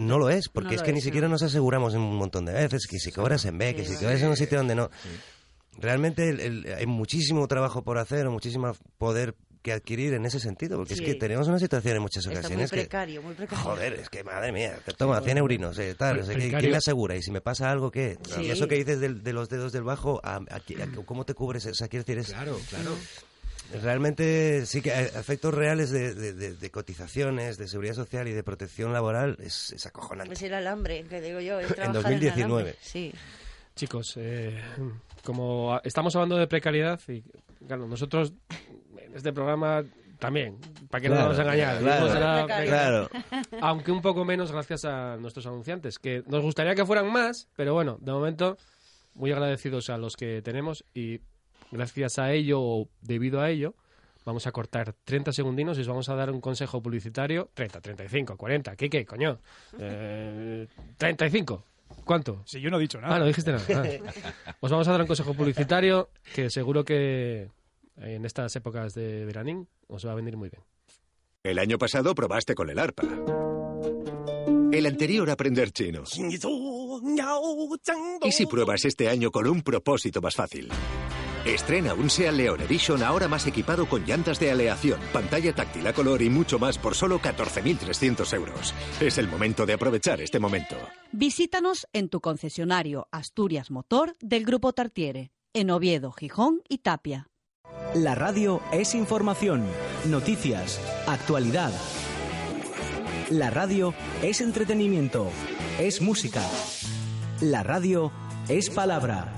no 0.00 0.18
lo 0.18 0.30
es, 0.30 0.48
porque 0.48 0.70
No 0.70 0.76
es 0.76 0.82
que 0.82 0.92
ni 0.92 0.98
es, 0.98 1.04
siquiera 1.04 1.28
no. 1.28 1.32
nos 1.32 1.42
aseguramos 1.42 1.94
un 1.94 2.16
montón 2.16 2.44
de 2.44 2.52
veces 2.52 2.86
que 2.86 2.98
si 2.98 3.12
cobras 3.12 3.44
en 3.44 3.58
B, 3.58 3.74
que 3.74 3.82
Sí, 3.84 3.92
si 3.92 3.94
sí. 3.98 4.04
cobras 4.04 4.20
en 4.22 4.28
un 4.28 4.36
sitio 4.36 4.58
donde 4.58 4.74
no... 4.74 4.90
Realmente 5.78 6.28
el- 6.28 6.40
el- 6.40 6.74
hay 6.76 6.86
muchísimo 6.86 7.46
trabajo 7.48 7.82
por 7.82 7.96
hacer, 7.98 8.26
o 8.26 8.30
muchísimo 8.32 8.74
poder 8.98 9.34
que 9.62 9.72
adquirir 9.72 10.14
en 10.14 10.24
ese 10.26 10.40
sentido, 10.40 10.78
porque 10.78 10.94
Sí. 10.96 11.02
es 11.04 11.06
que 11.06 11.14
tenemos 11.16 11.46
una 11.48 11.58
situación 11.58 11.96
en 11.96 12.02
muchas 12.02 12.24
Está 12.24 12.30
muy 12.30 12.38
ocasiones 12.38 12.70
que... 12.70 12.76
precario, 12.78 13.22
muy 13.22 13.34
precario. 13.34 13.62
Joder, 13.64 13.92
es 13.94 14.08
que 14.08 14.24
madre 14.24 14.52
mía, 14.52 14.78
te 14.84 14.92
toma 14.92 15.20
100 15.20 15.38
eurinos, 15.38 15.78
eh, 15.78 15.94
tal, 15.94 16.20
qué, 16.20 16.24
Precario. 16.32 16.58
¿quién 16.58 16.70
me 16.72 16.76
asegura? 16.78 17.14
Y 17.16 17.22
si 17.22 17.30
me 17.30 17.40
pasa 17.42 17.70
algo, 17.70 17.90
¿qué? 17.90 18.18
Sí. 18.26 18.42
Y 18.42 18.50
eso 18.50 18.66
que 18.68 18.76
dices 18.76 19.00
del- 19.00 19.22
de, 19.22 19.32
los 19.34 19.48
dedos 19.50 19.72
del 19.72 19.82
bajo, 19.84 20.18
¿a, 20.24 20.36
a 20.36 20.38
a- 20.56 21.04
¿cómo 21.04 21.24
te 21.24 21.34
cubres? 21.34 21.66
O 21.66 21.74
sea, 21.74 21.88
quiero 21.88 22.04
decir, 22.04 22.18
es, 22.18 22.28
Claro, 22.32 22.58
claro. 22.70 22.96
Realmente 23.82 24.66
sí 24.66 24.80
que 24.82 24.92
a- 24.92 25.00
efectos 25.02 25.54
reales 25.54 25.90
de, 25.90 26.14
de- 26.14 26.32
de- 26.32 26.54
de 26.54 26.70
cotizaciones, 26.70 27.56
de 27.58 27.68
seguridad 27.68 27.94
social 27.94 28.28
y 28.28 28.32
de 28.32 28.42
protección 28.42 28.92
laboral 28.92 29.36
es, 29.40 29.72
es 29.72 29.86
acojonante. 29.86 30.34
Es 30.34 30.42
el 30.42 30.54
alambre, 30.54 31.04
que 31.04 31.20
digo 31.20 31.40
yo. 31.40 31.60
Es 31.60 31.68
En 31.70 31.74
trabajar 31.76 32.02
2019. 32.02 32.52
alambre. 32.62 32.76
Sí. 32.80 33.12
Chicos, 33.76 34.14
eh, 34.16 34.60
como 35.24 35.80
estamos 35.84 36.14
hablando 36.16 36.36
de 36.36 36.46
precariedad 36.46 37.00
y 37.08 37.22
claro, 37.66 37.86
nosotros 37.86 38.32
en 38.98 39.14
este 39.16 39.32
programa 39.32 39.84
también, 40.18 40.58
para 40.90 41.00
que 41.00 41.08
no 41.08 41.14
Claro, 41.14 41.30
nos 41.30 41.38
engañar, 41.38 41.78
claro, 42.66 43.08
aunque 43.62 43.90
un 43.90 44.02
poco 44.02 44.24
menos 44.26 44.52
gracias 44.52 44.84
a 44.84 45.16
nuestros 45.16 45.46
anunciantes, 45.46 45.98
que 45.98 46.22
nos 46.26 46.42
gustaría 46.42 46.74
que 46.74 46.84
fueran 46.84 47.10
más, 47.10 47.48
pero 47.56 47.72
bueno, 47.72 47.96
de 48.02 48.12
momento 48.12 48.58
muy 49.14 49.32
agradecidos 49.32 49.88
a 49.88 49.96
los 49.96 50.16
que 50.16 50.42
tenemos 50.42 50.84
y 50.92 51.20
gracias 51.70 52.18
a 52.18 52.32
ello 52.32 52.60
o 52.60 52.88
debido 53.00 53.40
a 53.40 53.50
ello 53.50 53.74
vamos 54.24 54.46
a 54.46 54.52
cortar 54.52 54.94
30 55.04 55.32
segundinos 55.32 55.78
y 55.78 55.80
os 55.82 55.88
vamos 55.88 56.08
a 56.08 56.14
dar 56.14 56.30
un 56.30 56.40
consejo 56.40 56.82
publicitario, 56.82 57.50
30, 57.54 57.80
35, 57.80 58.36
40, 58.36 58.76
¿qué 58.76 58.90
qué, 58.90 59.04
coño? 59.04 59.40
Eh, 59.78 60.66
35. 60.98 61.64
¿Cuánto? 62.04 62.42
Si 62.44 62.60
yo 62.60 62.70
no 62.70 62.76
he 62.78 62.80
dicho 62.80 63.00
nada. 63.00 63.16
Ah, 63.16 63.18
no 63.18 63.26
dijiste 63.26 63.52
nada. 63.52 63.64
Ah. 63.74 64.54
Os 64.60 64.70
vamos 64.70 64.86
a 64.86 64.92
dar 64.92 65.00
un 65.00 65.06
consejo 65.06 65.34
publicitario 65.34 66.10
que 66.34 66.50
seguro 66.50 66.84
que 66.84 67.48
en 67.96 68.24
estas 68.24 68.54
épocas 68.56 68.94
de 68.94 69.24
veranín 69.24 69.68
os 69.86 70.06
va 70.06 70.12
a 70.12 70.14
venir 70.14 70.36
muy 70.36 70.48
bien. 70.48 70.62
El 71.42 71.58
año 71.58 71.78
pasado 71.78 72.14
probaste 72.14 72.54
con 72.54 72.70
el 72.70 72.78
arpa. 72.78 73.02
El 74.72 74.86
anterior 74.86 75.30
aprender 75.30 75.72
chino. 75.72 76.04
¿Y 78.22 78.32
si 78.32 78.46
pruebas 78.46 78.84
este 78.84 79.08
año 79.08 79.30
con 79.30 79.46
un 79.46 79.62
propósito 79.62 80.20
más 80.20 80.34
fácil? 80.34 80.70
Estrena 81.44 81.94
un 81.94 82.10
Seat 82.10 82.34
Leon 82.34 82.60
Edition 82.60 83.02
ahora 83.02 83.26
más 83.26 83.46
equipado 83.46 83.88
con 83.88 84.04
llantas 84.04 84.38
de 84.38 84.50
aleación, 84.50 85.00
pantalla 85.10 85.54
táctil 85.54 85.86
a 85.86 85.94
color 85.94 86.20
y 86.20 86.28
mucho 86.28 86.58
más 86.58 86.76
por 86.76 86.94
solo 86.94 87.18
14.300 87.18 88.34
euros. 88.34 88.74
Es 89.00 89.16
el 89.16 89.26
momento 89.26 89.64
de 89.64 89.72
aprovechar 89.72 90.20
este 90.20 90.38
momento. 90.38 90.76
Visítanos 91.12 91.86
en 91.94 92.10
tu 92.10 92.20
concesionario 92.20 93.08
Asturias 93.10 93.70
Motor 93.70 94.16
del 94.20 94.44
Grupo 94.44 94.74
Tartiere, 94.74 95.32
en 95.54 95.70
Oviedo, 95.70 96.12
Gijón 96.12 96.62
y 96.68 96.78
Tapia. 96.78 97.28
La 97.94 98.14
radio 98.14 98.60
es 98.72 98.94
información, 98.94 99.64
noticias, 100.06 100.78
actualidad. 101.06 101.72
La 103.30 103.48
radio 103.48 103.94
es 104.22 104.42
entretenimiento, 104.42 105.30
es 105.78 106.02
música. 106.02 106.42
La 107.40 107.62
radio 107.62 108.12
es 108.48 108.68
palabra. 108.68 109.34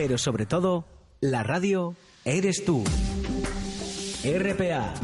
Pero 0.00 0.16
sobre 0.16 0.46
todo, 0.46 0.86
la 1.20 1.42
radio 1.42 1.94
eres 2.24 2.64
tú. 2.64 2.82
RPA. 4.24 4.94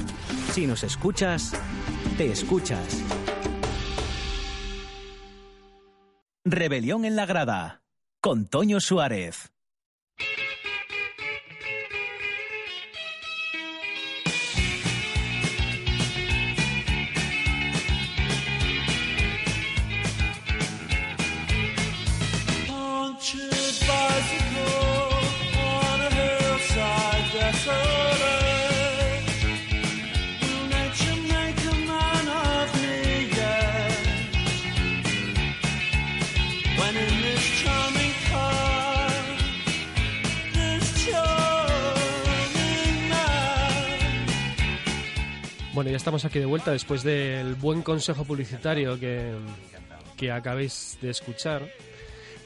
Si 0.52 0.66
nos 0.66 0.84
escuchas, 0.84 1.52
te 2.16 2.32
escuchas. 2.32 3.04
Rebelión 6.46 7.04
en 7.04 7.14
la 7.14 7.26
grada. 7.26 7.82
Con 8.22 8.46
Toño 8.46 8.80
Suárez. 8.80 9.52
Ya 45.96 45.98
estamos 45.98 46.26
aquí 46.26 46.38
de 46.38 46.44
vuelta 46.44 46.72
después 46.72 47.02
del 47.02 47.54
buen 47.54 47.80
consejo 47.80 48.22
publicitario 48.22 49.00
que, 49.00 49.32
que 50.14 50.30
acabéis 50.30 50.98
de 51.00 51.08
escuchar. 51.08 51.66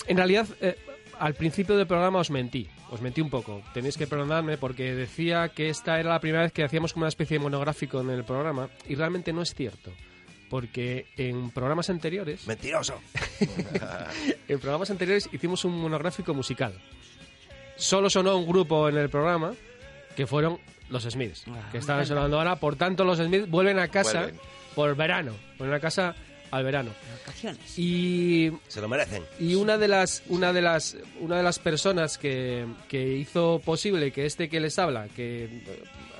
En 0.06 0.16
realidad, 0.16 0.46
eh, 0.60 0.78
al 1.18 1.34
principio 1.34 1.76
del 1.76 1.88
programa 1.88 2.20
os 2.20 2.30
mentí, 2.30 2.68
os 2.90 3.00
mentí 3.00 3.20
un 3.20 3.28
poco. 3.28 3.60
Tenéis 3.74 3.96
que 3.96 4.06
perdonarme 4.06 4.56
porque 4.56 4.94
decía 4.94 5.48
que 5.48 5.68
esta 5.68 5.98
era 5.98 6.10
la 6.10 6.20
primera 6.20 6.44
vez 6.44 6.52
que 6.52 6.62
hacíamos 6.62 6.92
como 6.92 7.02
una 7.02 7.08
especie 7.08 7.38
de 7.38 7.42
monográfico 7.42 8.00
en 8.00 8.10
el 8.10 8.22
programa 8.22 8.70
y 8.86 8.94
realmente 8.94 9.32
no 9.32 9.42
es 9.42 9.52
cierto. 9.52 9.90
Porque 10.48 11.06
en 11.16 11.50
programas 11.50 11.90
anteriores... 11.90 12.46
¡Mentiroso! 12.46 13.00
en 14.48 14.60
programas 14.60 14.92
anteriores 14.92 15.28
hicimos 15.32 15.64
un 15.64 15.76
monográfico 15.76 16.34
musical. 16.34 16.80
Solo 17.74 18.10
sonó 18.10 18.36
un 18.36 18.46
grupo 18.46 18.88
en 18.88 18.96
el 18.96 19.10
programa 19.10 19.54
que 20.14 20.28
fueron 20.28 20.60
los 20.90 21.04
Smiths, 21.04 21.44
que 21.72 21.78
estaban 21.78 22.04
sonando 22.06 22.36
ahora. 22.38 22.56
Por 22.56 22.76
tanto, 22.76 23.04
los 23.04 23.18
Smiths 23.18 23.48
vuelven 23.48 23.78
a 23.78 23.88
casa 23.88 24.22
Vuelven. 24.22 24.40
por 24.74 24.96
verano. 24.96 25.32
Vuelven 25.58 25.76
a 25.76 25.80
casa 25.80 26.14
al 26.50 26.64
verano. 26.64 26.90
Vacaciones. 27.20 27.78
Y 27.78 28.50
Se 28.68 28.80
lo 28.80 28.88
merecen. 28.88 29.22
y 29.38 29.54
una 29.54 29.78
de 29.78 29.86
las 29.88 30.22
una 30.28 30.52
de 30.52 30.60
las 30.62 30.96
una 31.20 31.36
de 31.36 31.42
las 31.44 31.58
personas 31.60 32.18
que, 32.18 32.66
que 32.88 33.14
hizo 33.16 33.60
posible 33.64 34.10
que 34.10 34.26
este 34.26 34.48
que 34.48 34.58
les 34.58 34.76
habla 34.78 35.06
que 35.14 35.62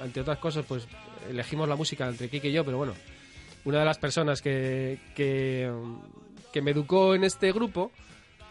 entre 0.04 0.22
otras 0.22 0.38
cosas 0.38 0.64
pues 0.68 0.86
elegimos 1.28 1.68
la 1.68 1.74
música 1.74 2.08
entre 2.08 2.28
Kike 2.28 2.48
y 2.48 2.52
yo 2.52 2.64
pero 2.64 2.78
bueno 2.78 2.94
una 3.64 3.80
de 3.80 3.84
las 3.84 3.98
personas 3.98 4.40
que, 4.40 4.98
que 5.16 5.68
que 6.52 6.62
me 6.62 6.70
educó 6.70 7.16
en 7.16 7.24
este 7.24 7.50
grupo 7.50 7.90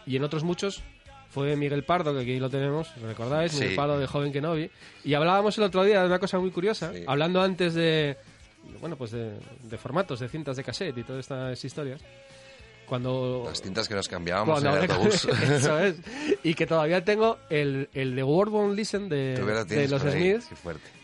y 0.06 0.16
en 0.16 0.24
otros 0.24 0.44
muchos 0.44 0.82
fue 1.30 1.56
Miguel 1.56 1.84
Pardo, 1.84 2.12
que 2.12 2.20
aquí 2.20 2.38
lo 2.38 2.50
tenemos, 2.50 2.94
¿recordáis? 3.00 3.52
Sí. 3.52 3.60
Miguel 3.60 3.76
Pardo 3.76 3.98
de 3.98 4.06
Joven 4.06 4.32
Kenobi. 4.32 4.70
Y 5.04 5.14
hablábamos 5.14 5.56
el 5.58 5.64
otro 5.64 5.84
día 5.84 6.00
de 6.00 6.06
una 6.06 6.18
cosa 6.18 6.38
muy 6.38 6.50
curiosa, 6.50 6.92
hablando 7.06 7.40
antes 7.40 7.74
de, 7.74 8.16
bueno, 8.80 8.96
pues 8.96 9.12
de, 9.12 9.32
de 9.62 9.78
formatos, 9.78 10.20
de 10.20 10.28
cintas 10.28 10.56
de 10.56 10.64
cassette 10.64 10.98
y 10.98 11.02
todas 11.04 11.20
estas 11.20 11.64
historias. 11.64 12.00
Cuando 12.90 13.44
Las 13.46 13.62
cintas 13.62 13.86
que 13.86 13.94
nos 13.94 14.08
cambiábamos 14.08 14.64
en 14.64 14.68
el 14.68 14.78
autobús. 14.90 15.24
Eso 15.48 15.78
es. 15.78 15.94
Y 16.42 16.54
que 16.54 16.66
todavía 16.66 17.04
tengo 17.04 17.38
el, 17.48 17.88
el 17.94 18.16
de 18.16 18.24
Word 18.24 18.48
Won't 18.50 18.74
Listen 18.74 19.08
de, 19.08 19.38
los 19.88 20.02
Smiths 20.02 20.48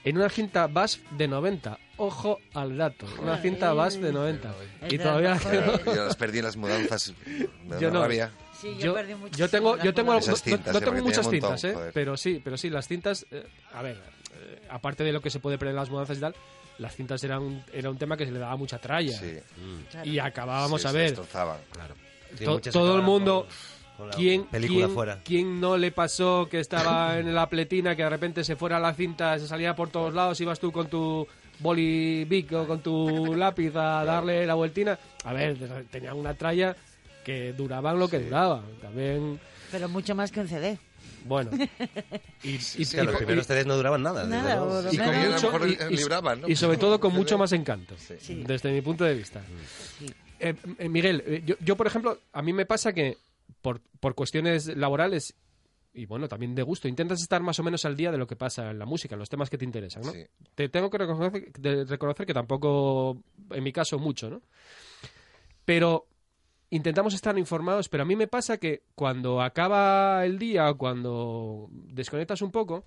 en 0.02 0.16
una 0.16 0.28
cinta 0.28 0.66
BASF 0.66 0.98
de 1.12 1.28
90. 1.28 1.78
Ojo 1.98 2.40
al 2.54 2.76
dato. 2.76 3.06
Una 3.22 3.38
cinta 3.38 3.72
BASF 3.72 4.00
de 4.00 4.12
90. 4.12 4.54
Es 4.82 4.92
Y 4.92 4.98
todavía. 4.98 5.38
Yo 5.86 6.04
las 6.04 6.16
perdí 6.16 6.38
en 6.38 6.44
las 6.46 6.56
mudanzas. 6.56 7.14
Me 7.64 7.76
da 7.76 7.78
Yo 7.80 7.92
no. 7.92 8.02
rabia. 8.02 8.32
Sí, 8.60 8.74
yo, 8.78 8.86
yo, 8.86 8.94
perdí 8.94 9.14
muchísimo 9.14 9.36
yo 9.38 9.50
tengo, 9.50 9.76
yo 9.78 9.94
tengo, 9.94 10.12
no, 10.12 10.18
Esas 10.18 10.30
no- 10.30 10.36
cintas, 10.52 10.72
no 10.72 10.78
eh, 10.78 10.82
tengo 10.82 11.02
muchas 11.02 11.28
tenía 11.28 11.42
montón, 11.50 11.70
¿eh? 11.70 11.74
joder. 11.74 11.92
pero 11.92 12.16
sí, 12.16 12.40
pero 12.42 12.56
sí, 12.56 12.70
las 12.70 12.88
cintas, 12.88 13.26
eh, 13.30 13.46
a 13.74 13.82
ver, 13.82 13.96
eh, 14.34 14.62
aparte 14.70 15.04
de 15.04 15.12
lo 15.12 15.20
que 15.20 15.30
se 15.30 15.40
puede 15.40 15.58
perder 15.58 15.72
en 15.72 15.76
las 15.76 15.90
mudanzas 15.90 16.16
y 16.16 16.20
tal, 16.20 16.34
las 16.78 16.94
cintas 16.94 17.22
eran 17.24 17.42
un, 17.42 17.62
era 17.72 17.90
un 17.90 17.98
tema 17.98 18.16
que 18.16 18.24
se 18.26 18.32
le 18.32 18.38
daba 18.38 18.56
mucha 18.56 18.78
tralla. 18.78 19.18
Sí. 19.18 19.38
Y 20.04 20.18
acabábamos 20.18 20.82
Sí, 20.82 20.88
a 20.88 20.92
ver, 20.92 21.10
destrozaban. 21.10 21.58
Claro. 21.72 21.94
Sí, 22.36 22.44
to- 22.44 22.52
muchas 22.52 22.72
todo 22.72 22.96
el 22.96 23.02
mundo, 23.02 23.46
con- 23.46 23.96
con 23.98 24.08
la 24.10 24.16
¿quién, 24.16 24.44
película 24.44 24.86
quién- 24.86 24.94
fuera. 24.94 25.20
quién 25.24 25.60
no 25.60 25.76
le 25.76 25.90
pasó 25.92 26.48
que 26.50 26.60
estaba 26.60 27.18
en 27.18 27.34
la 27.34 27.48
pletina, 27.48 27.94
que 27.96 28.02
de 28.02 28.10
repente 28.10 28.44
se 28.44 28.56
fuera 28.56 28.78
la 28.80 28.92
cinta, 28.94 29.38
se 29.38 29.46
salía 29.46 29.74
por 29.76 29.90
todos 29.90 30.12
lados, 30.14 30.40
ibas 30.40 30.58
tú 30.60 30.70
con 30.72 30.88
tu 30.88 31.26
boli 31.60 32.24
bic 32.26 32.52
o 32.52 32.66
con 32.66 32.80
tu 32.82 33.34
lápiz 33.36 33.74
a 33.76 34.04
darle 34.04 34.46
la 34.46 34.54
vueltina? 34.54 34.98
A 35.24 35.32
ver, 35.32 35.56
tenían 35.90 36.16
una 36.16 36.34
tralla 36.34 36.76
que 37.26 37.52
duraban 37.52 37.98
lo 37.98 38.08
que 38.08 38.20
duraban. 38.20 38.62
También... 38.80 39.40
Pero 39.72 39.88
mucho 39.88 40.14
más 40.14 40.30
que 40.30 40.38
un 40.40 40.46
CD. 40.48 40.78
Bueno. 41.24 41.50
Y, 42.44 42.50
y- 42.50 42.58
Sí, 42.60 42.84
que 42.96 43.02
los 43.02 43.14
y- 43.14 43.18
primeros 43.18 43.46
CDs 43.48 43.66
no 43.66 43.76
duraban 43.76 44.00
nada. 44.02 44.22
luego. 44.24 44.80
y 44.92 44.96
con 44.96 45.06
mucho- 45.32 45.50
mejor 45.52 45.90
libraban, 45.90 46.40
¿no? 46.42 46.48
y 46.48 46.54
sobre 46.54 46.76
todo 46.78 47.00
con 47.00 47.12
mucho 47.12 47.36
más 47.36 47.50
encanto, 47.52 47.96
Sí. 47.98 48.44
desde 48.46 48.70
mi 48.70 48.80
punto 48.80 49.02
de 49.04 49.14
vista. 49.14 49.42
Eh, 50.38 50.54
eh, 50.78 50.88
Miguel, 50.88 51.24
eh, 51.26 51.42
yo, 51.44 51.56
yo, 51.60 51.76
por 51.76 51.88
ejemplo, 51.88 52.20
a 52.32 52.42
mí 52.42 52.52
me 52.52 52.64
pasa 52.64 52.92
que 52.92 53.16
por, 53.60 53.80
por 53.98 54.14
cuestiones 54.14 54.68
laborales 54.76 55.34
y 55.94 56.04
bueno, 56.06 56.28
también 56.28 56.54
de 56.54 56.62
gusto, 56.62 56.86
intentas 56.88 57.20
estar 57.22 57.42
más 57.42 57.58
o 57.58 57.62
menos 57.64 57.84
al 57.86 57.96
día 57.96 58.12
de 58.12 58.18
lo 58.18 58.26
que 58.28 58.36
pasa 58.36 58.70
en 58.70 58.78
la 58.78 58.84
música, 58.86 59.14
en 59.16 59.18
los 59.18 59.30
temas 59.30 59.48
que 59.50 59.56
te 59.58 59.64
interesan, 59.64 60.02
¿no? 60.04 60.12
Sí. 60.12 60.24
Te 60.54 60.68
tengo 60.68 60.90
que 60.90 60.98
reconocer, 60.98 61.50
de- 61.58 61.84
reconocer 61.86 62.24
que 62.26 62.34
tampoco, 62.34 63.20
en 63.50 63.64
mi 63.64 63.72
caso, 63.72 63.98
mucho, 63.98 64.28
¿no? 64.30 64.42
Pero 65.64 66.06
intentamos 66.70 67.14
estar 67.14 67.38
informados, 67.38 67.88
pero 67.88 68.02
a 68.02 68.06
mí 68.06 68.16
me 68.16 68.26
pasa 68.26 68.58
que 68.58 68.82
cuando 68.94 69.40
acaba 69.40 70.24
el 70.24 70.38
día 70.38 70.68
o 70.70 70.76
cuando 70.76 71.68
desconectas 71.70 72.42
un 72.42 72.50
poco, 72.50 72.84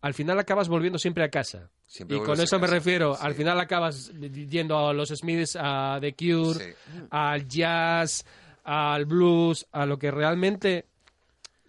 al 0.00 0.14
final 0.14 0.38
acabas 0.38 0.68
volviendo 0.68 0.98
siempre 0.98 1.24
a 1.24 1.30
casa. 1.30 1.70
Siempre 1.86 2.16
y 2.16 2.20
con 2.20 2.40
eso 2.40 2.58
me 2.58 2.66
refiero, 2.66 3.14
sí. 3.14 3.20
al 3.24 3.34
final 3.34 3.58
acabas 3.60 4.12
yendo 4.12 4.88
a 4.88 4.92
los 4.92 5.08
Smiths, 5.10 5.56
a 5.60 5.98
The 6.00 6.14
Cure, 6.14 6.64
Sí. 6.64 6.72
al 7.10 7.46
jazz, 7.48 8.24
al 8.64 9.04
blues, 9.06 9.66
a 9.72 9.86
lo 9.86 9.98
que 9.98 10.10
realmente 10.10 10.86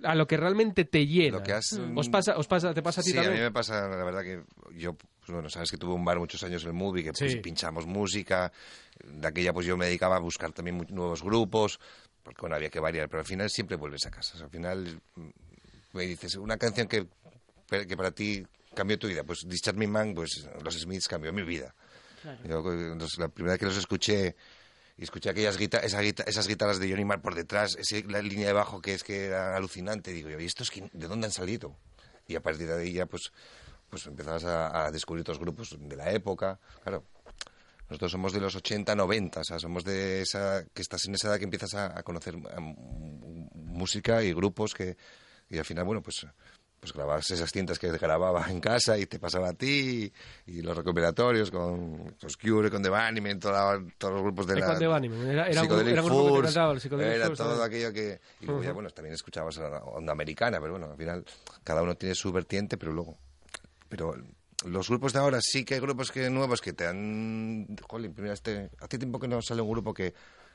a 0.04 0.13
lo 0.13 0.28
que 0.28 0.38
realmente 0.38 0.86
te 0.86 1.08
llena. 1.08 1.38
Lo 1.39 1.43
que 1.43 1.54
has- 1.54 1.80
¿Os 1.95 2.08
pasa, 2.10 2.38
os 2.38 2.47
pasa, 2.47 2.71
te 2.73 2.84
pasa 2.84 3.02
a 3.02 3.04
ti 3.04 3.12
Sí, 3.12 3.17
a 3.17 3.32
mí 3.32 3.39
me 3.39 3.52
pasa, 3.52 3.88
la 3.88 4.04
verdad 4.04 4.21
que 4.21 4.43
yo, 4.76 4.95
pues 5.28 5.34
bueno, 5.36 5.50
sabes 5.50 5.70
que 5.70 5.78
tuve 5.78 5.94
un 5.94 6.06
bar 6.06 6.18
muchos 6.20 6.42
años 6.44 6.62
en 6.63 6.70
el 6.70 6.74
Movie, 6.74 7.04
que 7.04 7.12
pues, 7.12 7.34
Sí. 7.34 7.40
pinchamos 7.40 7.86
música, 7.86 8.50
de 9.04 9.28
aquella 9.28 9.52
pues 9.52 9.66
yo 9.66 9.76
me 9.76 9.86
dedicaba 9.88 10.16
a 10.16 10.20
buscar 10.20 10.54
también 10.54 10.88
nuevos 10.90 11.22
grupos, 11.22 11.82
porque 12.24 12.40
bueno, 12.40 12.56
había 12.56 12.70
que 12.70 12.80
variar, 12.80 13.10
pero 13.10 13.20
al 13.20 13.26
final 13.26 13.50
siempre 13.50 13.76
vuelves 13.76 14.06
a 14.06 14.10
casa, 14.12 14.36
O 14.36 14.38
sea, 14.38 14.46
al 14.46 14.52
final 14.52 15.02
mm, 15.16 15.28
me 15.92 16.04
dices, 16.06 16.36
una 16.36 16.56
canción 16.58 16.88
que, 16.88 17.08
que 17.70 17.98
para 17.98 18.12
ti 18.12 18.46
cambió 18.74 18.98
tu 18.98 19.08
vida, 19.08 19.26
pues 19.26 19.40
Discharge 19.46 19.78
Me 19.78 19.88
Man, 19.88 20.13
pues 20.13 20.48
los 20.63 20.76
Smiths 20.80 21.10
cambió 21.10 21.34
mi 21.34 21.44
vida. 21.44 21.76
Yo, 22.48 22.60
entonces, 22.72 23.20
la 23.20 23.28
primera 23.28 23.54
vez 23.54 23.60
que 23.60 23.66
los 23.66 23.78
escuché 23.78 24.36
y 24.98 25.04
escuché 25.04 25.30
aquellas 25.30 25.58
guita- 25.58 25.80
esa 25.80 26.02
guita- 26.02 26.24
esas 26.26 26.48
guitarras 26.48 26.80
de 26.80 26.90
Johnny 26.90 27.04
Marr 27.04 27.22
por 27.22 27.36
detrás, 27.36 27.76
ese- 27.78 28.04
la 28.06 28.22
línea 28.22 28.48
de 28.48 28.54
bajo 28.54 28.82
que 28.82 28.94
es 28.94 29.04
que 29.04 29.26
era 29.26 29.58
alucinante, 29.58 30.12
digo 30.13 30.30
yo, 30.30 30.40
¿y 30.40 30.46
estos 30.46 30.72
quién- 30.72 30.90
de 30.94 31.08
dónde 31.10 31.28
han 31.28 31.34
salido? 31.34 31.76
Y 32.28 32.36
a 32.36 32.42
partir 32.42 32.68
de 32.68 32.82
ahí 32.82 32.94
ya 32.94 33.06
pues, 33.06 33.32
pues 33.89 34.06
empezabas 34.08 34.43
a, 34.45 34.86
a 34.86 34.91
descubrir 34.91 35.21
otros 35.21 35.39
grupos 35.39 35.76
de 35.80 35.95
la 35.95 36.12
época, 36.12 36.60
claro. 36.84 37.04
Nosotros 37.89 38.12
somos 38.12 38.34
de 38.34 38.41
los 38.41 38.54
80, 38.54 38.95
90, 38.95 39.39
o 39.39 39.43
sea, 39.45 39.60
somos 39.60 39.86
de 39.86 40.21
esa, 40.21 40.65
que 40.73 40.82
estás 40.82 41.06
en 41.08 41.15
esa 41.15 41.30
edad 41.30 41.38
que 41.38 41.45
empiezas 41.45 41.73
a, 41.73 41.97
a 41.97 42.04
conocer 42.04 42.36
a, 42.36 42.60
música 43.54 44.23
y 44.23 44.34
grupos 44.34 44.73
que, 44.73 44.97
y 45.50 45.58
al 45.58 45.65
final, 45.65 45.86
bueno, 45.86 46.02
pues, 46.02 46.26
pues 46.80 46.91
grababas 46.93 47.30
esas 47.32 47.50
cintas 47.52 47.80
que 47.80 47.89
grababa 47.91 48.45
en 48.50 48.60
casa 48.60 48.97
y 48.97 49.06
te 49.06 49.19
pasaba 49.19 49.50
a 49.50 49.54
ti, 49.54 50.12
y, 50.45 50.58
y 50.58 50.62
los 50.62 50.76
recuperatorios 50.76 51.50
con 51.50 52.13
los 52.21 52.38
Cure, 52.38 52.69
con 52.69 52.84
The 52.84 52.89
Bunnymen, 52.89 53.39
todos 53.39 53.82
los 54.02 54.21
grupos 54.21 54.47
de 54.47 54.60
la... 54.60 54.65
con 54.67 54.80
The 54.80 54.88
Bunnymen, 54.88 55.28
era- 55.30 55.47
era 55.47 55.62
un- 55.63 55.88
era 55.88 56.02
un 56.02 56.08
grupo 56.10 56.23
que 56.34 56.39
encantaba, 56.39 56.73
el 56.73 56.80
Psychedelic 56.82 57.15
Era 57.15 57.26
Furs, 57.28 57.38
todo 57.38 57.50
¿sabes? 57.56 57.67
aquello 57.67 57.93
que... 57.93 58.19
Y 58.41 58.45
luego 58.47 58.63
ya, 58.63 58.69
Ujú. 58.69 58.76
bueno, 58.76 58.89
también 58.89 59.13
escuchabas 59.15 59.56
la 59.58 59.78
onda 59.84 60.12
americana, 60.12 60.60
pero 60.60 60.73
bueno, 60.73 60.91
al 60.91 60.97
final 60.97 61.26
cada 61.63 61.82
uno 61.84 61.95
tiene 61.95 62.15
su 62.15 62.32
vertiente, 62.34 62.78
pero 62.78 62.91
luego... 62.91 63.17
Pero 63.89 64.15
los 64.65 64.89
grupos 64.89 65.13
de 65.13 65.19
ahora 65.19 65.39
sí 65.41 65.63
que 65.63 65.76
hay 65.76 65.80
grupos 65.80 66.12
que 66.12 66.30
nuevos 66.30 66.62
que 66.62 66.73
te 66.73 66.86
han... 66.88 67.67
Jolín, 67.88 68.13
mira, 68.17 68.34
este... 68.34 68.69
Hace 68.80 68.97
tiempo 68.97 69.19
que 69.19 69.28
no 69.28 69.41
sale 69.41 69.62
un 69.62 69.69
grupo 69.71 69.93
que, 69.93 70.13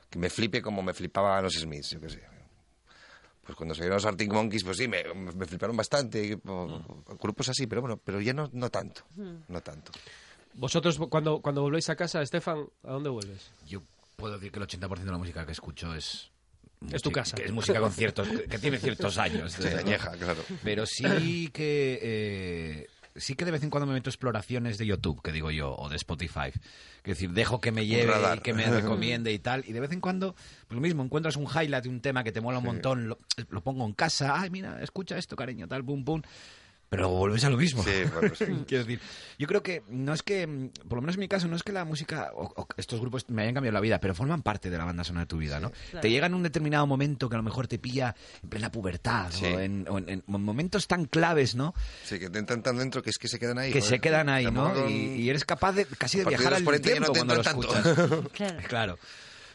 que 0.09 0.19
me 0.19 0.29
flipe 0.29 0.61
como 0.61 0.81
me 0.83 0.93
flipaba 0.93 1.41
los 1.41 1.53
Smiths, 1.53 1.91
yo 1.91 2.01
qué 2.01 2.09
sé. 2.09 2.23
Pues 3.45 3.57
cuando 3.57 3.75
salieron 3.75 3.95
los 3.97 4.05
Arctic 4.05 4.31
Monkeys, 4.31 4.63
pues 4.63 4.77
sí, 4.77 4.87
me, 4.87 5.03
me 5.13 5.45
fliparon 5.45 5.75
bastante. 5.75 6.25
y, 6.25 6.33
o- 6.47 7.03
Grupos 7.19 7.49
así, 7.49 7.67
pero 7.67 7.81
bueno, 7.81 7.97
pero 7.97 8.21
ya 8.21 8.33
no, 8.33 8.49
no 8.53 8.69
tanto. 8.69 9.03
No 9.47 9.61
tanto. 9.61 9.91
Vosotros, 10.53 10.97
cuando, 11.09 11.41
cuando 11.41 11.61
volvéis 11.61 11.89
a 11.89 11.95
casa, 11.95 12.21
Estefan, 12.21 12.65
¿a 12.83 12.91
dónde 12.91 13.09
vuelves? 13.09 13.51
Yo 13.67 13.81
puedo 14.15 14.35
decir 14.35 14.51
que 14.51 14.59
el 14.59 14.67
80% 14.67 14.97
de 15.03 15.11
la 15.11 15.17
música 15.17 15.45
que 15.45 15.51
escucho 15.51 15.93
es... 15.93 16.29
Es 16.91 17.01
tu 17.01 17.11
casa. 17.11 17.35
que 17.35 17.45
es 17.45 17.51
música 17.51 17.79
con 17.79 17.91
ciertos... 17.91 18.27
que, 18.27 18.43
que 18.43 18.59
tiene 18.59 18.77
ciertos 18.77 19.17
años. 19.17 19.53
Sí, 19.59 19.67
añeja, 19.67 20.11
claro. 20.11 20.41
Pero 20.63 20.85
sí 20.85 21.49
que... 21.53 21.99
eh, 22.01 22.87
sí 23.15 23.35
que 23.35 23.45
de 23.45 23.51
vez 23.51 23.63
en 23.63 23.69
cuando 23.69 23.87
me 23.87 23.93
meto 23.93 24.09
exploraciones 24.09 24.77
de 24.77 24.85
YouTube, 24.85 25.21
que 25.21 25.31
digo 25.31 25.51
yo, 25.51 25.75
o 25.75 25.89
de 25.89 25.95
Spotify. 25.95 26.49
Es 26.49 27.03
decir, 27.03 27.31
dejo 27.31 27.59
que 27.59 27.71
me 27.71 27.85
lleve 27.85 28.13
y 28.35 28.39
que 28.39 28.53
me 28.53 28.65
recomiende 28.69 29.31
y 29.33 29.39
tal. 29.39 29.63
Y 29.67 29.73
de 29.73 29.79
vez 29.79 29.91
en 29.91 30.01
cuando, 30.01 30.33
pues 30.67 30.75
lo 30.75 30.81
mismo, 30.81 31.03
encuentras 31.03 31.35
un 31.35 31.45
highlight 31.45 31.83
de 31.83 31.89
un 31.89 32.01
tema 32.01 32.23
que 32.23 32.31
te 32.31 32.41
mola 32.41 32.59
un 32.59 32.65
montón, 32.65 33.07
lo, 33.07 33.19
lo 33.49 33.61
pongo 33.61 33.85
en 33.85 33.93
casa, 33.93 34.39
ay, 34.39 34.49
mira, 34.49 34.81
escucha 34.81 35.17
esto, 35.17 35.35
cariño, 35.35 35.67
tal, 35.67 35.83
pum, 35.83 36.03
pum. 36.03 36.21
Pero 36.93 37.03
luego 37.07 37.17
vuelves 37.17 37.43
a 37.43 37.49
lo 37.49 37.57
mismo. 37.57 37.83
Sí, 37.83 37.89
bueno, 38.13 38.35
sí. 38.35 38.45
Quiero 38.67 38.83
decir, 38.83 38.99
yo 39.39 39.47
creo 39.47 39.63
que 39.63 39.81
no 39.89 40.13
es 40.13 40.21
que, 40.21 40.69
por 40.87 40.97
lo 40.97 41.01
menos 41.01 41.15
en 41.15 41.21
mi 41.21 41.27
caso, 41.27 41.47
no 41.47 41.55
es 41.55 41.63
que 41.63 41.71
la 41.71 41.85
música 41.85 42.31
o, 42.35 42.43
o 42.55 42.67
estos 42.77 42.99
grupos 42.99 43.27
me 43.29 43.41
hayan 43.41 43.55
cambiado 43.55 43.73
la 43.73 43.79
vida, 43.79 43.99
pero 43.99 44.13
forman 44.13 44.43
parte 44.43 44.69
de 44.69 44.77
la 44.77 44.85
banda 44.85 45.03
sonora 45.03 45.23
de 45.25 45.27
tu 45.29 45.37
vida, 45.37 45.59
¿no? 45.59 45.71
claro. 45.71 46.01
Te 46.01 46.09
llega 46.11 46.27
en 46.27 46.35
un 46.35 46.43
determinado 46.43 46.85
momento 46.85 47.27
que 47.29 47.35
a 47.35 47.37
lo 47.37 47.43
mejor 47.43 47.67
te 47.67 47.79
pilla 47.79 48.15
en 48.43 48.49
plena 48.49 48.71
pubertad 48.71 49.31
Sí. 49.31 49.45
o, 49.45 49.59
en, 49.59 49.87
o 49.89 49.97
en- 49.97 50.09
en 50.09 50.23
momentos 50.27 50.87
tan 50.87 51.05
claves, 51.05 51.55
¿no? 51.55 51.73
Sí, 52.03 52.19
que 52.19 52.29
te 52.29 52.37
entran 52.39 52.61
tan 52.61 52.77
dentro 52.77 53.01
que 53.01 53.09
es 53.09 53.17
que 53.17 53.27
se 53.27 53.39
quedan 53.39 53.57
ahí. 53.57 53.71
Que 53.71 53.79
joder. 53.81 53.95
se 53.95 53.99
quedan 53.99 54.29
ahí, 54.29 54.45
¿no? 54.51 54.87
Y, 54.87 54.93
y 55.21 55.29
eres 55.29 55.45
capaz 55.45 55.71
de 55.73 55.85
casi 55.85 56.19
de 56.19 56.25
viajar 56.25 56.49
de 56.51 56.55
al 56.57 56.61
los 56.63 56.65
40 56.65 56.89
ya 56.89 56.99
no 56.99 57.11
tiempo 57.11 57.13
te 57.13 57.19
cuando 57.19 57.35
lo 57.35 57.41
tanto. 57.41 57.75
escuchas. 57.89 58.29
Claro. 58.33 58.57
claro. 58.67 58.99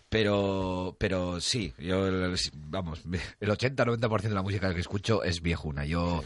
Pero, 0.09 0.97
pero 0.99 1.39
sí, 1.41 1.75
yo, 1.79 2.07
el- 2.09 2.35
vamos, 2.55 3.03
el 3.41 3.51
80-90% 3.51 4.23
de 4.23 4.35
la 4.35 4.43
música 4.43 4.73
que 4.75 4.81
escucho 4.81 5.23
es 5.23 5.43
viejuna. 5.43 5.85
Yo, 5.85 6.23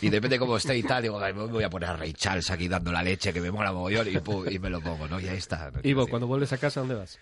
y 0.00 0.08
depende 0.08 0.38
cómo 0.38 0.56
esté 0.56 0.76
y 0.78 0.82
tal, 0.82 1.02
digo, 1.02 1.20
"Ay, 1.20 1.34
me 1.34 1.44
voy 1.46 1.64
a 1.64 1.68
poner 1.70 1.90
a 1.90 1.96
Ray 1.96 2.12
Charles 2.14 2.50
aquí 2.50 2.66
dando 2.68 2.92
la 2.92 3.02
leche 3.02 3.32
que 3.32 3.40
me 3.40 3.50
mola 3.50 3.72
mogollón 3.72 4.08
y, 4.08 4.18
pum, 4.20 4.44
y 4.50 4.58
me 4.58 4.70
lo 4.70 4.80
pongo, 4.80 5.06
¿no? 5.08 5.20
Y 5.20 5.28
ahí 5.28 5.36
está. 5.36 5.70
¿no? 5.70 5.80
Ivo, 5.82 6.06
cuando 6.06 6.26
vuelves 6.26 6.52
a 6.52 6.58
casa, 6.58 6.80
¿a 6.80 6.82
¿dónde 6.82 6.94
vas? 6.94 7.18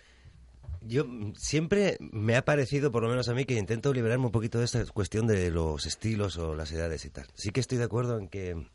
Yo 0.87 1.05
siempre 1.35 1.97
me 1.99 2.35
ha 2.35 2.45
parecido, 2.45 2.91
por 2.91 3.01
lo 3.01 3.09
menos 3.09 3.27
a 3.27 3.33
mí, 3.33 3.43
que 3.45 3.55
intento 3.55 3.91
liberarme 3.91 4.27
un 4.27 4.31
poquito 4.31 4.59
de 4.59 4.65
esta 4.65 4.85
cuestión 4.85 5.25
de 5.25 5.49
los 5.49 5.85
estilos 5.87 6.37
o 6.37 6.53
las 6.55 6.71
edades 6.71 7.03
y 7.05 7.09
tal. 7.09 7.25
Sí 7.33 7.49
que 7.49 7.59
estoy 7.59 7.79
de 7.79 7.85
acuerdo 7.85 8.19
en 8.19 8.27
que, 8.29 8.67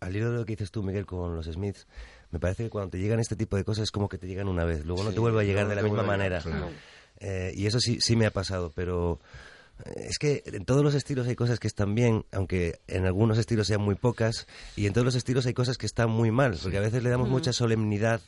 al 0.00 0.16
hilo 0.16 0.30
de 0.32 0.38
lo 0.38 0.44
que 0.46 0.54
dices 0.54 0.70
tú, 0.70 0.82
Miguel, 0.82 1.06
con 1.06 1.36
los 1.36 1.46
Smiths, 1.46 1.86
me 2.30 2.38
parece 2.38 2.64
que 2.64 2.70
cuando 2.70 2.90
te 2.90 2.98
llegan 2.98 3.20
este 3.20 3.36
tipo 3.36 3.56
de 3.56 3.64
cosas 3.64 3.84
es 3.84 3.90
como 3.90 4.08
que 4.08 4.18
te 4.18 4.26
llegan 4.26 4.48
una 4.48 4.64
vez, 4.64 4.84
luego 4.84 5.02
no 5.04 5.12
te 5.12 5.20
vuelve 5.20 5.40
a 5.40 5.44
llegar 5.44 5.68
de 5.68 5.74
la 5.76 5.82
misma 5.82 6.02
manera. 6.02 6.40
claro. 6.40 6.68
Eh, 7.20 7.52
y 7.56 7.66
eso 7.66 7.80
sí, 7.80 7.98
sí 8.00 8.14
me 8.16 8.26
ha 8.26 8.30
pasado, 8.30 8.70
pero 8.76 9.18
eh, 9.84 10.06
es 10.08 10.18
que 10.18 10.42
en 10.46 10.64
todos 10.64 10.84
los 10.84 10.94
estilos 10.94 11.26
hay 11.26 11.34
cosas 11.34 11.58
que 11.58 11.66
están 11.66 11.94
bien, 11.94 12.24
aunque 12.32 12.78
en 12.86 13.06
algunos 13.06 13.38
estilos 13.38 13.66
sean 13.66 13.80
muy 13.80 13.96
pocas, 13.96 14.46
y 14.76 14.86
en 14.86 14.92
todos 14.92 15.04
los 15.04 15.14
estilos 15.16 15.44
hay 15.46 15.54
cosas 15.54 15.78
que 15.78 15.86
están 15.86 16.10
muy 16.10 16.30
mal, 16.30 16.56
porque 16.62 16.78
a 16.78 16.80
veces 16.80 17.02
le 17.02 17.10
damos 17.10 17.28
Mm. 17.28 17.32
mucha 17.32 17.52
solemnidad 17.52 18.20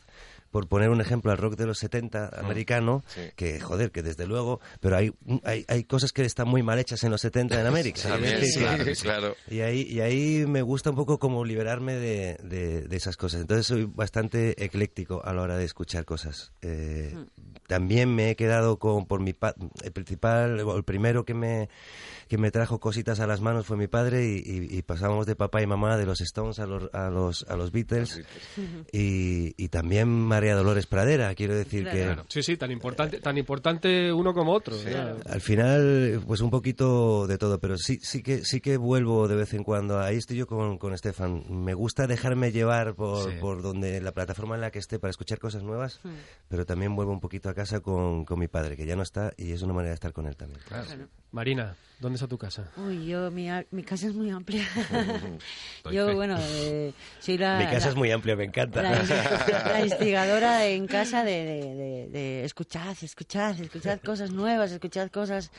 por 0.51 0.67
poner 0.69 0.91
un 0.91 1.01
ejemplo, 1.01 1.31
al 1.31 1.39
rock 1.39 1.57
de 1.57 1.67
los 1.67 1.79
70 1.79 2.31
americano, 2.41 3.05
que 3.37 3.61
joder, 3.61 3.91
que 3.93 4.03
desde 4.03 4.27
luego, 4.27 4.61
pero 4.81 4.97
hay, 4.97 5.13
hay, 5.45 5.65
hay 5.69 5.85
cosas 5.85 6.13
que 6.13 6.23
están 6.25 6.49
muy 6.49 6.63
mal 6.63 6.79
hechas 6.79 7.05
en 7.05 7.11
los 7.11 7.21
70 7.21 7.61
en 7.61 7.67
América. 7.67 8.01
Decir, 8.41 8.63
claro, 8.63 8.85
claro. 9.03 9.37
Y 9.49 9.61
ahí, 9.61 9.83
y 9.83 10.01
ahí 10.01 10.45
me 10.47 10.63
gusta 10.63 10.91
un 10.91 10.97
poco 10.97 11.19
como 11.19 11.45
liberarme 11.45 11.95
de, 11.95 12.37
de- 12.43 12.83
de 12.83 12.97
esas 12.97 13.17
cosas. 13.17 13.41
Entonces 13.43 13.67
soy 13.67 13.85
bastante 13.85 14.63
ecléctico 14.65 15.23
a 15.25 15.33
la 15.33 15.43
hora 15.43 15.57
de 15.57 15.65
escuchar 15.65 16.05
cosas. 16.05 16.53
Eh, 16.63 17.15
También 17.67 18.13
me 18.15 18.31
he 18.31 18.37
quedado 18.37 18.79
con, 18.79 19.07
por 19.07 19.21
mi 19.21 19.33
pa- 19.33 19.55
el 19.85 19.93
principal, 19.93 20.59
el 20.61 20.85
primero 20.85 21.25
que 21.25 21.35
me, 21.35 21.69
que 22.29 22.39
me 22.39 22.51
trajo 22.51 22.81
cositas 22.81 23.21
a 23.21 23.27
las 23.29 23.41
manos 23.41 23.67
fue 23.67 23.77
mi 23.77 23.87
padre 23.87 24.27
y, 24.27 24.37
y- 24.39 24.79
y 24.79 24.83
pasábamos 24.83 25.27
de 25.27 25.37
papá 25.37 25.63
y 25.63 25.67
mamá 25.67 25.97
de 25.97 26.07
los 26.07 26.21
Stones 26.21 26.59
a 26.59 26.67
los, 26.67 26.93
a 26.93 27.09
los, 27.11 27.45
a 27.49 27.55
los 27.57 27.71
Beatles. 27.71 28.21
Y, 28.93 29.55
y 29.57 29.69
también 29.69 30.09
María 30.41 30.57
Dolores 30.57 30.87
Pradera, 30.87 31.35
quiero 31.35 31.55
decir 31.55 31.85
que... 31.87 32.17
Sí, 32.29 32.43
sí, 32.43 32.57
tan 32.57 32.71
importante, 32.71 33.21
tan 33.21 33.37
importante 33.37 34.11
uno 34.11 34.33
como 34.33 34.53
otro. 34.53 34.75
claro. 34.83 35.19
Al 35.27 35.41
final, 35.43 36.23
pues 36.27 36.41
un 36.41 36.49
poquito 36.49 37.27
de 37.27 37.37
todo, 37.37 37.59
pero 37.61 37.77
sí, 37.77 37.99
sí 38.03 38.23
que 38.23 38.43
sí 38.43 38.63
que 38.63 38.79
vuelvo 38.79 39.29
de 39.29 39.37
vez 39.37 39.53
en 39.53 39.65
cuando. 39.65 40.01
Ahí 40.01 40.17
estoy 40.17 40.39
yo 40.39 40.47
con, 40.47 40.79
con 40.79 40.95
Estefan. 40.95 41.45
Me 41.51 41.75
gusta 41.75 42.07
dejarme 42.07 42.53
llevar 42.53 42.95
por, 42.95 43.31
Sí. 43.31 43.37
por 43.39 43.61
donde 43.61 44.01
la 44.01 44.13
plataforma 44.13 44.55
en 44.55 44.63
la 44.63 44.71
que 44.71 44.79
esté 44.79 44.99
para 44.99 45.11
escuchar 45.11 45.39
cosas 45.39 45.63
nuevas, 45.63 46.01
Mm. 46.05 46.09
pero 46.49 46.65
también 46.65 46.97
vuelvo 46.97 47.13
un 47.13 47.21
poquito 47.21 47.51
a 47.51 47.55
casa 47.55 47.81
con, 47.81 48.25
con 48.25 48.39
mi 48.39 48.49
padre, 48.49 48.77
que 48.79 48.87
ya 48.87 48.97
no 48.97 49.03
está 49.03 49.35
y 49.37 49.53
es 49.53 49.61
una 49.61 49.75
manera 49.75 49.91
de 49.91 49.95
estar 49.97 50.15
con 50.15 50.27
él 50.27 50.37
también. 50.37 50.61
Claro. 50.67 50.87
Marina, 51.33 51.77
¿dónde 52.01 52.17
está 52.17 52.27
tu 52.27 52.39
casa? 52.39 52.71
Uy, 52.77 53.07
yo, 53.07 53.31
mi, 53.31 53.49
a- 53.49 53.65
mi 53.71 53.83
casa 53.83 54.07
es 54.09 54.15
muy 54.15 54.31
amplia. 54.31 54.65
Yo, 55.93 56.15
bueno, 56.15 56.37
eh, 56.39 56.93
soy 57.21 57.39
la... 57.39 57.59
mi 57.59 57.65
casa 57.65 57.87
la- 57.87 57.89
es 57.91 57.97
muy 57.97 58.11
amplia, 58.11 58.37
me 58.37 58.45
encanta. 58.45 58.83
La, 58.83 59.03
la 59.03 59.81
instigadora 59.85 60.67
en 60.67 60.87
casa 60.87 61.25
de, 61.25 61.33
de, 61.45 61.75
de, 61.75 62.09
de 62.09 62.45
escuchad, 62.45 62.97
escuchad, 63.03 63.59
escuchad 63.61 64.01
cosas 64.01 64.31
nuevas, 64.33 64.73
escuchad 64.73 65.11
cosas... 65.11 65.51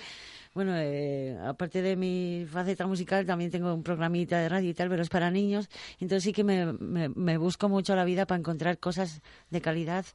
Bueno, 0.54 0.74
eh, 0.76 1.38
aparte 1.46 1.82
de 1.82 1.96
mi 1.96 2.46
faceta 2.52 2.86
musical, 2.86 3.26
también 3.26 3.50
tengo 3.52 3.74
un 3.74 3.84
programita 3.84 4.38
de 4.38 4.50
radio 4.50 4.70
y 4.70 4.74
tal, 4.74 4.90
pero 4.90 5.02
es 5.02 5.08
para 5.08 5.32
niños. 5.32 5.70
Entonces 6.00 6.24
sí 6.24 6.34
que 6.34 6.44
me, 6.44 6.74
me, 6.74 7.08
me 7.08 7.38
busco 7.38 7.70
mucho 7.70 7.96
la 7.96 8.04
vida 8.04 8.26
para 8.26 8.40
encontrar 8.40 8.78
cosas 8.78 9.22
de 9.50 9.62
calidad 9.62 10.06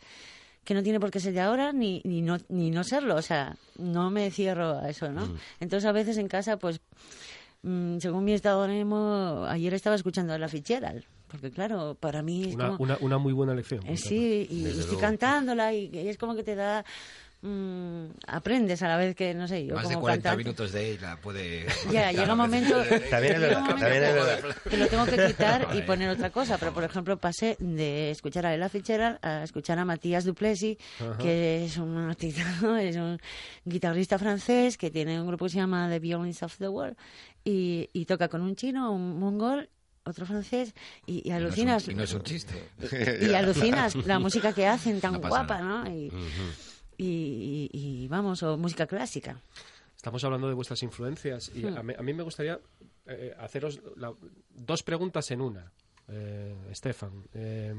que 0.66 0.74
no 0.74 0.82
tiene 0.82 0.98
por 0.98 1.12
qué 1.12 1.20
ser 1.20 1.32
de 1.32 1.40
ahora 1.40 1.72
ni, 1.72 2.02
ni, 2.04 2.20
no, 2.20 2.38
ni 2.48 2.70
no 2.72 2.82
serlo. 2.82 3.14
O 3.14 3.22
sea, 3.22 3.56
no 3.78 4.10
me 4.10 4.30
cierro 4.32 4.80
a 4.80 4.90
eso, 4.90 5.10
¿no? 5.12 5.22
Entonces 5.60 5.88
a 5.88 5.92
veces 5.92 6.18
en 6.18 6.26
casa, 6.26 6.56
pues, 6.58 6.80
mm, 7.62 7.98
según 7.98 8.24
mi 8.24 8.32
estado 8.32 8.64
de 8.64 8.72
ánimo, 8.72 9.46
ayer 9.48 9.72
estaba 9.74 9.94
escuchando 9.94 10.34
a 10.34 10.38
la 10.38 10.48
Fitzgerald. 10.48 11.04
Porque 11.28 11.52
claro, 11.52 11.96
para 11.98 12.20
mí 12.22 12.48
es 12.48 12.54
Una, 12.56 12.70
como... 12.70 12.82
una, 12.82 12.98
una 13.00 13.18
muy 13.18 13.32
buena 13.32 13.54
lección. 13.54 13.86
Eh, 13.86 13.96
sí, 13.96 14.48
y, 14.50 14.66
estoy 14.66 14.96
cantándola 14.96 15.72
y, 15.72 15.88
y 15.92 16.08
es 16.08 16.18
como 16.18 16.34
que 16.34 16.42
te 16.42 16.56
da... 16.56 16.84
mm, 17.46 18.06
aprendes 18.26 18.82
a 18.82 18.88
la 18.88 18.96
vez 18.96 19.14
que, 19.14 19.32
no 19.34 19.46
sé, 19.46 19.64
yo 19.66 19.74
Más 19.74 19.88
de 19.88 19.94
como 19.94 20.00
40 20.02 20.22
cantante. 20.30 20.44
minutos 20.44 20.72
de 20.72 20.90
ella 20.90 21.16
puede... 21.22 21.66
Ya, 21.92 22.10
llega 22.12 22.32
un 22.32 22.38
momento, 22.38 22.74
También 23.10 23.34
es 23.34 23.38
llega 23.38 23.38
verdad, 23.38 23.58
un 23.58 23.62
momento 23.66 23.80
también 23.80 24.02
es 24.02 24.08
que- 24.08 24.14
verdad. 24.14 24.56
que 24.70 24.76
lo 24.76 24.86
tengo 24.88 25.04
que 25.06 25.26
quitar 25.28 25.68
y 25.74 25.82
poner 25.82 26.08
otra 26.10 26.30
cosa. 26.30 26.58
Pero, 26.58 26.72
por 26.74 26.84
ejemplo, 26.84 27.16
pasé 27.18 27.56
de 27.60 28.10
escuchar 28.10 28.46
a 28.46 28.54
Ella 28.54 28.68
Fitzgerald 28.68 29.18
a 29.22 29.42
escuchar 29.44 29.78
a 29.78 29.84
Matías 29.84 30.24
Duplessis, 30.24 30.76
que 31.20 31.64
es 31.64 31.76
un 31.76 31.96
artista, 31.96 32.42
¿no? 32.62 32.76
es 32.78 32.96
un 32.96 33.18
guitarrista 33.64 34.18
francés 34.18 34.76
que 34.76 34.90
tiene 34.90 35.20
un 35.20 35.26
grupo 35.26 35.44
que 35.46 35.52
se 35.52 35.58
llama 35.58 35.88
The 35.88 35.98
Violins 36.00 36.42
of 36.42 36.56
the 36.58 36.68
World 36.68 36.96
y, 37.44 37.88
y 37.92 38.04
toca 38.06 38.28
con 38.28 38.40
un 38.42 38.56
chino, 38.56 38.90
un 38.92 39.18
mongol, 39.18 39.68
otro 40.04 40.24
francés 40.26 40.72
y, 41.04 41.28
y 41.28 41.32
alucinas. 41.32 41.88
Y 41.88 41.94
no 41.94 42.02
es 42.04 42.12
un 42.14 42.22
chiste. 42.22 42.54
Y 43.22 43.32
alucinas 43.34 43.94
la 44.06 44.18
música 44.18 44.52
que 44.52 44.66
hacen 44.66 45.00
tan 45.00 45.14
No 45.14 45.20
guapa, 45.20 45.60
¿no? 45.60 45.88
Y, 45.90 46.06
y- 46.06 46.10
y- 46.98 47.70
y 47.72 48.08
vamos, 48.08 48.42
o 48.42 48.56
música 48.56 48.86
clásica. 48.86 49.40
Estamos 49.96 50.22
hablando 50.24 50.48
de 50.48 50.54
vuestras 50.54 50.82
influencias 50.82 51.50
y 51.54 51.64
Hmm. 51.64 51.76
a, 51.78 51.82
mí, 51.82 51.94
a 51.98 52.02
mí 52.02 52.12
me 52.14 52.22
gustaría 52.22 52.58
eh, 53.06 53.34
haceros 53.38 53.80
la- 53.96 54.12
dos 54.54 54.82
preguntas 54.82 55.30
en 55.30 55.40
una, 55.40 55.70
eh, 56.08 56.54
Estefan. 56.70 57.22
Eh, 57.34 57.72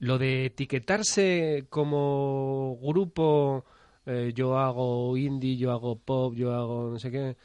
lo 0.00 0.18
de 0.18 0.46
etiquetarse 0.46 1.66
como 1.68 2.78
grupo, 2.82 3.64
eh, 4.06 4.32
yo 4.34 4.58
hago 4.58 5.16
indie, 5.16 5.56
yo 5.56 5.72
hago 5.72 5.96
pop, 5.98 6.34
yo 6.34 6.54
hago 6.54 6.90
no 6.92 6.98
sé 6.98 7.10
qué, 7.10 7.36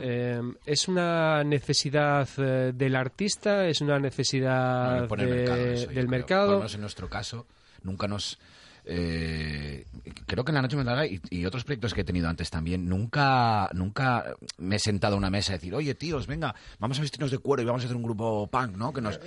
eh, 0.00 0.40
¿es 0.64 0.88
una 0.88 1.42
necesidad 1.44 2.28
eh, 2.38 2.72
del 2.74 2.94
artista? 2.96 3.66
¿Es 3.66 3.80
una 3.80 3.98
necesidad 3.98 5.06
No, 5.08 5.16
de- 5.16 5.26
mercado 5.26 5.66
eso, 5.66 5.86
del 5.86 5.92
creo. 5.94 6.04
Por 6.04 6.08
mercado? 6.10 6.50
lo 6.52 6.56
menos 6.58 6.74
en 6.74 6.80
nuestro 6.80 7.08
caso, 7.08 7.46
nunca 7.82 8.06
nos... 8.08 8.38
eh, 8.84 9.86
creo 10.26 10.44
que 10.44 10.50
en 10.50 10.54
la 10.54 10.62
noche 10.62 10.76
me 10.76 10.84
larga 10.84 11.06
y, 11.06 11.20
y 11.30 11.44
otros 11.46 11.64
proyectos 11.64 11.94
que 11.94 12.02
he 12.02 12.04
tenido 12.04 12.28
antes 12.28 12.50
también, 12.50 12.88
nunca, 12.88 13.68
nunca 13.72 14.34
me 14.58 14.76
he 14.76 14.78
sentado 14.78 15.14
a 15.14 15.18
una 15.18 15.30
mesa 15.30 15.52
a 15.52 15.56
decir, 15.56 15.74
oye 15.74 15.94
tíos, 15.94 16.26
venga, 16.26 16.54
vamos 16.78 16.98
a 16.98 17.02
vestirnos 17.02 17.30
de 17.30 17.38
cuero 17.38 17.62
y 17.62 17.66
vamos 17.66 17.82
a 17.82 17.84
hacer 17.86 17.96
un 17.96 18.02
grupo 18.02 18.46
punk, 18.48 18.76
¿no? 18.76 18.92
Que 18.92 19.00
nos, 19.00 19.18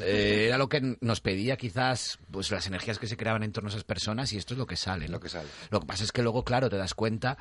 eh, 0.00 0.46
era 0.48 0.58
lo 0.58 0.68
que 0.68 0.96
nos 1.00 1.20
pedía 1.20 1.56
quizás 1.56 2.18
pues 2.30 2.50
las 2.50 2.66
energías 2.66 2.98
que 2.98 3.06
se 3.06 3.16
creaban 3.16 3.42
en 3.42 3.52
torno 3.52 3.68
a 3.68 3.72
esas 3.72 3.84
personas 3.84 4.32
y 4.32 4.36
esto 4.36 4.54
es 4.54 4.58
lo 4.58 4.66
que 4.66 4.76
sale. 4.76 5.08
Lo 5.08 5.20
que 5.20 5.28
sale. 5.28 5.48
Lo 5.70 5.80
que 5.80 5.86
pasa 5.86 6.04
es 6.04 6.12
que 6.12 6.22
luego, 6.22 6.44
claro, 6.44 6.68
te 6.70 6.76
das 6.76 6.94
cuenta 6.94 7.36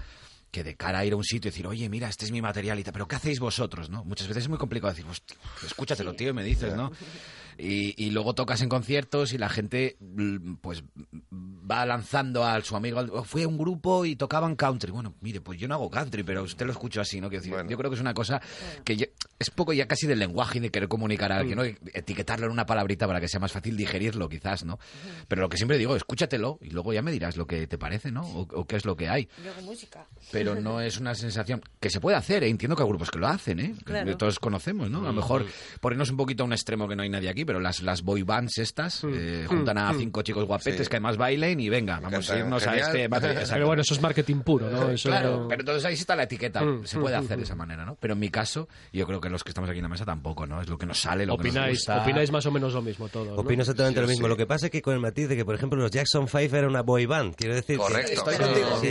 que 0.51 0.63
de 0.63 0.75
cara 0.75 0.99
a 0.99 1.05
ir 1.05 1.13
a 1.13 1.15
un 1.15 1.23
sitio 1.23 1.49
y 1.49 1.51
decir, 1.51 1.65
oye, 1.65 1.89
mira, 1.89 2.07
este 2.07 2.25
es 2.25 2.31
mi 2.31 2.39
material 2.39 2.77
y 2.77 2.83
tal, 2.83 2.93
pero 2.93 3.07
¿qué 3.07 3.15
hacéis 3.15 3.39
vosotros, 3.39 3.89
no? 3.89 4.03
Muchas 4.05 4.27
veces 4.27 4.43
es 4.43 4.49
muy 4.49 4.59
complicado 4.59 4.93
decir, 4.93 5.05
"Hostia, 5.09 5.35
escúchatelo, 5.65 6.13
tío, 6.13 6.29
y 6.29 6.33
me 6.33 6.43
dices, 6.43 6.75
¿no? 6.75 6.91
Y, 7.57 7.93
y 8.03 8.11
luego 8.11 8.33
tocas 8.33 8.61
en 8.61 8.69
conciertos 8.69 9.33
y 9.33 9.37
la 9.37 9.49
gente, 9.49 9.95
mm, 9.99 10.55
pues, 10.55 10.83
va 11.31 11.85
lanzando 11.85 12.43
a 12.45 12.59
su 12.61 12.75
amigo, 12.75 12.99
"Oh, 13.11 13.23
fui 13.23 13.43
a 13.43 13.47
un 13.47 13.57
grupo 13.57 14.05
y 14.05 14.15
tocaban 14.15 14.55
country. 14.55 14.91
Bueno, 14.91 15.15
mire, 15.21 15.41
pues 15.41 15.59
yo 15.59 15.67
no 15.67 15.75
hago 15.75 15.89
country, 15.89 16.23
pero 16.23 16.43
usted 16.43 16.65
lo 16.65 16.71
escucho 16.71 17.01
así, 17.01 17.21
¿no? 17.21 17.29
Quiero 17.29 17.43
decir, 17.43 17.69
Yo 17.69 17.77
creo 17.77 17.89
que 17.89 17.95
es 17.95 18.01
una 18.01 18.13
cosa 18.13 18.41
que 18.83 19.11
es 19.39 19.49
poco 19.49 19.73
ya 19.73 19.87
casi 19.87 20.07
del 20.07 20.19
lenguaje 20.19 20.57
y 20.57 20.61
de 20.61 20.69
querer 20.71 20.89
comunicar 20.89 21.31
a 21.31 21.37
alguien, 21.37 21.57
¿no? 21.57 21.65
Y 21.65 21.77
Etiquetarlo 21.93 22.45
en 22.47 22.51
una 22.51 22.65
palabrita 22.65 23.07
para 23.07 23.19
que 23.21 23.27
sea 23.27 23.39
más 23.39 23.51
fácil 23.51 23.77
digerirlo, 23.77 24.27
quizás, 24.29 24.63
¿no? 24.65 24.79
Pero 25.27 25.41
lo 25.43 25.49
que 25.49 25.57
siempre 25.57 25.77
digo, 25.77 25.95
escúchatelo 25.95 26.57
y 26.61 26.69
luego 26.71 26.93
ya 26.93 27.01
me 27.01 27.11
dirás 27.11 27.37
lo 27.37 27.45
que 27.47 27.67
te 27.67 27.77
parece, 27.77 28.11
¿no? 28.11 28.21
O, 28.25 28.41
o 28.41 28.65
qué 28.65 28.75
es 28.75 28.85
lo 28.85 28.95
que 28.95 29.09
hay 29.09 29.27
hago 29.47 29.61
música. 29.61 30.05
pero 30.31 30.55
no 30.55 30.81
es 30.81 30.97
una 30.99 31.15
sensación 31.15 31.61
que 31.79 31.89
se 31.89 31.99
puede 31.99 32.17
hacer, 32.17 32.43
¿eh? 32.43 32.49
entiendo 32.49 32.75
que 32.75 32.83
hay 32.83 32.89
grupos 32.89 33.09
que 33.11 33.19
lo 33.19 33.27
hacen, 33.27 33.59
¿eh? 33.59 33.75
Que 33.85 34.15
todos 34.15 34.39
conocemos, 34.39 34.89
¿no? 34.89 34.99
A 34.99 35.03
lo 35.03 35.13
mejor 35.13 35.45
ponernos 35.79 36.09
un 36.11 36.17
poquito 36.17 36.43
a 36.43 36.45
un 36.45 36.53
extremo 36.53 36.87
que 36.87 36.95
no 36.95 37.03
hay 37.03 37.09
nadie 37.09 37.29
aquí, 37.29 37.42
pero 37.45 37.59
las, 37.59 37.81
las 37.81 38.01
boy 38.01 38.23
bands 38.23 38.57
estas 38.57 39.03
eh, 39.03 39.45
juntan 39.47 39.77
a 39.77 39.93
Mm. 39.93 39.97
cinco 39.99 40.21
chicos 40.21 40.45
guapetes 40.45 40.81
Sí. 40.85 40.89
que 40.89 40.95
además 40.97 41.17
bailen 41.17 41.59
y 41.59 41.69
venga, 41.69 41.99
vamos 41.99 42.29
a 42.29 42.39
irnos 42.39 42.65
a 42.67 42.77
este... 42.77 43.09
Pero 43.53 43.67
bueno, 43.67 43.81
eso 43.81 43.93
es 43.93 44.01
marketing 44.01 44.41
puro, 44.41 44.69
¿no? 44.69 44.89
Eso 44.89 45.09
Claro, 45.09 45.45
pero 45.47 45.61
entonces 45.61 45.85
ahí 45.85 45.95
sí 45.95 46.01
está 46.01 46.15
la 46.15 46.23
etiqueta. 46.23 46.61
Mm, 46.63 46.85
se 46.85 46.97
puede 46.99 47.15
mm, 47.15 47.19
hacer 47.19 47.37
mm, 47.37 47.39
de 47.39 47.43
esa 47.43 47.55
manera, 47.55 47.85
¿no? 47.85 47.95
Pero 47.99 48.13
en 48.13 48.19
mi 48.19 48.29
caso, 48.29 48.67
yo 48.91 49.05
creo 49.05 49.21
que 49.21 49.29
los 49.29 49.43
que 49.43 49.49
estamos 49.51 49.69
aquí 49.69 49.79
en 49.79 49.83
la 49.83 49.89
mesa 49.89 50.05
tampoco, 50.05 50.45
¿no? 50.47 50.61
Es 50.61 50.67
lo 50.67 50.77
que 50.77 50.85
nos 50.85 50.99
sale, 50.99 51.25
lo 51.25 51.37
que 51.37 51.43
nos 51.43 51.51
Opináis, 51.51 51.77
gusta. 51.79 52.01
opináis 52.01 52.31
más 52.31 52.45
o 52.45 52.51
menos 52.51 52.73
lo 52.73 52.81
mismo 52.81 53.07
todos. 53.09 53.27
¿no? 53.27 53.35
Opino 53.35 53.61
exactamente 53.61 54.01
lo 54.01 54.07
mismo. 54.07 54.27
Lo 54.27 54.37
que 54.37 54.45
pasa 54.45 54.67
es 54.67 54.71
que 54.71 54.81
con 54.81 54.93
el 54.93 54.99
matiz 54.99 55.29
de 55.29 55.35
que, 55.35 55.45
por 55.45 55.55
ejemplo, 55.55 55.79
los 55.79 55.91
Jackson 55.91 56.27
Five 56.27 56.57
era 56.57 56.67
una 56.67 56.81
boy 56.81 57.05
band. 57.05 57.35
Quiero 57.35 57.55
decir 57.55 57.77
Correcto. 57.77 58.11
Estoy 58.13 58.35
contigo. 58.37 58.81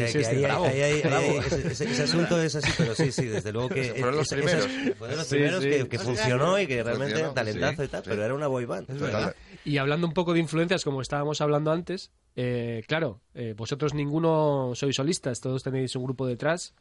ese, 1.70 2.03
asunto 2.03 2.40
es 2.42 2.55
así, 2.57 2.70
pero 2.76 2.94
sí, 2.94 3.12
sí, 3.12 3.26
desde 3.26 3.53
luego 3.53 3.68
que... 3.68 3.84
Fueron 4.03 4.16
los 4.16 4.28
primeros. 4.28 4.66
fueron 4.98 5.16
los 5.18 5.26
primeros 5.26 5.64
que, 5.64 5.98
funcionó 5.98 6.59
y 6.59 6.66
que 6.66 6.82
realmente 6.82 7.22
talentazo 7.34 7.84
y 7.84 7.88
tal, 7.88 8.03
pero 8.05 8.24
era 8.24 8.34
una 8.43 8.49
boy 8.49 8.64
band. 8.66 8.90
es 8.90 9.01
verdad. 9.01 9.34
Y 9.64 9.78
hablando 9.78 10.07
un 10.07 10.12
poco 10.12 10.32
de 10.34 10.40
influencias, 10.40 10.84
como 10.84 11.01
estábamos 11.01 11.40
hablando 11.40 11.70
antes, 11.72 12.11
eh, 12.36 12.82
claro, 12.86 13.20
eh, 13.34 13.55
vosotros 13.57 13.95
ninguno 13.95 14.72
sois 14.74 14.97
solistas, 14.97 15.40
todos 15.40 15.62
tenéis 15.62 15.95
un 15.97 16.05
grupo 16.05 16.26
detrás, 16.26 16.74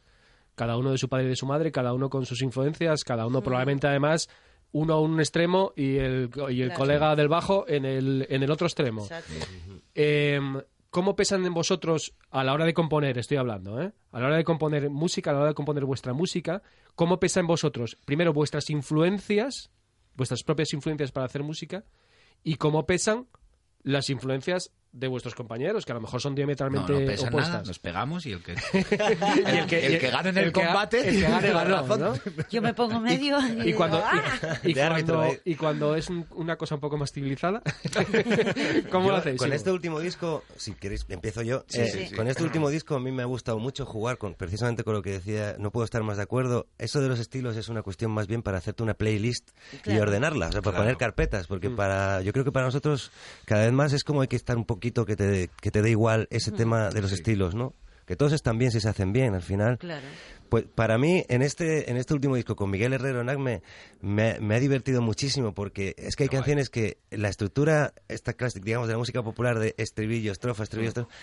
cada 0.54 0.76
uno 0.76 0.90
de 0.90 0.98
su 0.98 1.08
padre 1.08 1.26
y 1.26 1.28
de 1.28 1.36
su 1.36 1.46
madre, 1.46 1.72
cada 1.72 1.92
uno 1.94 2.10
con 2.10 2.26
sus 2.26 2.42
influencias, 2.42 3.04
cada 3.04 3.26
uno 3.26 3.42
probablemente 3.42 3.86
además 3.86 4.28
uno 4.72 4.94
a 4.94 5.00
un 5.00 5.20
extremo 5.20 5.72
y 5.76 5.96
el, 5.98 6.30
y 6.50 6.62
el 6.62 6.68
Claro. 6.68 6.78
colega 6.78 7.16
del 7.16 7.28
bajo 7.28 7.64
en 7.68 7.84
el, 7.84 8.26
en 8.30 8.42
el 8.42 8.50
otro 8.50 8.66
extremo. 8.66 9.02
Exacto. 9.02 9.32
Eh, 9.94 10.40
¿Cómo 10.90 11.16
pesan 11.16 11.44
en 11.46 11.54
vosotros 11.54 12.14
a 12.30 12.44
la 12.44 12.52
hora 12.52 12.66
de 12.66 12.74
componer? 12.74 13.16
Estoy 13.16 13.38
hablando, 13.38 13.80
¿eh? 13.80 13.92
A 14.12 14.20
la 14.20 14.26
hora 14.26 14.36
de 14.36 14.44
componer 14.44 14.90
música, 14.90 15.30
a 15.30 15.32
la 15.32 15.38
hora 15.40 15.48
de 15.48 15.54
componer 15.54 15.86
vuestra 15.86 16.12
música, 16.12 16.62
¿cómo 16.94 17.18
pesa 17.18 17.40
en 17.40 17.46
vosotros? 17.46 17.96
Primero, 18.04 18.34
vuestras 18.34 18.68
influencias, 18.68 19.70
vuestras 20.14 20.42
propias 20.42 20.72
influencias 20.72 21.12
para 21.12 21.26
hacer 21.26 21.42
música, 21.42 21.84
y 22.42 22.56
cómo 22.56 22.86
pesan 22.86 23.26
las 23.82 24.10
influencias 24.10 24.72
de 24.92 25.08
vuestros 25.08 25.34
compañeros, 25.34 25.86
que 25.86 25.92
a 25.92 25.94
lo 25.94 26.02
mejor 26.02 26.20
son 26.20 26.34
diametralmente 26.34 26.92
no 26.92 26.98
pesa 26.98 27.28
opuestas. 27.28 27.52
nada, 27.54 27.64
nos 27.66 27.78
pegamos 27.78 28.26
y 28.26 28.32
el 28.32 28.42
que, 28.42 28.52
Y 29.52 29.56
el 29.56 29.66
que, 29.66 29.86
el 29.86 29.98
que 29.98 30.10
gane 30.10 30.28
en 30.28 30.38
el, 30.38 30.44
el 30.44 30.52
que 30.52 30.60
ga- 30.60 30.66
combate 30.66 31.08
el 31.08 31.14
que 31.16 31.20
gane 31.22 31.48
ganó, 31.52 31.70
razón. 31.76 32.00
¿no? 32.00 32.14
Yo 32.50 32.60
me 32.62 32.74
pongo 32.74 33.00
medio 33.00 33.38
y, 33.64 33.72
cuando, 33.72 34.02
"Ah". 34.04 34.58
y, 34.62 34.70
y 34.70 34.74
De 34.74 34.82
árbitro, 34.82 35.16
cuando, 35.16 35.32
¿eh? 35.34 35.42
y 35.46 35.54
cuando 35.54 35.96
es 35.96 36.10
un- 36.10 36.26
una 36.32 36.56
cosa 36.56 36.74
un 36.74 36.80
poco 36.82 36.98
más 36.98 37.10
civilizada, 37.10 37.62
¿cómo 38.90 39.06
Yo, 39.06 39.10
lo 39.12 39.16
hacéis? 39.16 39.38
Con 39.40 39.52
este 39.52 39.70
último 39.70 40.00
disco, 40.00 40.44
si 40.56 40.72
queréis, 40.74 41.06
empiezo 41.08 41.42
yo. 41.42 41.64
Sí, 41.68 41.80
Eh, 41.80 41.88
sí, 41.90 42.06
sí. 42.08 42.14
Con 42.14 42.28
este 42.28 42.42
último 42.42 42.68
disco 42.70 42.94
a 42.94 43.00
mí 43.00 43.10
me 43.12 43.22
ha 43.22 43.26
gustado 43.26 43.58
mucho 43.58 43.86
jugar 43.86 44.18
con 44.18 44.34
precisamente 44.34 44.84
con 44.84 44.94
lo 44.94 45.02
que 45.02 45.12
decía, 45.12 45.56
no 45.58 45.70
puedo 45.70 45.84
estar 45.84 46.02
más 46.02 46.16
de 46.16 46.22
acuerdo. 46.24 46.66
Eso 46.78 47.00
de 47.00 47.08
los 47.08 47.18
estilos 47.18 47.56
es 47.56 47.68
una 47.68 47.82
cuestión 47.82 48.10
más 48.10 48.26
bien 48.26 48.42
para 48.42 48.58
hacerte 48.58 48.82
una 48.82 48.94
playlist 48.94 49.50
y 49.86 49.96
ordenarla, 49.98 50.48
o 50.48 50.52
sea, 50.52 50.60
para 50.62 50.72
Claro. 50.72 50.84
poner 50.84 50.96
carpetas, 50.96 51.46
porque 51.46 51.70
para 51.70 52.22
yo 52.22 52.32
creo 52.32 52.44
que 52.44 52.52
para 52.52 52.66
nosotros 52.66 53.10
cada 53.44 53.64
vez 53.64 53.72
más 53.72 53.92
es 53.92 54.04
como 54.04 54.20
hay 54.22 54.28
que 54.28 54.36
estar 54.36 54.56
un 54.56 54.64
poquito 54.82 55.06
que 55.06 55.14
te, 55.14 55.48
que 55.60 55.70
te 55.70 55.80
dé 55.80 55.90
igual 55.90 56.26
ese 56.30 56.50
tema 56.50 56.90
de 56.90 57.00
los 57.00 57.12
estilos, 57.12 57.54
¿no? 57.54 57.72
Que 58.04 58.16
todos 58.16 58.32
están 58.32 58.58
bien 58.58 58.72
si 58.72 58.80
se 58.80 58.88
hacen 58.88 59.12
bien 59.12 59.32
al 59.32 59.42
final. 59.42 59.78
Claro. 59.78 60.04
Pues 60.48 60.64
para 60.64 60.98
mí, 60.98 61.24
en 61.28 61.40
este, 61.40 61.88
en 61.88 61.96
este 61.96 62.12
último 62.14 62.34
disco 62.34 62.56
con 62.56 62.68
Miguel 62.68 62.92
Herrero 62.92 63.20
en 63.20 63.28
ACME, 63.28 63.62
me, 64.00 64.40
me 64.40 64.56
ha 64.56 64.58
divertido 64.58 65.00
muchísimo 65.00 65.54
porque 65.54 65.94
es 65.96 66.16
que 66.16 66.24
hay 66.24 66.28
canciones 66.28 66.68
que 66.68 66.98
la 67.10 67.28
estructura, 67.28 67.94
esta 68.08 68.32
clásica, 68.32 68.64
digamos, 68.64 68.88
de 68.88 68.94
la 68.94 68.98
música 68.98 69.22
popular 69.22 69.60
de 69.60 69.76
estribillo, 69.78 70.32
estrofa, 70.32 70.64
estribillo, 70.64 70.88
estrofa, 70.88 71.14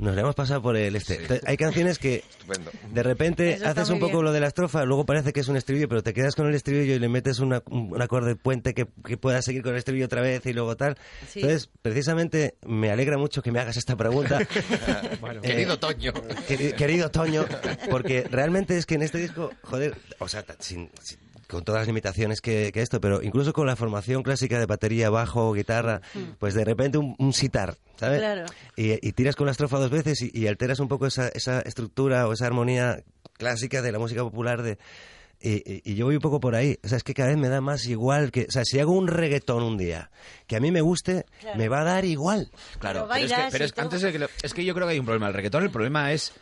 nos 0.00 0.14
la 0.14 0.22
hemos 0.22 0.34
pasado 0.34 0.60
por 0.62 0.76
el 0.76 0.96
este. 0.96 1.20
Hay 1.46 1.56
canciones 1.56 1.98
que 1.98 2.24
Estupendo. 2.28 2.70
de 2.92 3.02
repente 3.02 3.52
Eso 3.52 3.66
haces 3.68 3.88
un 3.90 3.98
poco 4.00 4.14
bien. 4.14 4.24
lo 4.24 4.32
de 4.32 4.40
la 4.40 4.46
estrofa, 4.48 4.84
luego 4.84 5.04
parece 5.06 5.32
que 5.32 5.40
es 5.40 5.48
un 5.48 5.56
estribillo, 5.56 5.88
pero 5.88 6.02
te 6.02 6.12
quedas 6.12 6.34
con 6.34 6.48
el 6.48 6.54
estribillo 6.54 6.94
y 6.94 6.98
le 6.98 7.08
metes 7.08 7.38
una- 7.38 7.62
un, 7.70 8.00
acorde 8.00 8.34
puente 8.34 8.74
que, 8.74 8.86
que 9.04 9.16
pueda 9.16 9.42
seguir 9.42 9.62
con 9.62 9.72
el 9.72 9.78
estribillo 9.78 10.06
otra 10.06 10.20
vez 10.22 10.44
y 10.46 10.52
luego 10.52 10.76
tal. 10.76 10.96
Sí. 11.28 11.40
Entonces, 11.40 11.68
precisamente 11.82 12.54
me 12.66 12.90
alegra 12.90 13.18
mucho 13.18 13.42
que 13.42 13.52
me 13.52 13.60
hagas 13.60 13.76
esta 13.76 13.96
pregunta. 13.96 14.38
Bueno, 15.20 15.40
Eh, 15.42 15.48
Querido 15.48 15.78
Toño. 15.78 16.12
Queri- 16.48 16.74
querido 16.74 17.10
Toño, 17.10 17.44
porque 17.90 18.24
realmente 18.30 18.76
es 18.78 18.86
que 18.86 18.94
en 18.94 19.02
este 19.02 19.18
disco, 19.18 19.50
joder, 19.62 19.94
o 20.18 20.28
sea, 20.28 20.44
sin- 20.58 20.90
con 21.50 21.64
todas 21.64 21.80
las 21.82 21.86
limitaciones 21.88 22.40
que, 22.40 22.70
que 22.72 22.80
esto, 22.82 23.00
pero 23.00 23.22
incluso 23.22 23.52
con 23.52 23.66
la 23.66 23.76
formación 23.76 24.22
clásica 24.22 24.58
de 24.58 24.66
batería, 24.66 25.10
bajo, 25.10 25.52
guitarra, 25.52 26.00
pues 26.38 26.54
de 26.54 26.64
repente 26.64 26.96
un, 26.98 27.16
un 27.18 27.32
sitar, 27.32 27.76
¿sabes? 27.96 28.20
Claro. 28.20 28.46
Y, 28.76 29.06
y 29.06 29.12
tiras 29.12 29.36
con 29.36 29.46
la 29.46 29.52
estrofa 29.52 29.78
dos 29.78 29.90
veces 29.90 30.22
y, 30.22 30.30
y 30.32 30.46
alteras 30.46 30.80
un 30.80 30.88
poco 30.88 31.06
esa, 31.06 31.28
esa 31.28 31.60
estructura 31.60 32.26
o 32.28 32.32
esa 32.32 32.46
armonía 32.46 33.02
clásica 33.34 33.82
de 33.82 33.92
la 33.92 33.98
música 33.98 34.22
popular 34.22 34.62
de... 34.62 34.78
Y, 35.42 35.54
y- 35.72 35.82
y 35.84 35.94
yo 35.94 36.04
voy 36.04 36.16
un 36.16 36.20
poco 36.20 36.38
por 36.38 36.54
ahí. 36.54 36.78
O 36.84 36.88
sea, 36.88 36.98
es 36.98 37.02
que 37.02 37.14
cada 37.14 37.30
vez 37.30 37.38
me 37.38 37.48
da 37.48 37.62
más 37.62 37.86
igual 37.86 38.30
que... 38.30 38.42
O 38.42 38.50
sea, 38.50 38.62
si 38.66 38.78
hago 38.78 38.92
un 38.92 39.08
reggaetón 39.08 39.62
un 39.62 39.78
día 39.78 40.10
que 40.46 40.56
a 40.56 40.60
mí 40.60 40.70
me 40.70 40.82
guste, 40.82 41.24
Claro. 41.40 41.56
me 41.58 41.68
va 41.70 41.80
a 41.80 41.84
dar 41.84 42.04
igual. 42.04 42.50
Claro, 42.78 43.08
Pero 43.08 43.14
pero, 43.14 43.24
es 43.24 43.32
que, 43.32 43.48
pero 43.50 43.64
es, 43.64 43.72
antes 43.78 44.02
de 44.02 44.12
que 44.12 44.18
lo- 44.18 44.28
es 44.42 44.52
que 44.52 44.64
yo 44.66 44.74
creo 44.74 44.86
que 44.86 44.92
hay 44.92 44.98
un 44.98 45.06
problema. 45.06 45.28
El 45.28 45.32
reggaetón, 45.34 45.62
el 45.62 45.70
problema 45.70 46.12
es 46.12 46.34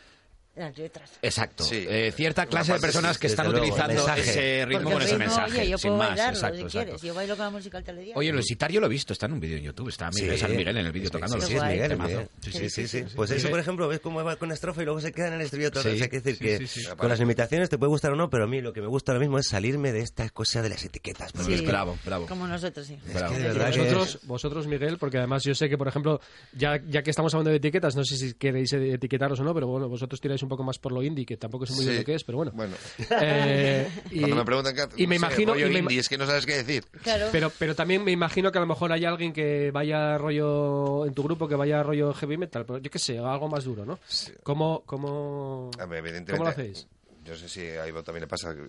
Las 0.58 0.76
letras. 0.76 1.10
Exacto. 1.22 1.62
Sí. 1.64 1.86
Eh, 1.88 2.12
cierta 2.14 2.46
clase 2.46 2.72
de 2.72 2.80
personas 2.80 3.14
sí, 3.16 3.20
que 3.20 3.26
están 3.28 3.46
luego, 3.46 3.60
utilizando 3.60 3.94
mensaje. 3.94 4.20
ese 4.20 4.66
ritmo 4.66 4.82
Porque 4.82 4.92
con 4.94 5.02
ese 5.02 5.12
ritmo, 5.12 5.24
mensaje. 5.26 5.60
Oye, 5.60 5.70
yo 5.70 5.78
sin 5.78 5.88
puedo 5.90 5.98
más, 5.98 6.08
bailarlo 6.08 6.32
exacto, 6.34 6.56
si 6.56 6.62
exacto. 6.62 6.84
quieres. 6.86 7.02
Yo 7.02 7.14
bailo 7.14 7.36
con 7.36 7.44
la 7.44 7.50
música 7.50 7.78
al 7.78 7.84
telediario. 7.84 8.14
Oye, 8.16 8.32
lo 8.32 8.40
yo 8.68 8.80
lo 8.80 8.86
he 8.86 8.90
visto, 8.90 9.12
está 9.12 9.26
en 9.26 9.32
un 9.34 9.40
vídeo 9.40 9.56
en 9.58 9.62
YouTube, 9.64 9.88
está 9.88 10.10
Miguel, 10.10 10.34
Sí. 10.34 10.38
San 10.40 10.56
Miguel 10.56 10.76
en 10.76 10.86
el 10.86 10.92
vídeo 10.92 11.10
tocando 11.10 11.40
Sí, 11.40 11.54
es. 11.54 11.62
Miguel. 11.62 11.98
Miguel. 11.98 12.28
Sí, 12.40 12.68
Sí, 12.70 12.88
sí. 12.88 13.04
Pues 13.14 13.30
eso, 13.30 13.48
por 13.50 13.60
ejemplo, 13.60 13.88
ves 13.88 14.00
cómo 14.00 14.22
va 14.24 14.36
con 14.36 14.50
estrofa 14.52 14.82
y 14.82 14.84
luego 14.84 15.00
se 15.00 15.12
queda 15.12 15.28
en 15.28 15.34
el 15.34 15.42
estribillo 15.42 15.70
todo. 15.70 15.82
Sí. 15.84 15.90
O 15.90 15.94
sea, 15.94 16.04
hay 16.04 16.10
que 16.10 16.20
decir 16.20 16.36
Sí, 16.36 16.44
que 16.44 16.66
sí, 16.66 16.80
sí. 16.82 16.88
con 16.96 17.08
las 17.08 17.18
limitaciones 17.20 17.68
te 17.70 17.78
puede 17.78 17.90
gustar 17.90 18.12
o 18.12 18.16
no, 18.16 18.28
pero 18.28 18.44
a 18.44 18.46
mí 18.46 18.60
lo 18.60 18.72
que 18.72 18.80
me 18.80 18.88
gusta 18.88 19.12
ahora 19.12 19.20
mismo 19.20 19.38
es 19.38 19.46
salirme 19.48 19.92
de 19.92 20.00
esta 20.00 20.28
cosa 20.30 20.60
de 20.62 20.70
las 20.70 20.84
etiquetas. 20.84 21.32
Bravo, 21.64 21.96
bravo. 22.04 22.26
Como 22.26 22.46
nosotros, 22.46 22.86
sí. 22.86 22.98
Vosotros, 23.12 24.18
vosotros, 24.24 24.66
Miguel, 24.66 24.98
porque 24.98 25.18
además 25.18 25.44
yo 25.44 25.54
sé 25.54 25.68
que, 25.68 25.78
por 25.78 25.88
ejemplo, 25.88 26.20
ya, 26.52 26.80
ya 26.88 27.02
que 27.02 27.10
estamos 27.10 27.32
hablando 27.34 27.50
de 27.50 27.56
etiquetas, 27.56 27.96
no 27.96 28.04
sé 28.04 28.16
si 28.16 28.34
queréis 28.34 28.72
etiquetaros 28.72 29.38
o 29.40 29.44
no, 29.44 29.54
pero 29.54 29.66
bueno, 29.66 29.88
vosotros 29.88 30.20
tiráis 30.20 30.42
un 30.42 30.47
poco 30.48 30.62
más 30.64 30.78
por 30.78 30.92
lo 30.92 31.02
indie, 31.02 31.24
que 31.26 31.36
tampoco 31.36 31.66
sé 31.66 31.72
muy 31.74 31.84
bien 31.84 31.94
Sí. 31.96 32.00
lo 32.00 32.04
que 32.06 32.14
es, 32.14 32.24
pero 32.24 32.38
bueno. 32.38 32.52
Bueno, 32.54 32.74
Eh, 33.20 33.88
y, 34.10 34.18
cuando 34.20 34.36
me 34.36 34.44
preguntan 34.44 34.74
qué 34.74 34.82
y 35.02 35.06
me 35.06 35.16
no 35.16 35.20
sé, 35.20 35.26
imagino, 35.26 35.52
rollo 35.54 35.66
y 35.66 35.70
me, 35.72 35.78
indie, 35.80 35.98
es 36.00 36.08
que 36.08 36.18
no 36.18 36.26
sabes 36.26 36.44
qué 36.46 36.62
decir. 36.62 36.84
Claro. 37.02 37.26
pero, 37.32 37.50
pero 37.58 37.74
también 37.74 38.04
me 38.04 38.12
imagino 38.12 38.50
que 38.52 38.58
a 38.58 38.60
lo 38.60 38.66
mejor 38.66 38.92
hay 38.92 39.04
alguien 39.04 39.32
que 39.32 39.70
vaya 39.70 40.18
rollo 40.18 41.06
en 41.06 41.14
tu 41.14 41.22
grupo, 41.22 41.48
que 41.48 41.54
vaya 41.54 41.82
rollo 41.82 42.12
heavy 42.14 42.36
metal, 42.36 42.64
pero 42.66 42.78
yo 42.78 42.90
qué 42.90 42.98
sé, 42.98 43.18
algo 43.18 43.48
más 43.48 43.64
duro, 43.64 43.84
¿no? 43.84 43.98
Sí. 44.08 44.32
¿Cómo, 44.42 44.82
cómo, 44.86 45.70
A 45.78 45.86
ver, 45.86 45.98
evidentemente, 45.98 46.32
¿Cómo 46.32 46.44
lo 46.44 46.50
hacéis? 46.50 46.86
Yo 47.24 47.36
sé 47.36 47.48
si 47.48 47.60
a 47.66 47.86
Ivo 47.86 48.02
también 48.02 48.22
le 48.22 48.26
pasa. 48.28 48.54
que 48.54 48.62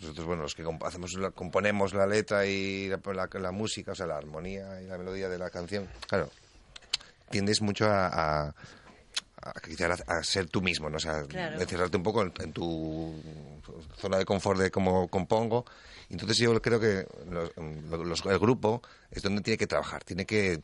Nosotros, 0.00 0.26
bueno, 0.26 0.42
los 0.42 0.54
que 0.54 0.64
comp- 0.64 0.84
hacemos 0.86 1.12
la- 1.14 1.30
componemos 1.30 1.92
la 1.94 2.06
letra 2.06 2.44
y 2.46 2.88
la, 2.88 3.00
la- 3.14 3.28
la 3.40 3.50
música, 3.52 3.92
o 3.92 3.94
sea, 3.94 4.06
la 4.06 4.16
armonía 4.16 4.80
y 4.82 4.86
la 4.86 4.98
melodía 4.98 5.28
de 5.28 5.38
la 5.38 5.50
canción, 5.50 5.88
claro, 6.08 6.28
tiendes 7.30 7.60
mucho 7.60 7.86
a, 7.86 8.06
a, 8.46 8.54
a 9.42 9.52
quizás 9.60 10.02
a, 10.06 10.18
a 10.18 10.22
ser 10.24 10.46
tú 10.48 10.60
mismo, 10.62 10.88
¿no? 10.90 10.96
O 10.96 11.00
sea, 11.00 11.22
Claro. 11.24 11.60
encerrarte 11.60 11.96
un 11.96 12.02
poco 12.02 12.22
en, 12.22 12.32
en 12.40 12.52
tu 12.52 13.14
zona 13.98 14.18
de 14.18 14.24
confort 14.24 14.58
de 14.60 14.70
cómo 14.70 15.08
compongo. 15.08 15.64
Entonces 16.10 16.38
yo 16.38 16.60
creo 16.60 16.80
que 16.80 17.06
los- 17.30 17.50
los- 17.56 18.24
el 18.26 18.38
grupo 18.38 18.82
es 19.10 19.22
donde 19.22 19.42
tiene 19.42 19.58
que 19.58 19.66
trabajar, 19.66 20.04
tiene 20.04 20.24
que 20.24 20.62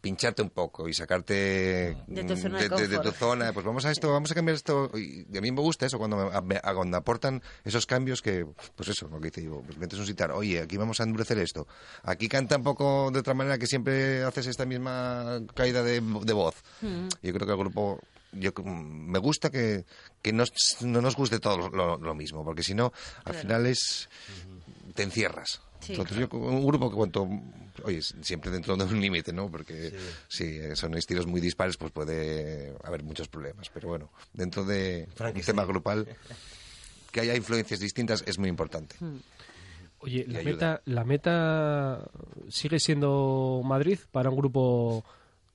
pincharte 0.00 0.40
un 0.40 0.50
poco 0.50 0.88
y 0.88 0.94
sacarte 0.94 1.96
De 2.06 2.24
tu 2.24 2.36
zona 2.36 2.58
de 2.60 2.68
de- 2.68 2.86
de- 2.88 2.98
tu 3.00 3.10
zona, 3.10 3.52
pues 3.52 3.66
vamos 3.66 3.84
a 3.86 3.90
esto, 3.90 4.12
vamos 4.12 4.30
a 4.30 4.34
cambiar 4.34 4.54
esto. 4.54 4.90
Y 4.96 5.26
a 5.36 5.40
mí 5.40 5.50
me 5.50 5.60
gusta 5.60 5.86
eso 5.86 5.98
cuando, 5.98 6.16
me, 6.30 6.40
me- 6.42 6.60
cuando 6.60 6.96
aportan 6.96 7.42
esos 7.64 7.86
cambios 7.86 8.22
que, 8.22 8.46
pues 8.76 8.88
eso, 8.90 9.08
lo 9.08 9.18
que 9.20 9.30
dice 9.30 9.42
Ivo, 9.42 9.62
pues 9.66 9.76
metes 9.78 9.98
un 9.98 10.06
citar, 10.06 10.30
oye, 10.30 10.60
aquí 10.60 10.76
vamos 10.76 11.00
a 11.00 11.04
endurecer 11.04 11.38
esto. 11.38 11.66
Aquí 12.04 12.28
canta 12.28 12.56
un 12.56 12.62
poco 12.62 13.10
de 13.10 13.18
otra 13.18 13.34
manera 13.34 13.58
que 13.58 13.66
siempre 13.66 14.22
haces 14.22 14.46
esta 14.46 14.64
misma 14.64 15.40
caída 15.54 15.82
de, 15.82 16.00
de 16.00 16.32
voz. 16.32 16.54
Mm. 16.82 17.08
Yo 17.22 17.32
creo 17.32 17.46
que 17.46 17.52
el 17.52 17.58
grupo, 17.58 17.98
yo 18.38 18.52
me 18.64 19.18
gusta 19.18 19.50
que, 19.50 19.84
que 20.22 20.32
nos- 20.32 20.52
no 20.82 21.00
nos 21.00 21.16
guste 21.16 21.38
todo 21.40 21.68
lo, 21.70 21.96
lo 21.98 22.14
mismo, 22.14 22.44
porque 22.44 22.62
si 22.62 22.74
no, 22.74 22.92
al 23.18 23.22
Claro. 23.32 23.38
final 23.40 23.66
es 23.66 24.08
te 24.94 25.02
encierras. 25.02 25.60
Sí. 25.80 25.92
Entonces 25.92 26.16
yo 26.16 26.28
un 26.38 26.66
grupo 26.66 26.88
que 26.90 26.96
cuanto 26.96 27.28
oye 27.84 28.00
siempre 28.02 28.50
dentro 28.50 28.76
de 28.76 28.84
un 28.84 28.98
límite 29.00 29.30
no 29.32 29.50
porque 29.50 29.92
si 30.26 30.58
son 30.74 30.94
estilos 30.96 31.26
muy 31.26 31.40
dispares 31.40 31.76
pues 31.76 31.92
puede 31.92 32.74
haber 32.82 33.02
muchos 33.04 33.28
problemas 33.28 33.68
pero 33.68 33.88
bueno 33.88 34.10
dentro 34.32 34.64
de 34.64 35.04
un 35.06 35.12
Frankenstein. 35.14 35.54
tema 35.56 35.66
grupal 35.66 36.08
que 37.12 37.20
haya 37.20 37.36
influencias 37.36 37.78
distintas 37.78 38.24
es 38.26 38.38
muy 38.38 38.48
importante 38.48 38.96
Oye, 39.98 40.24
Y 40.26 40.30
la 40.32 40.38
ayuda. 40.40 40.52
meta, 40.52 40.82
la 40.86 41.04
meta 41.04 42.10
sigue 42.48 42.80
siendo 42.80 43.60
Madrid 43.62 43.98
para 44.10 44.30
un 44.30 44.36
grupo 44.36 45.04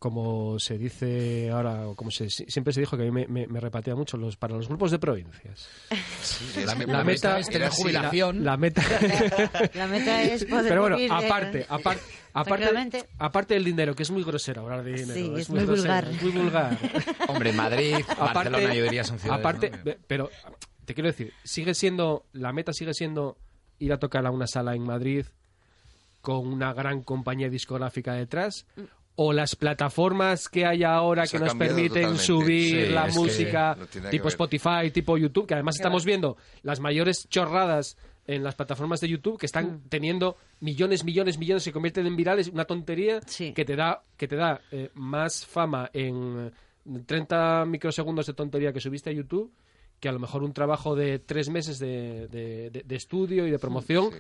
como 0.02 0.58
se 0.58 0.80
dice 0.80 1.52
ahora, 1.52 1.88
o 1.88 1.96
como 1.96 2.10
se, 2.10 2.28
siempre 2.28 2.74
se 2.74 2.80
dijo 2.80 2.98
que 2.98 3.04
a 3.04 3.06
mí 3.06 3.12
me, 3.12 3.28
me- 3.28 3.46
me 3.46 3.60
repatea 3.60 3.94
mucho, 3.94 4.18
los, 4.18 4.36
para 4.36 4.56
los 4.56 4.68
grupos 4.68 4.90
de 4.90 4.98
provincias. 4.98 5.68
La, 5.92 5.98
Sí, 6.24 6.66
la 6.66 6.74
La 6.88 7.04
meta 7.04 7.38
es 7.38 7.48
tener 7.48 7.70
jubilación. 7.70 8.44
La 8.44 8.58
meta. 8.58 8.82
La 9.76 9.86
meta 9.86 10.24
es 10.24 10.44
poder 10.46 10.70
Pero 10.70 10.82
bueno, 10.82 10.96
vivir 10.98 11.12
de- 11.12 11.26
aparte, 11.28 11.66
aparte, 11.70 12.02
aparte, 12.34 13.10
aparte 13.20 13.54
del 13.54 13.64
dinero, 13.64 13.94
que 13.94 14.02
es 14.02 14.10
muy 14.10 14.24
grosero 14.24 14.64
hablar 14.64 14.84
de 14.84 14.94
dinero. 14.94 15.14
Sí, 15.14 15.34
es 15.40 15.50
muy 15.52 15.60
grosero, 15.60 15.76
vulgar. 15.78 16.08
es 16.10 16.24
muy 16.24 16.32
vulgar. 16.32 16.78
Hombre, 17.28 17.54
Madrid, 17.54 17.98
Barcelona, 18.18 18.74
yo 18.74 18.84
diría 18.86 19.04
son 19.04 19.20
ciudades. 19.20 19.40
aparte, 19.40 19.70
¿no? 19.70 19.92
pero 20.08 20.32
te 20.86 20.96
quiero 20.96 21.10
decir, 21.10 21.32
sigue 21.44 21.76
siendo, 21.76 22.26
la 22.34 22.52
meta 22.54 22.74
sigue 22.74 22.96
siendo 22.96 23.38
ir 23.78 23.94
a 23.94 24.00
tocar 24.00 24.26
a 24.26 24.32
una 24.32 24.48
sala 24.48 24.74
en 24.74 24.82
Madrid 24.82 25.28
con 26.22 26.48
una 26.48 26.74
gran 26.74 27.04
compañía 27.04 27.50
discográfica 27.50 28.14
detrás. 28.14 28.66
O 29.16 29.34
las 29.34 29.56
plataformas 29.56 30.48
que 30.50 30.66
hay 30.66 30.84
ahora 30.84 31.26
Se 31.26 31.38
que 31.38 31.44
ha 31.44 31.48
nos 31.48 31.56
permiten 31.56 31.88
totalmente. 32.16 32.24
subir 32.24 32.88
Sí, 32.88 32.92
la 32.94 33.08
música 33.08 33.78
no 33.78 34.10
tipo. 34.10 34.28
Spotify, 34.30 34.90
tipo 34.92 35.18
YouTube, 35.18 35.46
que 35.48 35.54
además 35.54 35.76
estamos 35.76 36.06
viendo 36.06 36.38
las 36.64 36.80
mayores 36.80 37.28
chorradas 37.30 37.98
en 38.26 38.44
las 38.44 38.56
plataformas 38.56 39.02
de 39.02 39.10
YouTube 39.10 39.38
que 39.38 39.48
están 39.48 39.82
teniendo 39.90 40.38
millones, 40.62 41.04
millones, 41.04 41.38
millones, 41.38 41.64
se 41.64 41.72
convierten 41.74 42.06
en 42.08 42.16
virales, 42.16 42.48
una 42.48 42.66
tontería 42.66 43.20
Sí. 43.26 43.52
que 43.54 43.66
te 43.66 43.76
da, 43.76 44.04
que 44.16 44.28
te 44.28 44.36
da 44.38 44.62
eh, 44.72 44.90
más 44.94 45.46
fama 45.46 45.90
en 45.94 46.52
eh, 46.86 47.00
30 47.06 47.66
microsegundos 47.66 48.26
de 48.28 48.34
tontería 48.34 48.72
que 48.72 48.80
subiste 48.80 49.10
a 49.10 49.14
YouTube 49.14 49.52
que 50.00 50.10
a 50.10 50.12
lo 50.12 50.20
mejor 50.20 50.42
un 50.44 50.52
trabajo 50.54 50.96
de 50.96 51.20
tres 51.20 51.50
meses 51.50 51.78
de, 51.78 52.28
de- 52.28 52.70
de- 52.72 52.84
de 52.86 52.96
estudio 52.96 53.46
y 53.46 53.52
de 53.52 53.60
promoción 53.60 54.10
Sí. 54.12 54.18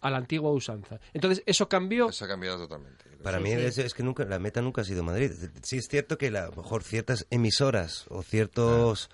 A 0.00 0.10
la 0.10 0.18
antigua 0.18 0.50
usanza. 0.52 1.00
Entonces, 1.14 1.42
eso 1.46 1.68
cambió. 1.68 2.08
eso 2.10 2.24
ha 2.24 2.28
cambiado 2.28 2.58
totalmente 2.58 3.04
Para 3.22 3.38
Sí, 3.38 3.44
mí 3.44 3.50
sí. 3.50 3.56
Es, 3.56 3.78
es 3.78 3.94
que 3.94 4.02
nunca 4.02 4.24
la 4.24 4.38
meta 4.38 4.60
nunca 4.62 4.82
ha 4.82 4.84
sido 4.84 5.02
Madrid. 5.02 5.32
Sí 5.62 5.78
es 5.78 5.88
cierto 5.88 6.16
que 6.18 6.30
la- 6.30 6.44
a 6.44 6.50
lo 6.50 6.56
mejor 6.56 6.82
ciertas 6.84 7.26
emisoras 7.30 8.04
o 8.08 8.22
ciertos 8.22 9.10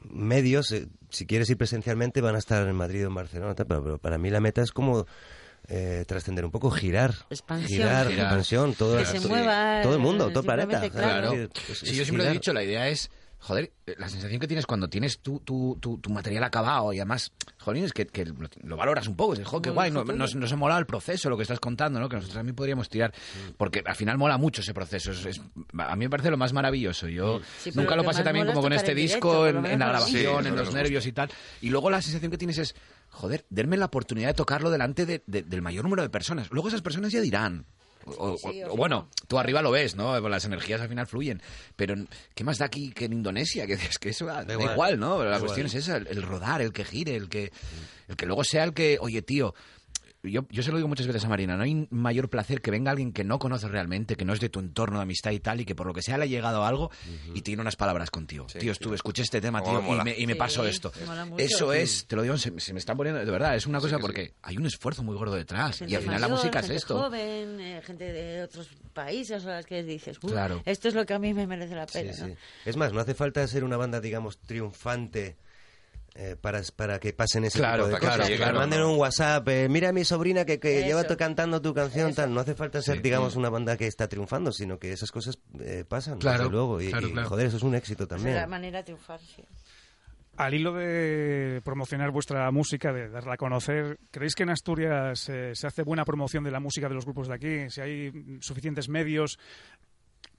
medios, 0.00 0.72
eh, 0.72 0.88
si 1.10 1.26
quieres 1.26 1.48
ir 1.50 1.56
presencialmente, 1.56 2.20
van 2.20 2.34
a 2.34 2.38
estar 2.38 2.66
en 2.68 2.74
Madrid 2.76 3.04
o 3.04 3.08
en 3.08 3.14
Barcelona, 3.14 3.54
tal, 3.54 3.66
pero, 3.66 3.82
pero 3.82 3.98
para 3.98 4.18
mí 4.18 4.30
la 4.30 4.40
meta 4.40 4.62
es 4.62 4.72
como 4.72 5.06
eh, 5.68 6.04
trascender 6.06 6.44
un 6.44 6.50
poco, 6.52 6.70
girar, 6.70 7.12
Expansión. 7.30 7.68
girar, 7.68 8.06
Girar. 8.08 8.26
expansión, 8.26 8.74
todo, 8.74 8.98
Que 8.98 9.04
se 9.06 9.18
todo- 9.18 9.28
mueva, 9.30 9.80
todo 9.82 9.94
el 9.94 9.98
mundo, 10.00 10.28
todo 10.30 10.40
el 10.40 10.46
planeta. 10.46 10.90
claro. 10.90 11.32
Es 11.32 11.50
es- 11.70 11.82
es 11.82 11.92
yo 11.92 12.04
siempre 12.04 12.24
lo 12.24 12.30
he 12.30 12.34
dicho, 12.34 12.52
la 12.52 12.62
idea 12.62 12.88
es 12.88 13.10
joder, 13.38 13.72
eh, 13.86 13.94
la 13.98 14.08
sensación 14.08 14.40
que 14.40 14.48
tienes 14.48 14.66
cuando 14.66 14.88
tienes 14.88 15.20
tu, 15.20 15.38
tu, 15.40 15.78
tu, 15.80 15.98
tu 15.98 16.10
material 16.10 16.42
acabado 16.44 16.92
y 16.92 16.98
además, 16.98 17.32
joder, 17.58 17.84
es 17.84 17.92
que, 17.92 18.06
que 18.06 18.24
lo, 18.24 18.34
lo 18.62 18.76
valoras 18.76 19.06
un 19.06 19.14
poco. 19.16 19.34
Es, 19.34 19.44
joder, 19.44 19.62
qué 19.62 19.70
guay, 19.70 19.90
no- 19.90 20.04
nos, 20.04 20.34
nos 20.34 20.52
ha 20.52 20.56
molado 20.56 20.80
el 20.80 20.86
proceso, 20.86 21.30
lo 21.30 21.36
que 21.36 21.42
estás 21.42 21.60
contando, 21.60 22.00
¿no? 22.00 22.08
Que 22.08 22.16
nosotros 22.16 22.34
también 22.36 22.56
podríamos 22.56 22.88
tirar, 22.88 23.12
porque 23.56 23.82
al 23.86 23.94
final 23.94 24.18
mola 24.18 24.36
mucho 24.38 24.62
ese 24.62 24.74
proceso. 24.74 25.12
Es, 25.12 25.24
es- 25.26 25.40
a 25.78 25.96
mí 25.96 26.04
me 26.06 26.10
parece 26.10 26.30
lo 26.30 26.36
más 26.36 26.52
maravilloso. 26.52 27.08
Yo 27.08 27.40
Sí, 27.62 27.70
nunca 27.74 27.94
lo 27.96 28.04
pasé 28.04 28.22
también 28.24 28.46
mola 28.46 28.54
como 28.54 28.64
con 28.64 28.72
este 28.72 28.94
directo, 28.94 29.44
disco, 29.44 29.46
en, 29.46 29.62
la 29.78 29.86
grabación, 29.88 30.42
Sí, 30.42 30.48
en 30.48 30.56
los 30.56 30.74
nervios 30.74 31.06
y 31.06 31.12
tal. 31.12 31.30
Y 31.60 31.68
luego 31.70 31.90
la 31.90 32.02
sensación 32.02 32.30
que 32.30 32.38
tienes 32.38 32.58
es, 32.58 32.74
joder, 33.10 33.44
denme 33.50 33.76
la 33.76 33.86
oportunidad 33.86 34.28
de 34.28 34.34
tocarlo 34.34 34.70
delante 34.70 35.06
de- 35.06 35.22
de- 35.26 35.42
del 35.42 35.62
mayor 35.62 35.84
número 35.84 36.02
de 36.02 36.08
personas. 36.10 36.48
Luego 36.50 36.68
esas 36.68 36.82
personas 36.82 37.12
ya 37.12 37.20
dirán. 37.20 37.66
O, 38.06 38.32
o- 38.34 38.38
Sí, 38.38 38.62
o 38.62 38.66
o 38.68 38.70
sí, 38.72 38.76
bueno, 38.76 38.96
no. 39.10 39.26
tú 39.28 39.38
arriba 39.38 39.62
lo 39.62 39.70
ves, 39.70 39.96
¿no? 39.96 40.18
Las 40.28 40.44
energías 40.44 40.80
al 40.80 40.88
final 40.88 41.06
fluyen. 41.06 41.42
Pero, 41.76 41.94
¿qué 42.34 42.44
más 42.44 42.58
da 42.58 42.66
aquí 42.66 42.92
que 42.92 43.06
en 43.06 43.12
Indonesia? 43.14 43.66
Que 43.66 43.72
es 43.90 43.98
que 43.98 44.10
eso 44.10 44.26
da, 44.26 44.44
da 44.44 44.54
igual. 44.54 44.72
igual, 44.72 44.98
¿no? 45.00 45.24
La 45.24 45.30
Da 45.32 45.40
cuestión 45.40 45.66
igual. 45.66 45.78
es 45.78 45.84
esa, 45.88 45.96
el, 45.96 46.06
el 46.06 46.22
rodar, 46.22 46.62
el 46.62 46.72
que 46.72 46.84
gire, 46.84 47.16
el 47.16 47.28
que, 47.28 47.52
el 48.08 48.16
que 48.16 48.26
luego 48.26 48.44
sea 48.44 48.64
el 48.64 48.72
que, 48.74 48.98
oye, 49.00 49.22
tío, 49.22 49.54
yo, 50.32 50.46
yo 50.50 50.62
se 50.62 50.70
lo 50.70 50.76
digo 50.76 50.88
muchas 50.88 51.06
veces 51.06 51.24
a 51.24 51.28
Marina, 51.28 51.56
no 51.56 51.62
hay 51.62 51.86
mayor 51.90 52.28
placer 52.28 52.60
que 52.60 52.70
venga 52.70 52.90
alguien 52.90 53.12
que 53.12 53.24
no 53.24 53.38
conoces 53.38 53.70
realmente, 53.70 54.16
que 54.16 54.24
no 54.24 54.32
es 54.32 54.40
de 54.40 54.48
tu 54.48 54.60
entorno 54.60 54.98
de 54.98 55.02
amistad 55.04 55.30
y 55.32 55.40
tal, 55.40 55.60
y 55.60 55.64
que 55.64 55.74
por 55.74 55.86
lo 55.86 55.94
que 55.94 56.02
sea 56.02 56.18
le 56.18 56.24
ha 56.24 56.26
llegado 56.26 56.64
algo 56.64 56.90
y 57.34 57.42
tiene 57.42 57.62
unas 57.62 57.76
palabras 57.76 58.10
contigo. 58.10 58.46
tío, 58.46 58.72
estuve, 58.72 58.96
escuché 58.96 59.22
este 59.22 59.40
tema, 59.40 59.60
Cómo 59.62 59.80
tío, 59.80 59.96
y 60.00 60.04
me, 60.04 60.18
y 60.18 60.26
me 60.26 60.32
Sí, 60.34 60.38
pasó 60.38 60.66
esto. 60.66 60.92
mucho. 61.28 61.36
Eso 61.38 61.72
es, 61.72 62.06
te 62.06 62.16
lo 62.16 62.22
digo, 62.22 62.36
se, 62.38 62.58
se 62.60 62.72
me 62.72 62.78
está 62.78 62.94
poniendo, 62.94 63.24
de 63.24 63.30
verdad, 63.30 63.56
es 63.56 63.66
una 63.66 63.80
cosa 63.80 63.98
porque 63.98 64.34
hay 64.42 64.56
un 64.56 64.66
esfuerzo 64.66 65.02
muy 65.02 65.16
gordo 65.16 65.34
detrás. 65.34 65.78
Gente 65.78 65.92
y 65.92 65.96
al 65.96 66.02
final 66.02 66.20
la 66.20 66.28
música 66.28 66.58
es 66.60 66.66
gente 66.66 66.76
esto. 66.76 66.98
joven, 66.98 67.60
eh, 67.60 67.82
gente 67.84 68.12
de 68.12 68.42
otros 68.42 68.68
países 68.92 69.44
a 69.46 69.50
las 69.50 69.66
que 69.66 69.82
dices, 69.82 70.18
"Uh, 70.22 70.28
Claro. 70.28 70.62
esto 70.64 70.88
es 70.88 70.94
lo 70.94 71.04
que 71.06 71.14
a 71.14 71.18
mí 71.18 71.34
me 71.34 71.46
merece 71.46 71.74
la 71.74 71.86
pena. 71.86 72.12
sí. 72.12 72.22
¿no? 72.22 72.36
Es 72.64 72.76
más, 72.76 72.92
no 72.92 73.00
hace 73.00 73.14
falta 73.14 73.46
ser 73.46 73.64
una 73.64 73.76
banda, 73.76 74.00
digamos, 74.00 74.38
triunfante 74.38 75.36
eh, 76.18 76.36
para, 76.40 76.60
para 76.74 76.98
que 76.98 77.12
pasen 77.12 77.44
ese 77.44 77.58
Claro, 77.58 77.84
tipo 77.84 77.94
de 77.96 78.00
claro, 78.00 78.22
cosas. 78.22 78.36
Claro, 78.36 78.58
manden 78.58 78.82
un 78.82 78.98
WhatsApp, 78.98 79.46
eh, 79.48 79.68
mira 79.68 79.90
a 79.90 79.92
mi 79.92 80.04
sobrina 80.04 80.44
que, 80.44 80.58
que 80.58 80.82
lleva 80.84 81.04
cantando 81.04 81.60
tu 81.62 81.74
canción, 81.74 82.14
tal. 82.14 82.32
No 82.32 82.40
hace 82.40 82.54
falta 82.54 82.80
ser, 82.82 82.96
Sí. 82.96 83.02
digamos, 83.02 83.36
una 83.36 83.50
banda 83.50 83.76
que 83.76 83.86
está 83.86 84.08
triunfando, 84.08 84.50
sino 84.52 84.78
que 84.78 84.92
esas 84.92 85.10
cosas 85.12 85.38
eh, 85.60 85.84
pasan, 85.88 86.18
Claro, 86.18 86.38
desde 86.44 86.50
luego. 86.52 86.80
Y, 86.80 86.88
claro, 86.88 87.08
y, 87.08 87.12
claro. 87.12 87.28
joder, 87.28 87.46
eso 87.46 87.56
es 87.58 87.62
un 87.62 87.74
éxito 87.74 88.04
Esa 88.04 88.14
es 88.16 88.22
también. 88.22 88.36
la 88.40 88.46
manera 88.46 88.78
de 88.78 88.84
triunfar, 88.84 89.20
sí. 89.20 89.44
Al 90.38 90.52
hilo 90.52 90.74
de 90.74 91.62
promocionar 91.64 92.10
vuestra 92.10 92.50
música, 92.50 92.92
de 92.92 93.08
darla 93.08 93.34
a 93.34 93.36
conocer, 93.38 93.98
¿creéis 94.10 94.34
que 94.34 94.42
en 94.42 94.50
Asturias 94.50 95.26
eh, 95.30 95.52
se 95.54 95.66
hace 95.66 95.82
buena 95.82 96.04
promoción 96.04 96.44
de 96.44 96.50
la 96.50 96.60
música 96.60 96.88
de 96.90 96.94
los 96.94 97.06
grupos 97.06 97.28
de 97.28 97.34
aquí? 97.34 97.70
Si 97.70 97.80
hay 97.80 98.12
suficientes 98.40 98.90
medios, 98.90 99.38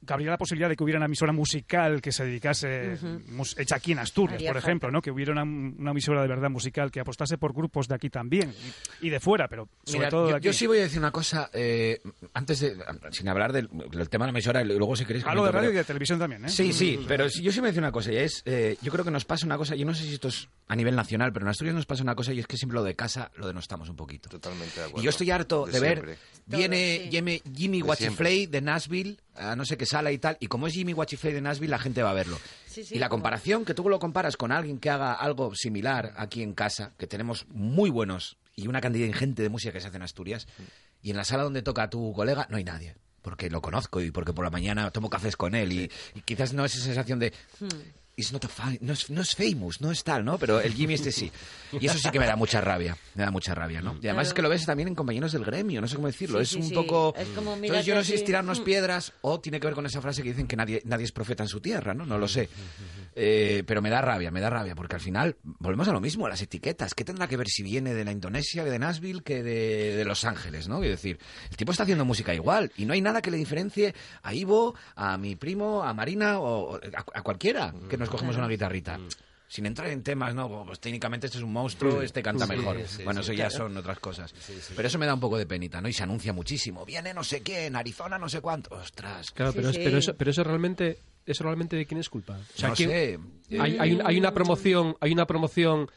cabría 0.05 0.29
la 0.29 0.37
posibilidad 0.37 0.69
de 0.69 0.75
que 0.75 0.83
hubiera 0.83 0.99
una 0.99 1.05
emisora 1.07 1.31
musical 1.33 2.01
que 2.01 2.11
se 2.11 2.25
dedicase, 2.25 2.97
mus- 3.29 3.57
hecha 3.57 3.75
aquí 3.75 3.91
en 3.91 3.99
Asturias, 3.99 4.41
por 4.43 4.57
ejemplo. 4.57 4.91
¿no? 4.91 5.01
que 5.01 5.11
hubiera 5.11 5.31
una, 5.31 5.43
una 5.43 5.91
emisora 5.91 6.21
de 6.21 6.27
verdad 6.27 6.49
musical 6.49 6.91
que 6.91 6.99
apostase 6.99 7.37
por 7.37 7.53
grupos 7.53 7.87
de 7.87 7.95
aquí 7.95 8.09
también 8.09 8.53
y, 9.01 9.07
y 9.07 9.09
de 9.09 9.19
fuera, 9.19 9.47
pero 9.47 9.67
sobre 9.83 9.99
Mira, 9.99 10.09
todo 10.09 10.25
de 10.25 10.29
yo, 10.31 10.35
aquí. 10.37 10.45
yo 10.45 10.53
sí 10.53 10.67
voy 10.67 10.79
a 10.79 10.81
decir 10.83 10.99
una 10.99 11.11
cosa, 11.11 11.49
eh, 11.53 11.99
antes 12.33 12.59
de, 12.59 12.77
sin 13.11 13.27
hablar 13.27 13.51
del, 13.53 13.67
del 13.69 14.09
tema 14.09 14.25
de 14.25 14.31
la 14.31 14.37
emisora, 14.37 14.61
y 14.61 14.65
luego 14.65 14.95
si 14.95 15.05
queréis... 15.05 15.25
Hablo 15.25 15.45
de 15.45 15.51
radio 15.51 15.69
pero- 15.69 15.73
y 15.73 15.77
de 15.77 15.83
televisión 15.83 16.19
también, 16.19 16.45
¿eh? 16.45 16.49
Sí, 16.49 16.71
sí, 16.73 16.99
pero 17.07 17.27
yo 17.27 17.51
sí 17.51 17.61
me 17.61 17.67
decir 17.67 17.81
una 17.81 17.91
cosa, 17.91 18.11
y 18.11 18.17
es, 18.17 18.41
eh, 18.45 18.77
yo 18.81 18.91
creo 18.91 19.03
que 19.03 19.11
nos 19.11 19.25
pasa 19.25 19.45
una 19.45 19.57
cosa, 19.57 19.75
yo 19.75 19.85
no 19.85 19.93
sé 19.93 20.03
si 20.03 20.13
esto 20.13 20.27
es 20.29 20.47
a 20.67 20.75
nivel 20.75 20.95
nacional, 20.95 21.31
pero 21.33 21.45
en 21.45 21.49
Asturias 21.49 21.75
nos 21.75 21.85
pasa 21.85 22.03
una 22.03 22.15
cosa 22.15 22.33
y 22.33 22.39
es 22.39 22.47
que 22.47 22.57
siempre 22.57 22.75
lo 22.75 22.83
de 22.83 22.95
casa 22.95 23.31
lo 23.35 23.47
denostamos 23.47 23.89
un 23.89 23.95
poquito. 23.95 24.29
Totalmente 24.29 24.79
de 24.79 24.85
acuerdo. 24.85 25.01
Y 25.01 25.03
yo 25.05 25.09
estoy 25.09 25.31
harto 25.31 25.65
de, 25.65 25.71
De 25.73 25.79
ver, 25.79 25.93
siempre. 25.97 26.17
viene 26.45 26.99
sí. 27.03 27.09
Jimmy, 27.11 27.41
Jimmy 27.55 27.81
De 27.81 28.47
de 28.47 28.61
Nashville, 28.61 29.17
a 29.35 29.55
no 29.55 29.65
sé 29.65 29.77
qué 29.77 29.85
sala 29.87 30.11
y 30.11 30.19
tal, 30.19 30.37
y 30.39 30.45
como 30.47 30.67
es 30.67 30.73
Jimmy 30.73 30.93
Guachifley 30.93 31.33
de 31.33 31.41
Nashville, 31.41 31.71
la 31.71 31.79
gente 31.79 32.03
va 32.03 32.11
a 32.11 32.13
verlo. 32.13 32.37
Sí, 32.67 32.83
sí, 32.83 32.95
y 32.95 32.99
la 32.99 33.09
comparación, 33.09 33.65
que 33.65 33.73
tú 33.73 33.89
lo 33.89 33.97
comparas 33.97 34.37
con 34.37 34.51
alguien 34.51 34.77
que 34.77 34.91
haga 34.91 35.13
algo 35.13 35.55
similar 35.55 36.13
aquí 36.17 36.43
en 36.43 36.53
casa, 36.53 36.93
que 36.99 37.07
tenemos 37.07 37.47
muy 37.49 37.89
buenos 37.89 38.37
y 38.55 38.67
una 38.67 38.81
cantidad 38.81 39.07
ingente 39.07 39.41
de 39.41 39.49
música 39.49 39.73
que 39.73 39.81
se 39.81 39.87
hace 39.87 39.97
en 39.97 40.03
Asturias, 40.03 40.47
y 41.01 41.09
en 41.09 41.17
la 41.17 41.23
sala 41.23 41.43
donde 41.43 41.63
toca 41.63 41.89
tu 41.89 42.13
colega 42.13 42.45
no 42.51 42.57
hay 42.57 42.63
nadie. 42.63 42.95
Porque 43.21 43.49
lo 43.49 43.61
conozco 43.61 43.99
y 43.99 44.11
porque 44.11 44.31
por 44.31 44.45
la 44.45 44.51
mañana 44.51 44.89
tomo 44.91 45.09
cafés 45.09 45.35
con 45.35 45.53
él 45.55 45.73
y, 45.73 45.91
y 46.15 46.21
quizás 46.21 46.53
no 46.53 46.63
esa 46.63 46.79
sensación 46.79 47.19
de 47.19 47.33
Hmm. 47.59 47.67
It's 48.19 48.33
not 48.33 48.43
a 48.45 48.47
fa- 48.47 48.73
no, 48.81 48.93
es, 48.93 49.11
no 49.11 49.21
es 49.21 49.35
famous, 49.35 49.79
no 49.79 49.91
es 49.91 50.03
tal, 50.03 50.25
¿no? 50.25 50.39
Pero 50.39 50.59
el 50.59 50.73
Jimmy 50.73 50.95
este 50.95 51.11
sí. 51.11 51.31
Y 51.79 51.85
eso 51.85 51.99
sí 51.99 52.09
que 52.09 52.17
me 52.19 52.25
da 52.25 52.35
mucha 52.35 52.59
rabia, 52.61 52.97
me 53.13 53.23
da 53.23 53.29
mucha 53.29 53.53
rabia, 53.53 53.79
¿no? 53.79 53.91
Y 54.01 54.07
además 54.07 54.13
Claro. 54.13 54.21
es 54.29 54.33
que 54.33 54.41
lo 54.41 54.49
ves 54.49 54.65
también 54.65 54.87
en 54.89 54.95
compañeros 54.95 55.31
del 55.33 55.45
gremio, 55.45 55.81
no 55.81 55.87
sé 55.87 55.97
cómo 55.97 56.07
decirlo, 56.07 56.39
Sí, 56.39 56.41
es 56.43 56.49
sí, 56.49 56.55
un 56.57 56.63
sí. 56.63 56.73
poco... 56.73 57.13
Es 57.15 57.27
como, 57.29 57.53
Entonces 57.53 57.85
yo 57.85 57.93
no 57.93 58.03
sé 58.03 58.17
si 58.17 58.23
tirarnos 58.23 58.59
piedras 58.61 59.13
o 59.21 59.39
tiene 59.39 59.59
que 59.59 59.67
ver 59.67 59.75
con 59.75 59.85
esa 59.85 60.01
frase 60.01 60.23
que 60.23 60.29
dicen 60.29 60.47
que 60.47 60.55
nadie, 60.55 60.81
nadie 60.85 61.05
es 61.05 61.11
profeta 61.11 61.43
en 61.43 61.49
su 61.49 61.61
tierra, 61.61 61.93
¿no? 61.93 62.07
No 62.07 62.17
lo 62.17 62.27
sé. 62.27 62.49
Eh, 63.19 63.63
pero 63.67 63.83
me 63.83 63.89
da 63.91 64.01
rabia, 64.01 64.31
me 64.31 64.41
da 64.41 64.49
rabia, 64.49 64.73
porque 64.73 64.95
al 64.95 65.01
final 65.01 65.35
volvemos 65.43 65.87
a 65.87 65.91
lo 65.91 66.01
mismo, 66.01 66.25
a 66.25 66.29
las 66.29 66.41
etiquetas. 66.41 66.95
¿Qué 66.95 67.03
tendrá 67.03 67.27
que 67.27 67.37
ver 67.37 67.47
si 67.49 67.61
viene 67.61 67.93
de 67.93 68.03
la 68.03 68.11
Indonesia, 68.11 68.63
de 68.63 68.79
Nashville, 68.79 69.21
que 69.23 69.43
de, 69.43 69.95
de 69.95 70.05
Los 70.05 70.23
Ángeles, 70.25 70.67
¿no? 70.67 70.79
Quiero 70.79 70.95
decir, 70.95 71.19
el 71.51 71.57
tipo 71.57 71.71
está 71.71 71.83
haciendo 71.83 72.03
música 72.05 72.33
igual 72.33 72.71
y 72.77 72.85
no 72.85 72.93
hay 72.93 73.01
nada 73.01 73.21
que 73.21 73.29
le 73.29 73.37
diferencie 73.37 73.93
a 74.23 74.33
Ivo, 74.33 74.73
a 74.95 75.17
mi 75.19 75.35
primo, 75.35 75.83
a 75.83 75.93
Marina 75.93 76.39
o 76.39 76.47
o 76.47 76.75
a, 76.77 76.79
a 77.13 77.21
cualquiera 77.21 77.73
que 77.89 77.97
nos 77.97 78.06
cogemos 78.09 78.35
una 78.37 78.47
guitarrita. 78.47 78.99
Sin 79.49 79.65
entrar 79.65 79.87
en 79.89 80.03
temas, 80.03 80.35
¿no? 80.35 80.65
Pues 80.65 80.79
técnicamente 80.81 81.27
este 81.27 81.37
es 81.37 81.43
un 81.43 81.53
monstruo, 81.53 82.01
este 82.01 82.21
canta 82.21 82.45
Sí, 82.45 82.51
mejor. 82.57 82.77
sí, 82.85 83.03
bueno, 83.05 83.21
sí, 83.23 83.31
eso 83.31 83.33
ya 83.33 83.47
claro. 83.47 83.63
son 83.65 83.77
otras 83.77 83.97
cosas. 83.99 84.33
Pero 84.75 84.87
eso 84.89 84.97
me 84.99 85.05
da 85.05 85.13
un 85.13 85.21
poco 85.21 85.37
de 85.37 85.45
penita, 85.45 85.79
¿no? 85.79 85.87
Y 85.87 85.93
se 85.93 86.03
anuncia 86.03 86.33
muchísimo. 86.33 86.85
Viene 86.85 87.13
no 87.13 87.23
sé 87.23 87.41
quién, 87.43 87.77
Arizona 87.77 88.17
no 88.17 88.27
sé 88.27 88.41
cuánto. 88.41 88.75
Ostras. 88.75 89.31
Claro, 89.31 89.53
Sí, 89.53 89.57
pero, 89.57 89.69
es- 89.69 89.75
sí. 89.77 89.81
pero, 89.85 89.97
eso, 89.99 90.15
pero 90.17 90.31
eso 90.31 90.43
realmente 90.43 90.99
eso 91.25 91.43
realmente 91.45 91.75
de 91.77 91.85
quién 91.85 91.99
es 92.01 92.09
culpa. 92.09 92.37
O 92.37 92.57
sea, 92.59 92.69
No 92.69 92.75
¿quién- 92.75 92.89
sé. 92.89 93.19
hay, 93.59 93.99
hay 94.03 94.17
una 94.17 94.33
promoción, 94.33 94.97
hay 94.99 95.11
una 95.13 95.25
promoción 95.27 95.89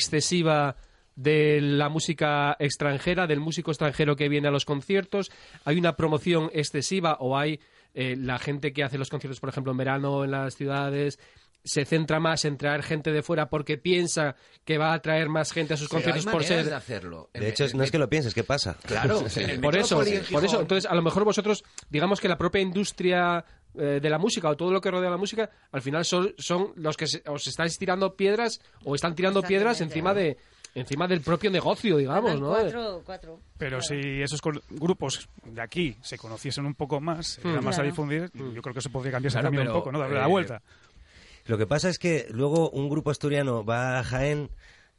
excesiva 0.00 0.76
de 1.14 1.60
la 1.62 1.88
música 1.88 2.56
extranjera, 2.58 3.26
del 3.26 3.40
músico 3.40 3.70
extranjero 3.70 4.16
que 4.16 4.28
viene 4.28 4.48
a 4.48 4.50
los 4.50 4.64
conciertos, 4.64 5.30
hay 5.64 5.78
una 5.78 5.96
promoción 5.96 6.50
excesiva 6.52 7.16
o 7.20 7.38
hay 7.38 7.60
eh, 7.94 8.14
la 8.18 8.38
gente 8.38 8.72
que 8.74 8.84
hace 8.84 8.98
los 8.98 9.08
conciertos, 9.08 9.40
por 9.40 9.48
ejemplo, 9.48 9.72
en 9.72 9.78
verano 9.78 10.24
en 10.24 10.30
las 10.32 10.54
ciudades 10.54 11.18
se 11.66 11.84
centra 11.84 12.20
más 12.20 12.44
en 12.44 12.56
traer 12.56 12.82
gente 12.82 13.10
de 13.12 13.22
fuera 13.22 13.50
porque 13.50 13.76
piensa 13.76 14.36
que 14.64 14.78
va 14.78 14.92
a 14.92 14.94
atraer 14.94 15.28
más 15.28 15.52
gente 15.52 15.74
a 15.74 15.76
sus 15.76 15.88
Pero 15.88 15.98
hay 15.98 16.04
conciertos 16.04 16.32
por 16.32 16.44
ser 16.44 16.64
de 16.64 16.74
hacerlo. 16.74 17.28
De 17.34 17.48
hecho, 17.48 17.66
no 17.74 17.82
es 17.82 17.90
que 17.90 17.98
lo 17.98 18.08
pienses, 18.08 18.32
¿qué 18.32 18.44
pasa? 18.44 18.76
Claro, 18.86 19.18
por 19.62 19.76
eso, 19.76 19.96
por 20.32 20.44
eso. 20.44 20.60
Entonces, 20.60 20.90
a 20.90 20.94
lo 20.94 21.02
mejor 21.02 21.24
vosotros, 21.24 21.64
digamos 21.90 22.20
que 22.20 22.28
la 22.28 22.38
propia 22.38 22.60
industria 22.62 23.44
eh, 23.74 23.98
de 24.00 24.08
la 24.10 24.18
música 24.18 24.48
o 24.48 24.56
todo 24.56 24.70
lo 24.70 24.80
que 24.80 24.90
rodea 24.90 25.10
la 25.10 25.16
música, 25.18 25.50
al 25.72 25.82
final 25.82 26.04
son, 26.04 26.32
son 26.38 26.72
los 26.76 26.96
que 26.96 27.06
se- 27.06 27.22
os 27.26 27.46
estáis 27.46 27.76
tirando 27.76 28.14
piedras 28.16 28.60
o 28.84 28.94
están 28.94 29.14
tirando 29.14 29.42
piedras 29.42 29.80
encima 29.82 30.14
de 30.14 30.38
encima 30.74 31.08
del 31.08 31.22
propio 31.22 31.50
negocio, 31.50 31.96
digamos, 31.96 32.38
¿no? 32.38 32.48
Cuatro, 32.50 33.02
cuatro. 33.04 33.40
Pero 33.56 33.80
si 33.80 34.20
esos 34.20 34.40
grupos 34.68 35.26
de 35.44 35.62
aquí 35.62 35.96
se 36.02 36.18
conociesen 36.18 36.66
un 36.66 36.74
poco 36.74 37.00
más, 37.00 37.40
dieran 37.42 37.62
Mm. 37.62 37.64
más 37.64 37.74
a 37.76 37.78
Claro. 37.78 37.90
difundir, 37.90 38.30
yo 38.54 38.60
creo 38.60 38.74
que 38.74 38.82
se 38.82 38.90
podría 38.90 39.12
cambiar 39.12 39.28
ese 39.28 39.34
Claro, 39.36 39.46
camino 39.46 39.62
pero, 39.62 39.72
un 39.72 39.78
poco, 39.80 39.92
¿no? 39.92 39.98
Darle 40.00 40.16
la 40.18 40.26
eh, 40.26 40.28
vuelta. 40.28 40.62
Lo 41.46 41.58
que 41.58 41.66
pasa 41.66 41.88
es 41.88 41.98
que 41.98 42.26
luego 42.30 42.70
un 42.70 42.88
grupo 42.88 43.10
asturiano 43.10 43.64
va 43.64 43.98
a 43.98 44.04
Jaén 44.04 44.50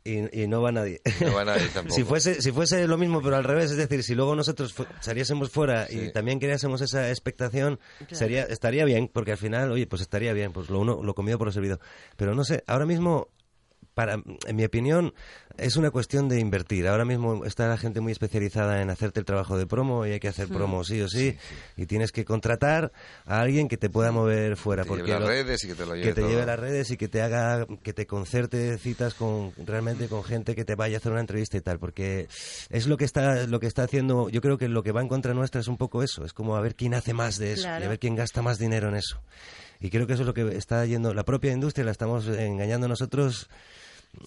y, 0.04 0.44
y 0.44 0.48
no 0.48 0.62
va 0.62 0.72
nadie. 0.72 1.02
No 1.20 1.34
va 1.34 1.44
nadie 1.44 1.68
tampoco. 1.74 1.94
si, 1.96 2.04
fuese, 2.04 2.42
si 2.42 2.52
fuese 2.54 2.88
lo 2.88 2.98
mismo, 2.98 3.22
pero 3.22 3.36
al 3.36 3.44
revés, 3.44 3.72
es 3.72 3.78
decir, 3.78 4.04
si 4.04 4.16
luego 4.16 4.36
nosotros 4.36 4.72
fu- 4.74 4.86
saliésemos 5.02 5.50
fuera 5.50 5.88
y 5.92 6.12
también 6.14 6.40
creásemos 6.40 6.80
esa 6.82 7.10
expectación, 7.10 7.80
sería, 8.12 8.44
estaría 8.44 8.86
bien, 8.86 9.10
porque 9.12 9.32
al 9.34 9.38
final, 9.38 9.72
oye, 9.72 9.86
pues 9.88 10.02
estaría 10.02 10.32
bien, 10.34 10.54
pues 10.54 10.70
lo 10.70 10.80
uno 10.80 11.02
lo 11.04 11.14
comido 11.14 11.38
por 11.38 11.48
lo 11.48 11.52
servido. 11.52 11.80
Pero 12.16 12.34
no 12.36 12.46
sé, 12.46 12.64
ahora 12.68 12.86
mismo 12.86 13.28
para, 13.94 14.14
en 14.14 14.56
mi 14.56 14.64
opinión, 14.64 15.14
es 15.58 15.76
una 15.76 15.92
cuestión 15.92 16.30
de 16.30 16.40
invertir. 16.40 16.88
Ahora 16.88 17.06
mismo 17.06 17.46
está 17.46 17.68
la 17.68 17.78
gente 17.78 18.00
muy 18.02 18.12
especializada 18.12 18.82
en 18.82 18.90
hacerte 18.90 19.20
el 19.20 19.26
trabajo 19.26 19.58
de 19.58 19.66
promo 19.68 20.06
y 20.06 20.12
hay 20.12 20.20
que 20.20 20.28
hacer 20.28 20.48
promo 20.48 20.84
sí 20.84 21.02
o 21.02 21.08
sí. 21.10 21.38
Y 21.76 21.86
tienes 21.86 22.12
que 22.12 22.26
contratar 22.26 22.92
a 23.26 23.40
alguien 23.42 23.68
que 23.68 23.78
te 23.78 23.90
pueda 23.90 24.12
mover 24.12 24.58
fuera. 24.58 24.84
Que 24.84 24.90
porque 24.90 25.04
lleve 25.04 25.20
las 25.20 25.28
redes 25.30 25.64
y 25.64 25.68
que 25.68 25.76
te 25.76 25.86
lo 25.86 25.96
lleve 25.96 26.08
que 26.08 26.14
te 26.14 26.22
todo. 26.22 26.30
lleve 26.30 26.46
las 26.46 26.60
redes 26.60 26.92
y 26.92 26.98
que 26.98 27.08
te 27.08 27.22
haga, 27.22 27.66
que 27.84 27.94
te 27.94 28.06
concerte 28.06 28.78
citas 28.78 29.14
con 29.14 29.52
realmente 29.66 30.08
con 30.08 30.24
gente 30.24 30.56
que 30.56 30.66
te 30.66 30.76
vaya 30.76 30.98
a 30.98 31.00
hacer 31.00 31.12
una 31.12 31.22
entrevista 31.22 31.58
y 31.58 31.62
tal. 31.62 31.80
Porque 31.80 32.28
es 32.70 32.88
lo 32.88 32.98
que 32.98 33.06
está, 33.06 33.46
lo 33.48 33.60
que 33.60 33.68
está 33.68 33.84
haciendo. 33.84 34.30
Yo 34.30 34.42
creo 34.42 34.58
que 34.58 34.68
lo 34.68 34.84
que 34.84 34.92
va 34.92 35.02
en 35.02 35.08
contra 35.08 35.34
nuestra 35.34 35.62
es 35.62 35.68
un 35.68 35.78
poco 35.78 36.04
eso. 36.04 36.24
Es 36.26 36.34
como 36.34 36.56
a 36.56 36.62
ver 36.62 36.76
quién 36.76 36.94
hace 36.94 37.14
más 37.14 37.38
de 37.38 37.54
eso 37.54 37.64
Claro. 37.64 37.84
y 37.84 37.86
a 37.86 37.90
ver 37.90 38.00
quién 38.00 38.16
gasta 38.16 38.42
más 38.42 38.60
dinero 38.60 38.90
en 38.90 38.96
eso. 38.96 39.22
Y 39.80 39.90
creo 39.90 40.08
que 40.08 40.14
eso 40.14 40.24
es 40.24 40.28
lo 40.28 40.34
que 40.34 40.56
está 40.58 40.86
yendo. 40.86 41.14
La 41.14 41.24
propia 41.24 41.52
industria 41.52 41.86
la 41.86 41.92
estamos 41.92 42.28
engañando 42.28 42.88
nosotros 42.88 43.50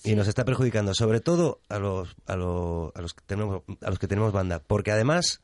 y 0.04 0.14
nos 0.14 0.28
está 0.28 0.44
perjudicando, 0.44 0.94
sobre 0.94 1.20
todo 1.20 1.60
a 1.68 1.78
los, 1.78 2.16
a, 2.26 2.36
los, 2.36 2.92
a 2.94 3.00
los 3.00 3.14
que 3.14 3.22
tenemos 3.26 3.62
a 3.82 3.90
los 3.90 3.98
que 3.98 4.08
tenemos 4.08 4.32
banda, 4.32 4.60
porque 4.60 4.92
además 4.92 5.40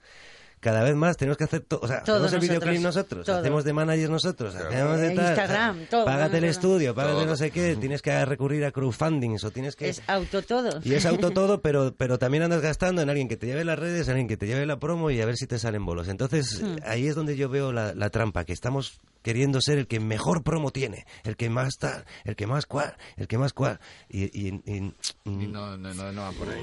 cada 0.61 0.83
vez 0.83 0.95
más 0.97 1.17
tenemos 1.17 1.37
que 1.37 1.45
hacer 1.45 1.61
todo, 1.61 1.81
o 1.83 1.87
sea, 1.89 2.03
Todo 2.03 2.17
hacemos 2.25 2.33
el 2.33 2.39
nosotros, 2.39 2.61
videoclip 2.61 2.83
nosotros, 2.83 3.27
todo. 3.27 3.45
hemos 3.45 3.65
de 3.65 3.73
manager 3.73 4.11
nosotros, 4.11 4.55
hacemos 4.55 4.99
de 4.99 5.13
Eh, 5.13 5.15
tal, 5.17 5.27
Instagram, 5.29 5.87
todo, 5.91 6.05
págate 6.05 6.39
el 6.39 6.45
estudio, 6.45 6.95
págate 6.95 7.15
Todo. 7.15 7.27
no 7.27 7.37
sé 7.37 7.51
qué, 7.51 7.77
tienes 7.77 8.03
que 8.03 8.25
recurrir 8.25 8.65
a 8.65 8.73
crowdfunding 8.73 9.37
o 9.43 9.51
tienes 9.51 9.77
que 9.77 9.89
Es 9.89 10.03
auto 10.09 10.43
todo. 10.43 10.81
y 10.83 10.95
es 10.95 11.07
auto 11.07 11.31
todo, 11.31 11.61
pero, 11.63 11.95
pero 11.97 12.19
también 12.19 12.43
andas 12.43 12.63
gastando 12.63 13.03
en 13.03 13.11
alguien 13.11 13.29
que 13.29 13.37
te 13.37 13.47
lleve 13.47 13.65
las 13.65 13.79
redes, 13.79 14.07
en 14.09 14.13
alguien 14.13 14.29
que 14.29 14.37
te 14.37 14.47
lleve 14.47 14.67
la 14.67 14.79
promo 14.79 15.11
y 15.11 15.21
a 15.21 15.27
ver 15.27 15.37
si 15.37 15.47
te 15.47 15.59
salen 15.59 15.85
bolos. 15.85 16.09
Entonces, 16.09 16.63
Hmm. 16.63 16.77
ahí 16.85 17.07
es 17.07 17.15
donde 17.15 17.37
yo 17.37 17.49
veo 17.49 17.73
la, 17.73 17.95
la 17.95 18.11
trampa, 18.11 18.45
que 18.45 18.53
estamos 18.53 18.99
queriendo 19.23 19.61
ser 19.61 19.79
el 19.79 19.87
que 19.89 19.99
mejor 19.99 20.45
promo 20.45 20.71
tiene, 20.71 21.05
el 21.25 21.37
que 21.37 21.51
más 21.51 21.79
tal, 21.79 22.05
el 22.25 22.37
que 22.37 22.47
más 22.47 22.65
cual, 22.65 22.97
el 23.17 23.27
que 23.27 23.39
más 23.39 23.53
cual. 23.53 23.81
Y, 24.09 24.25
y- 24.25 24.63
y- 24.65 24.95
Y 25.25 25.31
no, 25.49 25.77
no, 25.77 25.93
no, 25.95 26.13
no 26.13 26.23
va 26.23 26.31
por 26.33 26.49
ahí. 26.49 26.63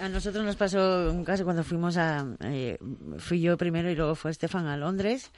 A 0.00 0.08
nosotros 0.08 0.44
nos 0.44 0.56
pasó 0.56 1.10
un 1.12 1.24
caso 1.24 1.44
cuando 1.44 1.62
fuimos 1.62 1.96
a... 1.96 2.26
eh, 2.40 2.76
fui 3.18 3.40
yo 3.40 3.56
primero 3.56 3.90
y 3.90 3.94
luego 3.96 4.14
fue 4.14 4.30
Estefan 4.30 4.66
a 4.66 4.76
Londres. 4.76 5.30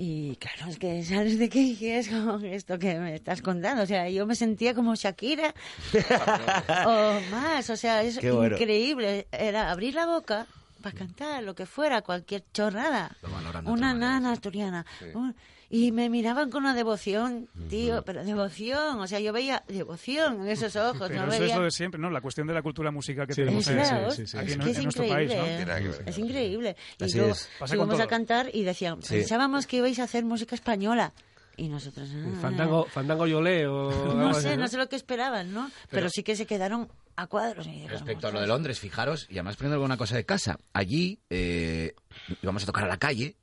Y 0.00 0.36
claro, 0.36 0.70
es 0.70 0.78
que 0.78 1.02
sabes 1.04 1.38
de 1.40 1.48
qué 1.48 1.98
es 1.98 2.08
como 2.08 2.38
esto 2.38 2.78
que 2.78 2.98
me 3.00 3.16
estás 3.16 3.42
contando. 3.42 3.82
O 3.82 3.86
sea, 3.86 4.08
yo 4.08 4.26
me 4.26 4.36
sentía 4.36 4.72
como 4.72 4.94
Shakira 4.94 5.52
o 6.86 7.20
más. 7.30 7.68
O 7.70 7.76
sea, 7.76 8.02
es 8.02 8.20
bueno. 8.22 8.54
increíble. 8.56 9.26
Era 9.32 9.70
abrir 9.72 9.94
la 9.94 10.06
boca 10.06 10.46
para 10.82 10.96
cantar 10.96 11.42
lo 11.42 11.54
que 11.56 11.66
fuera, 11.66 12.02
cualquier 12.02 12.44
chorrada. 12.52 13.16
Una 13.64 13.92
nana 13.92 14.32
asturiana. 14.32 14.86
Un- 15.14 15.34
y 15.70 15.92
me 15.92 16.08
miraban 16.08 16.50
con 16.50 16.62
una 16.64 16.74
devoción, 16.74 17.48
tío, 17.68 18.02
pero 18.02 18.24
devoción. 18.24 19.00
O 19.00 19.06
sea, 19.06 19.20
yo 19.20 19.32
veía 19.32 19.62
devoción 19.68 20.42
en 20.42 20.48
esos 20.48 20.74
ojos. 20.76 21.08
Pero 21.08 21.26
no 21.26 21.32
eso 21.32 21.40
veía... 21.40 21.52
es 21.52 21.58
lo 21.58 21.64
de 21.64 21.70
siempre, 21.70 22.00
¿no? 22.00 22.08
La 22.10 22.20
cuestión 22.22 22.46
de 22.46 22.54
la 22.54 22.62
cultura 22.62 22.90
musical 22.90 23.26
que 23.26 23.34
Sí. 23.34 23.42
tenemos 23.42 23.66
en- 23.68 23.76
Claro, 23.76 24.08
aquí 24.08 24.22
es 24.22 24.34
en, 24.34 24.50
en 24.50 24.82
nuestro 24.84 25.06
país, 25.08 25.30
¿no? 25.34 25.46
increíble. 25.60 25.96
Es 26.06 26.18
increíble. 26.18 26.76
Y 26.98 27.04
Así 27.04 27.18
luego 27.18 27.34
íbamos 27.72 28.00
a 28.00 28.06
cantar 28.06 28.50
y 28.52 28.62
decían, 28.64 29.02
Sí. 29.02 29.14
pensábamos 29.16 29.66
que 29.66 29.76
ibais 29.78 29.98
a 29.98 30.04
hacer 30.04 30.24
música 30.24 30.54
española. 30.54 31.12
Y 31.58 31.68
nosotros... 31.68 32.08
ah, 32.14 32.38
Fandango, 32.40 32.84
Fandango 32.86 33.26
Yolé 33.26 33.66
o... 33.66 34.14
No 34.14 34.32
sé, 34.32 34.56
no 34.56 34.68
sé 34.68 34.76
lo 34.78 34.88
que 34.88 34.94
esperaban, 34.96 35.52
¿no? 35.52 35.66
Pero, 35.90 36.02
Pero- 36.02 36.10
sí 36.10 36.22
que 36.22 36.36
se 36.36 36.46
quedaron 36.46 36.88
a 37.16 37.26
cuadros. 37.26 37.66
y 37.66 37.70
dijeron, 37.72 37.90
Respecto 37.90 38.28
a 38.28 38.30
lo 38.30 38.40
de 38.40 38.46
Londres, 38.46 38.78
fijaros, 38.78 39.26
y 39.28 39.34
además 39.34 39.56
poniendo 39.56 39.74
alguna 39.74 39.96
cosa 39.96 40.14
de 40.14 40.24
casa, 40.24 40.60
allí 40.72 41.18
eh, 41.30 41.94
íbamos 42.42 42.62
a 42.62 42.66
tocar 42.66 42.84
a 42.84 42.86
la 42.88 42.96
calle 42.96 43.34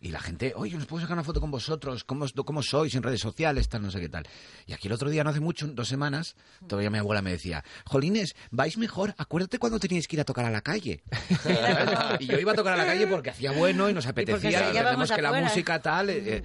y 0.00 0.10
la 0.10 0.20
gente, 0.20 0.52
oye, 0.54 0.76
¿nos 0.76 0.86
puedo 0.86 1.00
sacar 1.00 1.14
una 1.16 1.24
foto 1.24 1.40
con 1.40 1.50
vosotros? 1.50 2.04
¿Cómo, 2.04 2.26
cómo 2.44 2.62
sois 2.62 2.94
en 2.94 3.02
redes 3.02 3.20
sociales? 3.20 3.68
Tal, 3.68 3.82
no 3.82 3.90
sé 3.90 4.00
qué 4.00 4.08
tal. 4.08 4.26
Y 4.66 4.72
aquí 4.72 4.86
el 4.86 4.92
otro 4.92 5.10
día, 5.10 5.24
no 5.24 5.30
hace 5.30 5.40
mucho, 5.40 5.66
dos 5.68 5.88
semanas, 5.88 6.36
todavía 6.66 6.90
mi 6.90 6.98
abuela 6.98 7.22
me 7.22 7.30
decía, 7.30 7.64
Jolines, 7.84 8.34
vais 8.50 8.76
mejor, 8.78 9.14
acuérdate 9.18 9.58
cuando 9.58 9.80
teníais 9.80 10.06
que 10.06 10.16
ir 10.16 10.20
a 10.20 10.24
tocar 10.24 10.44
a 10.44 10.50
la 10.50 10.60
calle. 10.60 11.02
y 12.20 12.26
yo 12.26 12.38
iba 12.38 12.52
a 12.52 12.54
tocar 12.54 12.74
a 12.74 12.76
la 12.76 12.86
calle 12.86 13.06
porque 13.06 13.30
hacía 13.30 13.52
bueno 13.52 13.88
y 13.90 13.94
nos 13.94 14.06
apetecía, 14.06 14.70
y 14.70 14.72
que 14.72 15.22
la 15.22 15.40
música 15.40 15.80
tal... 15.80 16.10
eh, 16.10 16.36
eh, 16.36 16.42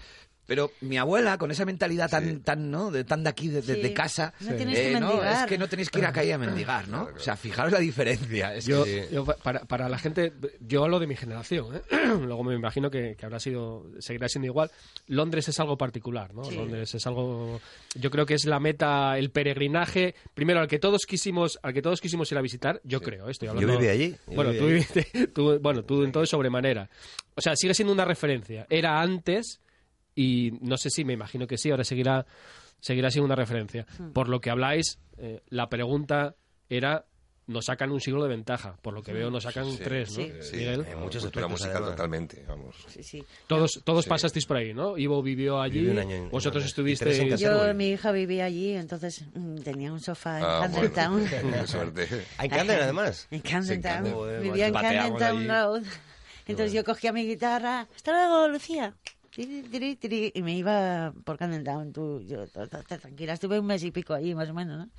pero 0.53 0.71
mi 0.81 0.99
abuela, 0.99 1.39
con 1.39 1.49
esa 1.49 1.65
mentalidad 1.65 2.11
tan, 2.11 2.41
tan, 2.41 2.69
¿no? 2.69 2.91
De, 2.91 3.03
tan 3.03 3.23
de 3.23 3.29
aquí, 3.31 3.47
de, 3.47 3.63
de- 3.63 3.73
Sí. 3.73 3.81
de 3.81 3.91
casa, 3.91 4.35
No 4.41 4.53
tienes 4.53 4.77
que 4.77 4.91
eh, 4.91 4.99
no, 4.99 5.07
mendigar. 5.07 5.33
es 5.33 5.49
que 5.49 5.57
no 5.57 5.67
tenéis 5.67 5.89
que 5.89 5.97
ir 5.97 6.05
a 6.05 6.11
calle 6.13 6.31
a 6.31 6.37
mendigar, 6.37 6.87
¿no? 6.89 7.09
O 7.15 7.19
sea, 7.19 7.35
fijaros 7.35 7.71
la 7.71 7.79
diferencia. 7.79 8.53
Es 8.53 8.67
Yo, 8.67 8.83
que- 8.83 9.09
yo 9.11 9.25
pa- 9.25 9.37
para, 9.37 9.61
para 9.65 9.89
la 9.89 9.97
gente, 9.97 10.31
yo 10.59 10.83
hablo 10.83 10.99
de 10.99 11.07
mi 11.07 11.15
generación, 11.15 11.75
¿eh? 11.75 11.81
luego 12.21 12.43
me 12.43 12.53
imagino 12.53 12.91
que, 12.91 13.15
que 13.17 13.25
habrá 13.25 13.39
sido, 13.39 13.87
seguirá 13.97 14.29
siendo 14.29 14.45
igual. 14.45 14.69
Londres 15.07 15.49
es 15.49 15.59
algo 15.59 15.75
particular, 15.75 16.35
¿no? 16.35 16.43
Sí. 16.43 16.55
Londres 16.55 16.93
es 16.93 17.07
algo, 17.07 17.59
yo 17.95 18.11
creo 18.11 18.27
que 18.27 18.35
es 18.35 18.45
la 18.45 18.59
meta, 18.59 19.17
el 19.17 19.31
peregrinaje, 19.31 20.13
primero 20.35 20.59
al 20.59 20.67
que 20.67 20.77
todos 20.77 21.07
quisimos, 21.07 21.57
al 21.63 21.73
que 21.73 21.81
todos 21.81 21.99
quisimos 21.99 22.31
ir 22.31 22.37
a 22.37 22.41
visitar, 22.41 22.79
yo 22.83 23.01
creo, 23.01 23.27
¿eh? 23.27 23.31
estoy 23.31 23.47
Yo 23.47 23.55
viví 23.55 23.87
allí, 23.87 24.11
yo 24.27 24.35
Bueno, 24.35 24.51
viví 24.51 24.59
tú 24.59 24.65
allí. 24.65 24.73
viviste, 24.75 25.27
tú- 25.33 25.57
bueno, 25.59 25.83
tú 25.83 26.03
entonces 26.03 26.29
sobremanera. 26.29 26.87
O 27.33 27.41
sea, 27.41 27.55
sigue 27.55 27.73
siendo 27.73 27.91
una 27.91 28.05
referencia. 28.05 28.67
Era 28.69 29.01
antes 29.01 29.59
y 30.15 30.51
no 30.61 30.77
sé 30.77 30.89
si, 30.89 31.03
me 31.05 31.13
imagino 31.13 31.47
que 31.47 31.57
sí, 31.57 31.71
ahora 31.71 31.83
seguirá, 31.83 32.25
seguirá 32.79 33.09
siendo 33.11 33.25
una 33.25 33.35
referencia. 33.35 33.85
Hmm. 33.97 34.11
Por 34.11 34.29
lo 34.29 34.39
que 34.41 34.49
habláis, 34.49 34.99
eh, 35.17 35.41
la 35.49 35.69
pregunta 35.69 36.35
era, 36.69 37.05
nos 37.45 37.65
sacan 37.65 37.91
un 37.91 37.99
siglo 37.99 38.23
de 38.23 38.29
ventaja. 38.29 38.77
Por 38.81 38.93
lo 38.93 39.01
que 39.03 39.11
veo, 39.11 39.29
nos 39.29 39.43
sacan 39.43 39.69
Sí, 39.69 39.79
tres, 39.83 40.17
¿no? 40.17 40.23
sí, 40.23 40.31
sí. 40.41 40.55
Miguel. 40.57 40.85
En 40.89 40.99
muchos 40.99 41.23
Cultura 41.23 41.47
musical 41.49 41.71
además. 41.75 41.91
totalmente, 41.91 42.45
vamos. 42.47 42.75
Sí, 42.87 43.03
sí. 43.03 43.23
Todos, 43.47 43.81
todos 43.83 44.05
Sí. 44.05 44.09
pasasteis 44.09 44.45
por 44.45 44.55
ahí, 44.57 44.73
¿no? 44.73 44.97
Ivo 44.97 45.21
vivió 45.21 45.59
allí, 45.61 45.89
año 45.89 46.09
en- 46.15 46.29
vosotros 46.29 46.63
estuvisteis... 46.63 47.39
Yo, 47.41 47.73
mi 47.73 47.89
hija 47.89 48.11
vivía 48.13 48.45
allí, 48.45 48.73
entonces 48.75 49.25
mm, 49.33 49.57
tenía 49.57 49.91
un 49.91 49.99
sofá 49.99 50.37
en 50.39 50.45
Ah, 50.45 50.59
Camden 50.61 50.91
bueno. 50.93 50.93
Town. 50.95 51.51
Qué 51.61 51.67
suerte. 51.67 52.07
Ah, 52.37 52.45
en 52.45 52.49
Camden, 52.51 52.79
además. 52.81 53.27
En 53.29 53.41
Camden 53.41 53.81
Town. 53.81 54.11
Joder, 54.13 54.41
Vivía 54.41 54.67
en. 54.67 54.73
Camden 54.73 55.17
Town. 55.17 55.47
Road. 55.47 55.83
Entonces 56.47 56.73
yo 56.73 56.83
cogía 56.85 57.11
mi 57.11 57.25
guitarra. 57.27 57.87
Hasta 57.95 58.11
luego, 58.11 58.47
Lucía. 58.47 58.93
Y 59.35 60.41
me 60.41 60.55
iba 60.55 61.13
por 61.23 61.37
Camden 61.37 61.63
Town. 61.63 61.91
Tú, 61.91 62.21
yo, 62.21 62.45
tranquila. 62.47 63.33
Estuve 63.33 63.59
un 63.59 63.65
mes 63.65 63.83
y 63.83 63.91
pico 63.91 64.13
ahí, 64.13 64.35
más 64.35 64.49
o 64.49 64.53
menos, 64.53 64.77
¿no? 64.77 64.89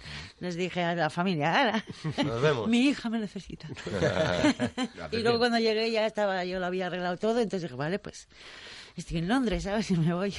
Les 0.41 0.57
dije 0.57 0.82
a 0.82 0.95
la 0.95 1.11
familia, 1.11 1.61
"Ala, 1.61 1.85
Nos 2.24 2.43
vemos. 2.43 2.68
mi 2.68 2.89
hija 2.89 3.09
me 3.11 3.18
necesita. 3.20 3.68
y 5.12 5.18
luego 5.18 5.39
cuando 5.39 5.59
llegué 5.59 5.91
ya 5.91 6.07
estaba, 6.07 6.45
yo 6.45 6.59
lo 6.59 6.66
había 6.66 6.87
arreglado 6.87 7.16
todo, 7.16 7.39
entonces 7.41 7.62
dije, 7.62 7.74
vale, 7.76 7.99
pues 7.99 8.28
estoy 8.97 9.18
en 9.18 9.28
Londres, 9.28 9.62
¿sabes? 9.64 9.91
Y 9.95 9.97
me 9.97 10.12
voy. 10.14 10.35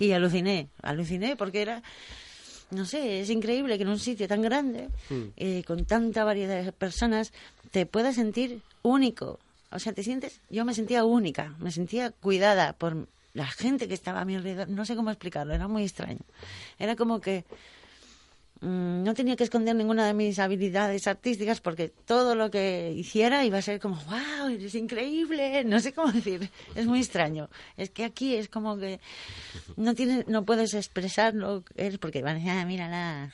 y 0.00 0.12
aluciné, 0.12 0.68
aluciné 0.82 1.36
porque 1.36 1.62
era, 1.62 1.82
no 2.70 2.84
sé, 2.86 3.20
es 3.20 3.30
increíble 3.30 3.76
que 3.76 3.82
en 3.84 3.90
un 3.90 3.98
sitio 4.00 4.26
tan 4.26 4.42
grande, 4.42 4.88
eh, 5.36 5.62
con 5.64 5.84
tanta 5.84 6.24
variedad 6.24 6.62
de 6.64 6.72
personas, 6.72 7.32
te 7.70 7.86
puedas 7.86 8.16
sentir 8.16 8.60
único. 8.82 9.38
O 9.70 9.78
sea, 9.78 9.94
te 9.94 10.02
sientes, 10.02 10.40
yo 10.50 10.66
me 10.66 10.74
sentía 10.74 11.02
única, 11.04 11.54
me 11.58 11.70
sentía 11.70 12.10
cuidada 12.10 12.74
por 12.74 13.08
la 13.34 13.46
gente 13.46 13.88
que 13.88 13.94
estaba 13.94 14.20
a 14.20 14.24
mi 14.24 14.34
alrededor. 14.36 14.68
No 14.68 14.84
sé 14.84 14.94
cómo 14.96 15.10
explicarlo, 15.10 15.54
era 15.54 15.68
muy 15.68 15.84
extraño. 15.84 16.20
Era 16.78 16.96
como 16.96 17.20
que 17.20 17.44
mm, 18.60 19.02
no 19.02 19.14
tenía 19.14 19.36
que 19.36 19.44
esconder 19.44 19.74
ninguna 19.74 20.06
de 20.06 20.14
mis 20.14 20.38
habilidades 20.38 21.06
artísticas 21.06 21.60
porque 21.60 21.88
todo 21.88 22.34
lo 22.34 22.50
que 22.50 22.92
hiciera 22.96 23.44
iba 23.44 23.58
a 23.58 23.62
ser 23.62 23.80
como, 23.80 23.96
wow, 24.04 24.48
eres 24.50 24.74
increíble, 24.74 25.64
no 25.64 25.80
sé 25.80 25.92
cómo 25.92 26.12
decir, 26.12 26.50
es 26.74 26.86
muy 26.86 27.00
extraño. 27.00 27.48
Es 27.76 27.90
que 27.90 28.04
aquí 28.04 28.34
es 28.36 28.48
como 28.48 28.76
que 28.78 29.00
no 29.76 29.94
tienes, 29.94 30.28
no 30.28 30.44
puedes 30.44 30.74
expresar 30.74 31.34
lo 31.34 31.62
que 31.64 31.86
eres 31.86 31.98
porque 31.98 32.22
van 32.22 32.36
a 32.36 32.38
decir, 32.38 32.50
ah, 32.50 32.64
mírala, 32.66 33.30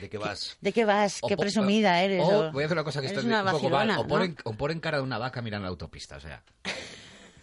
¿De 0.00 0.08
qué 0.08 0.18
vas? 0.18 0.56
¿de 0.60 0.72
qué 0.72 0.84
vas? 0.84 1.18
o 1.20 1.28
¿Qué 1.28 1.36
presumida 1.36 2.02
eres? 2.02 2.22
O, 2.22 2.48
o- 2.48 2.52
voy 2.52 2.62
a 2.62 2.66
hacer 2.66 2.76
una 2.76 2.84
cosa 2.84 3.00
que 3.00 3.08
una 3.18 3.42
un 3.44 3.50
poco 3.52 3.70
mal. 3.70 3.90
O 3.98 4.06
pon, 4.06 4.18
¿no? 4.18 4.24
en, 4.24 4.36
o 4.44 4.52
pon 4.54 4.70
en 4.72 4.80
cara 4.80 4.96
de 4.98 5.04
una 5.04 5.18
vaca 5.18 5.40
mirando 5.42 5.64
la 5.66 5.70
autopista, 5.70 6.16
o 6.16 6.20
sea. 6.20 6.42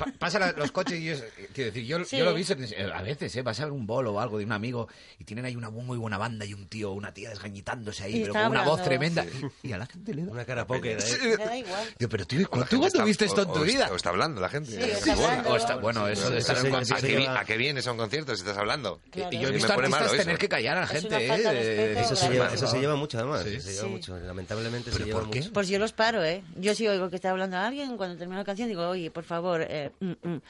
Pa- 0.05 0.11
pasan 0.19 0.41
la- 0.41 0.51
los 0.53 0.71
coches 0.71 0.99
y 0.99 1.05
yo, 1.05 1.15
quiero 1.53 1.71
decir, 1.71 1.85
yo, 1.85 2.03
Sí. 2.05 2.17
yo 2.17 2.25
lo 2.25 2.31
he 2.31 2.35
visto 2.35 2.53
eh, 2.53 2.91
a 2.93 3.01
veces, 3.01 3.35
¿eh? 3.35 3.41
Vas 3.41 3.59
a 3.59 3.67
un 3.67 3.85
bolo 3.85 4.13
o 4.13 4.19
algo 4.19 4.37
de 4.37 4.45
un 4.45 4.51
amigo 4.51 4.87
y 5.19 5.23
tienen 5.23 5.45
ahí 5.45 5.55
una 5.55 5.69
muy 5.69 5.97
buena 5.97 6.17
banda 6.17 6.45
y 6.45 6.53
un 6.53 6.67
tío 6.67 6.91
o 6.91 6.93
una 6.93 7.13
tía 7.13 7.29
desgañitándose 7.29 8.03
ahí, 8.03 8.17
Y 8.17 8.21
pero 8.21 8.33
con 8.33 8.47
una 8.47 8.63
voz 8.63 8.83
tremenda. 8.83 9.23
sí. 9.23 9.29
Y, 9.63 9.69
y 9.69 9.73
a 9.73 9.77
la 9.77 9.85
gente 9.85 10.13
le 10.13 10.25
da 10.25 10.31
Una 10.31 10.45
cara 10.45 10.65
póker, 10.67 10.97
¿eh? 10.99 11.37
Me 11.37 11.37
da 11.45 11.57
igual. 11.57 11.87
Yo, 11.99 12.09
pero 12.09 12.25
tío, 12.25 12.41
¿tú 12.41 12.49
cuándo 12.49 12.87
está- 12.87 13.03
viste 13.03 13.25
esto 13.25 13.41
en 13.43 13.47
tu 13.53 13.59
o 13.59 13.63
vida? 13.63 13.81
está- 13.83 13.93
O 13.93 13.95
está 13.95 14.09
hablando 14.09 14.41
la 14.41 14.49
gente. 14.49 14.71
Sí, 14.71 14.77
está 14.79 15.13
Bueno, 15.15 15.27
hablando. 15.29 15.49
o 15.51 15.55
está- 15.55 15.75
bueno, 15.77 16.07
eso 16.07 16.29
de 16.29 16.37
estar 16.39 16.57
en 16.57 16.67
un 16.67 16.73
¿a, 16.73 16.77
concierto. 16.79 17.07
qué, 17.07 17.15
vi- 17.17 17.25
a 17.25 17.43
qué 17.45 17.57
vienes 17.57 17.87
a 17.87 17.91
un 17.91 17.97
concierto 17.97 18.35
si 18.35 18.41
estás 18.41 18.57
hablando? 18.57 18.99
Claro. 19.11 19.29
Y 19.31 19.35
yo 19.39 19.43
he 19.47 19.51
Me 19.51 19.57
visto 19.57 19.73
artistas 19.73 20.11
tener 20.11 20.37
que 20.37 20.49
callar 20.49 20.77
a 20.77 20.81
la 20.81 20.87
gente, 20.87 21.15
¿eh? 21.17 21.99
Eso 21.99 22.15
se, 22.15 22.29
lleva, 22.29 22.53
eso 22.53 22.67
se 22.67 22.79
lleva 22.79 22.95
mucho, 22.95 23.17
además. 23.17 23.43
Sí. 23.43 23.59
Se 23.61 23.71
lleva 23.73 23.83
Sí. 23.83 23.89
mucho. 23.89 24.17
Lamentablemente 24.17 24.89
se 24.91 24.97
¿Pero 24.97 25.05
lleva 25.07 25.19
por 25.21 25.29
qué? 25.29 25.39
mucho. 25.39 25.53
Pues 25.53 25.67
yo 25.67 25.79
los 25.79 25.93
paro, 25.93 26.23
¿eh? 26.23 26.43
Yo 26.57 26.73
si 26.75 26.87
oigo 26.87 27.09
que 27.09 27.15
está 27.17 27.31
hablando 27.31 27.57
a 27.57 27.67
alguien, 27.67 27.97
cuando 27.97 28.17
termino 28.17 28.37
la 28.39 28.45
canción 28.45 28.67
digo, 28.67 28.87
oye, 28.87 29.11
por 29.11 29.23
favor, 29.23 29.61
eh, 29.67 29.90
mm, 29.99 30.11
mm. 30.29 30.41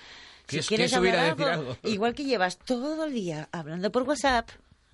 si 0.47 0.59
¿Quieres- 0.61 0.93
hablar 0.93 1.15
algo, 1.15 1.45
algo? 1.45 1.77
igual 1.83 2.13
que 2.13 2.23
llevas 2.25 2.57
todo 2.59 3.05
el 3.05 3.13
día 3.13 3.49
hablando 3.51 3.91
por 3.91 4.03
WhatsApp, 4.03 4.49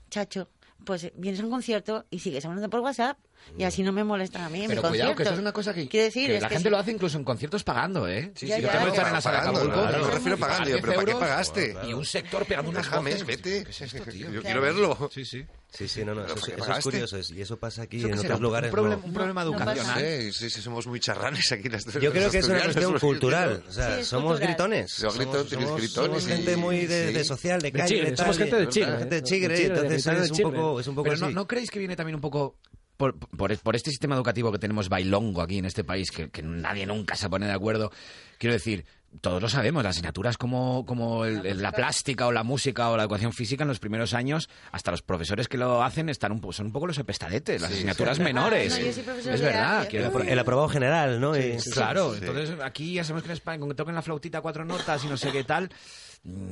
chacho, 0.09 0.47
pues 0.85 1.11
vienes 1.15 1.39
a 1.41 1.43
un 1.45 1.51
concierto 1.51 2.05
y 2.09 2.19
sigues 2.19 2.45
hablando 2.45 2.69
por 2.69 2.79
WhatsApp 2.81 3.17
y 3.57 3.63
así 3.63 3.83
no 3.83 3.91
me 3.91 4.03
molestan 4.03 4.43
a 4.43 4.49
mí 4.49 4.61
en 4.63 4.67
Pero 4.69 4.81
mi 4.83 4.89
cuidado, 4.89 5.11
que 5.11 5.15
concierto. 5.17 5.23
eso 5.23 5.33
es 5.33 5.39
una 5.39 5.51
cosa 5.51 5.73
que, 5.73 5.81
decir, 5.81 6.27
que 6.27 6.35
es 6.37 6.41
la 6.41 6.47
que 6.49 6.55
gente 6.55 6.69
sí. 6.69 6.71
lo 6.71 6.77
hace 6.79 6.91
incluso 6.91 7.17
en 7.17 7.23
conciertos 7.23 7.63
pagando, 7.63 8.07
¿eh? 8.07 8.31
Sí, 8.35 8.47
yo 8.47 8.55
sí, 8.55 8.61
tengo 8.61 8.71
claro. 8.71 8.85
que 8.85 8.89
estar 8.97 9.07
en 9.07 9.13
la 9.13 9.21
sala 9.21 9.37
de 9.37 9.41
Pagando, 9.45 9.59
Acapulco. 9.61 9.87
claro, 9.89 10.05
me 10.05 10.11
refiero 10.11 10.35
a 10.35 10.39
pagando, 10.39 10.69
yo, 10.69 10.75
pero 10.81 10.93
¿para 10.93 11.05
qué 11.05 11.11
euros, 11.11 11.27
pagaste? 11.29 11.75
Y 11.87 11.93
un 11.93 12.05
sector 12.05 12.45
pegando 12.45 12.71
unas 12.71 12.89
voces. 12.89 13.25
vete. 13.25 13.63
¿Qué 13.63 13.69
es 13.71 13.81
esto, 13.81 14.03
tío? 14.03 14.31
Yo 14.31 14.41
Claro. 14.41 14.43
quiero 14.43 14.61
verlo. 14.61 15.09
Sí, 15.13 15.25
sí. 15.25 15.45
Sí, 15.69 15.85
sí, 15.89 16.05
no, 16.05 16.15
no, 16.15 16.21
¿Pero 16.23 16.35
eso, 16.39 16.71
es 16.77 16.83
curioso. 16.83 17.17
Y 17.33 17.41
eso 17.41 17.57
pasa 17.57 17.81
aquí 17.83 17.97
¿Eso 17.97 18.07
en 18.07 18.13
otros 18.13 18.21
será? 18.23 18.37
lugares. 18.37 18.69
Un 18.69 18.73
problema, 18.73 18.95
no. 19.01 19.05
un 19.07 19.13
problema 19.13 19.43
No 19.43 19.51
pasa. 19.51 19.71
educacional. 19.73 19.99
Sí, 20.01 20.31
sí, 20.31 20.49
sí, 20.49 20.61
somos 20.61 20.87
muy 20.87 20.99
charranes 21.01 21.51
aquí. 21.51 21.67
Las, 21.67 21.83
Yo 21.85 22.11
creo 22.13 22.31
que 22.31 22.37
es 22.37 22.47
una 22.47 22.61
cuestión 22.63 22.97
cultural. 22.99 23.63
O 23.67 23.71
sea, 23.71 23.97
Sí, 23.97 24.05
somos 24.05 24.31
cultural. 24.31 24.47
gritones. 24.47 24.91
Somos 24.93 25.15
grito- 25.17 25.31
somos, 25.45 25.75
gritones 25.77 25.91
somos 25.91 26.23
y- 26.23 26.27
gente 26.27 26.55
muy 26.55 26.85
de, 26.85 27.07
sí. 27.09 27.13
de 27.13 27.23
social, 27.25 27.61
de 27.61 27.71
chigre, 27.85 28.11
de 28.11 28.17
somos 28.17 28.37
gente 28.37 28.55
de 28.55 28.63
y- 28.63 28.67
chigre, 28.67 28.97
Gente 28.97 29.15
de 29.15 29.23
chigre, 29.23 29.47
De 29.53 29.59
chigre, 29.61 29.73
de 29.75 29.95
entonces 29.95 30.31
es 30.31 30.31
un 30.31 30.51
poco, 30.53 30.79
es 30.79 30.87
un 30.87 30.95
poco 30.95 31.09
Pero 31.09 31.17
no. 31.27 31.29
¿no 31.31 31.47
creéis 31.47 31.69
que 31.69 31.79
viene 31.79 31.97
también 31.97 32.15
un 32.15 32.21
poco 32.21 32.55
por, 32.97 33.17
por, 33.17 33.55
por 33.59 33.75
este 33.75 33.91
sistema 33.91 34.15
educativo 34.15 34.51
que 34.51 34.59
tenemos 34.59 34.89
bailongo 34.89 35.41
aquí 35.41 35.59
en 35.59 35.65
este 35.65 35.83
país, 35.83 36.11
que, 36.11 36.29
que 36.29 36.41
nadie 36.41 36.85
nunca 36.85 37.15
se 37.15 37.29
pone 37.29 37.45
de 37.45 37.53
acuerdo? 37.53 37.91
Quiero 38.39 38.53
decir, 38.53 38.85
todos 39.21 39.41
lo 39.41 39.47
sabemos, 39.49 39.83
las 39.83 39.91
asignaturas 39.95 40.37
como, 40.37 40.85
como 40.85 41.25
el- 41.25 41.45
el- 41.45 41.61
la 41.61 41.71
plástica 41.71 42.27
o 42.27 42.31
la 42.31 42.43
música 42.43 42.89
o 42.89 42.97
la 42.97 43.03
educación 43.03 43.31
física 43.33 43.63
en 43.63 43.67
los 43.69 43.79
primeros 43.79 44.13
años, 44.13 44.49
hasta 44.71 44.91
los 44.91 45.01
profesores 45.01 45.47
que 45.47 45.57
lo 45.57 45.81
hacen 45.83 46.09
están 46.09 46.31
un, 46.33 46.53
son 46.53 46.67
un 46.67 46.71
poco 46.73 46.87
los 46.87 46.97
epestadetes, 46.97 47.61
las 47.61 47.71
asignaturas 47.71 48.19
menores. 48.19 48.73
Ah, 48.75 48.79
no, 48.79 48.85
yo 48.85 48.93
soy 48.93 49.03
profesora 49.03 49.35
es 49.35 49.41
verdad, 49.41 49.87
El, 50.27 50.39
aprobado 50.39 50.67
general, 50.67 51.19
¿no? 51.21 51.33
Claro, 51.73 52.13
sí. 52.13 52.19
entonces 52.21 52.55
aquí 52.61 52.93
ya 52.95 53.03
sabemos 53.03 53.23
que 53.23 53.29
en 53.29 53.33
España, 53.33 53.59
con 53.59 53.69
que 53.69 53.75
toquen 53.75 53.95
la 53.95 54.01
flautita 54.01 54.41
cuatro 54.41 54.65
notas 54.65 55.03
y 55.03 55.07
no 55.07 55.17
sé 55.17 55.31
qué 55.31 55.43
tal, 55.43 55.69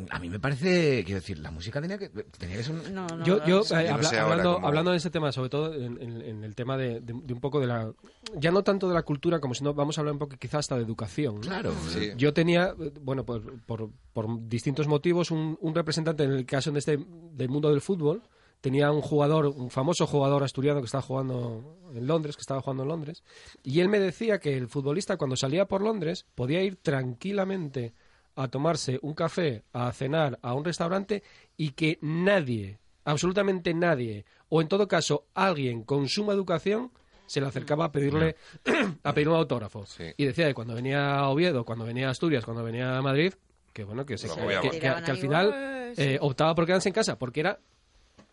a 0.09 0.19
mí 0.19 0.29
me 0.29 0.39
parece, 0.39 1.03
quiero 1.03 1.19
decir, 1.19 1.39
la 1.39 1.51
música 1.51 1.81
tenía 1.81 1.97
que, 1.97 2.09
tenía 2.09 2.57
que 2.57 2.63
ser 2.63 2.75
un... 2.75 2.93
No, 2.93 3.07
no, 3.07 3.25
Yo, 3.25 3.37
no, 3.39 3.47
yo, 3.47 3.63
sí. 3.63 3.73
eh, 3.73 3.83
Yo 3.83 3.87
no 3.89 3.93
habla- 3.95 4.09
sé 4.09 4.19
ahora 4.19 4.31
hablando, 4.33 4.53
cómo- 4.55 4.67
hablando 4.67 4.91
de 4.91 4.97
ese 4.97 5.09
tema, 5.09 5.31
sobre 5.31 5.49
todo 5.49 5.73
en, 5.73 6.01
en- 6.01 6.21
en 6.21 6.43
el 6.43 6.55
tema 6.55 6.77
de, 6.77 7.01
de- 7.01 7.13
de 7.13 7.33
un 7.33 7.39
poco 7.41 7.59
de 7.59 7.67
la... 7.67 7.91
Ya 8.37 8.51
no 8.51 8.63
tanto 8.63 8.87
de 8.87 8.93
la 8.93 9.03
cultura, 9.03 9.39
como 9.39 9.53
si 9.53 9.63
no 9.63 9.73
vamos 9.73 9.97
a 9.97 10.01
hablar 10.01 10.13
un 10.13 10.19
poco 10.19 10.37
quizás 10.37 10.59
hasta 10.59 10.77
de 10.77 10.83
educación. 10.83 11.35
¿no? 11.35 11.41
Claro. 11.41 11.73
Sí. 11.89 12.11
Yo 12.17 12.33
tenía, 12.33 12.73
bueno, 13.01 13.25
pues 13.25 13.41
por, 13.65 13.89
por 14.13 14.47
distintos 14.47 14.87
motivos, 14.87 15.31
un, 15.31 15.57
un 15.61 15.75
representante 15.75 16.23
en 16.23 16.31
el 16.31 16.45
caso 16.45 16.71
de 16.71 16.79
este, 16.79 16.97
del 17.33 17.49
mundo 17.49 17.69
del 17.69 17.81
fútbol. 17.81 18.21
Tenía 18.61 18.89
un 18.91 19.01
jugador, 19.01 19.45
un 19.47 19.69
famoso 19.69 20.07
jugador 20.07 20.41
asturiano 20.43 20.79
que 20.79 20.85
estaba 20.85 21.01
jugando 21.03 21.77
en 21.93 22.07
Londres, 22.07 22.35
que 22.35 22.41
estaba 22.41 22.61
jugando 22.61 22.81
en 22.83 22.89
Londres, 22.89 23.23
y 23.61 23.79
él 23.81 23.89
me 23.89 23.99
decía 23.99 24.39
que 24.39 24.57
el 24.57 24.67
futbolista 24.69 25.17
cuando 25.17 25.35
salía 25.35 25.65
por 25.67 25.81
Londres 25.83 26.25
podía 26.33 26.63
ir 26.63 26.77
tranquilamente 26.77 27.93
a 28.35 28.47
tomarse 28.47 28.99
un 29.01 29.13
café, 29.13 29.63
a 29.73 29.91
cenar 29.91 30.37
a 30.41 30.53
un 30.53 30.63
restaurante 30.65 31.23
y 31.57 31.71
que 31.71 31.97
nadie, 32.01 32.79
absolutamente 33.05 33.73
nadie, 33.73 34.25
o 34.49 34.61
en 34.61 34.67
todo 34.67 34.87
caso 34.87 35.25
alguien 35.33 35.83
con 35.83 36.07
suma 36.09 36.33
educación 36.33 36.91
se 37.27 37.41
le 37.41 37.47
acercaba 37.47 37.85
a 37.85 37.91
pedirle 37.91 38.35
a 39.03 39.13
pedir 39.13 39.29
un 39.29 39.35
autógrafo. 39.35 39.85
Y 40.17 40.25
decía 40.25 40.47
que 40.47 40.53
cuando 40.53 40.75
venía 40.75 41.15
a 41.15 41.29
Oviedo, 41.29 41.65
cuando 41.65 41.85
venía 41.85 42.07
a 42.07 42.11
Asturias, 42.11 42.45
cuando 42.45 42.63
venía 42.63 42.97
a 42.97 43.01
Madrid, 43.01 43.33
que 43.73 43.83
bueno, 43.83 44.05
que, 44.05 44.17
se- 44.17 44.27
que- 44.27 44.33
agobiaba. 44.33 44.69
que- 44.69 44.79
que 44.79 44.87
al 44.87 45.17
final 45.17 45.53
eh, 45.97 46.17
optaba 46.21 46.53
por 46.53 46.65
quedarse 46.65 46.89
en 46.89 46.93
casa, 46.93 47.17
porque 47.17 47.39
era 47.39 47.59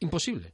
imposible. 0.01 0.53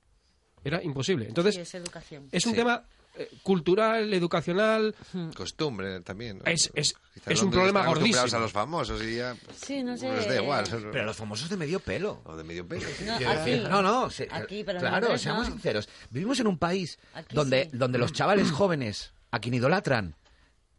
Era 0.64 0.82
imposible. 0.82 1.26
Entonces, 1.26 1.55
Sí, 1.55 1.61
es 1.62 1.74
educación. 1.74 2.28
es 2.32 2.44
un 2.46 2.53
Sí. 2.53 2.59
tema 2.59 2.82
eh, 3.19 3.29
cultural, 3.43 4.12
educacional. 4.14 4.95
Costumbre 5.35 6.01
también. 6.01 6.39
¿no? 6.39 6.45
Es, 6.51 6.71
es, 6.75 6.95
es 7.27 7.43
un 7.43 7.51
problema 7.51 7.85
gordísimo. 7.87 8.25
a 8.37 8.39
los 8.41 8.53
famosos 8.53 9.03
y 9.03 9.16
ya 9.16 9.35
pues, 9.45 9.59
Sí, 9.59 9.83
no 9.83 9.97
sé. 9.97 10.11
les 10.12 10.29
da 10.29 10.37
igual. 10.43 10.64
Pero 10.93 11.05
los 11.05 11.16
famosos 11.16 11.49
de 11.49 11.57
medio 11.57 11.81
pelo. 11.81 12.21
O 12.25 12.37
de 12.37 12.45
medio 12.45 12.66
pelo. 12.66 12.87
No, 13.05 13.14
aquí. 13.31 13.57
no, 13.69 13.83
no, 13.83 14.11
se- 14.11 14.29
Aquí, 14.31 14.64
pero 14.64 14.79
claro, 14.81 15.16
seamos 15.19 15.49
no. 15.49 15.55
sinceros. 15.55 15.89
Vivimos 16.11 16.39
en 16.41 16.47
un 16.47 16.59
país 16.59 16.99
Aquí 17.14 17.35
donde, 17.35 17.64
sí. 17.71 17.77
donde 17.77 17.99
los 17.99 18.12
chavales 18.12 18.51
jóvenes, 18.51 19.12
a 19.31 19.39
quien 19.41 19.55
idolatran, 19.55 20.14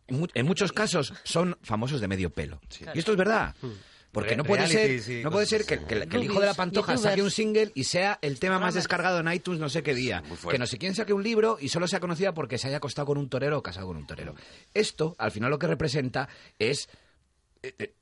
en, 0.07 0.19
mu- 0.19 0.27
en 0.33 0.45
muchos 0.45 0.71
casos 0.71 1.13
son 1.23 1.57
famosos 1.61 2.01
de 2.01 2.07
medio 2.07 2.29
pelo. 2.31 2.59
Y 2.95 2.99
esto 2.99 3.11
es 3.11 3.17
verdad. 3.17 3.55
Porque 4.11 4.31
Re- 4.31 4.37
no 4.37 4.43
puede 4.43 4.65
reality, 4.65 4.99
ser, 4.99 5.01
sí, 5.17 5.23
no 5.23 5.29
puede 5.29 5.45
ser 5.45 5.65
que, 5.65 5.75
el- 5.75 6.07
que 6.09 6.17
el 6.17 6.23
hijo 6.23 6.39
de 6.39 6.47
la 6.47 6.55
pantoja 6.55 6.93
Youtubers. 6.93 7.11
saque 7.11 7.21
un 7.21 7.29
single 7.29 7.71
y 7.75 7.83
sea 7.83 8.17
el 8.23 8.39
tema 8.39 8.57
más 8.57 8.73
descargado 8.73 9.19
en 9.19 9.31
iTunes 9.31 9.59
no 9.59 9.69
sé 9.69 9.83
qué 9.83 9.93
día. 9.93 10.23
Que 10.49 10.57
no 10.57 10.65
sé 10.65 10.79
quién 10.79 10.95
saque 10.95 11.13
un 11.13 11.21
libro 11.21 11.57
y 11.61 11.69
solo 11.69 11.87
sea 11.87 11.99
conocida 11.99 12.33
porque 12.33 12.57
se 12.57 12.67
haya 12.67 12.77
acostado 12.77 13.05
con 13.05 13.19
un 13.19 13.29
torero 13.29 13.59
o 13.59 13.61
casado 13.63 13.85
con 13.87 13.97
un 13.97 14.07
torero. 14.07 14.33
Esto, 14.73 15.15
al 15.19 15.29
final, 15.31 15.51
lo 15.51 15.59
que 15.59 15.67
representa 15.67 16.27
es 16.57 16.89
eh, 17.61 17.75
eh, 17.77 17.93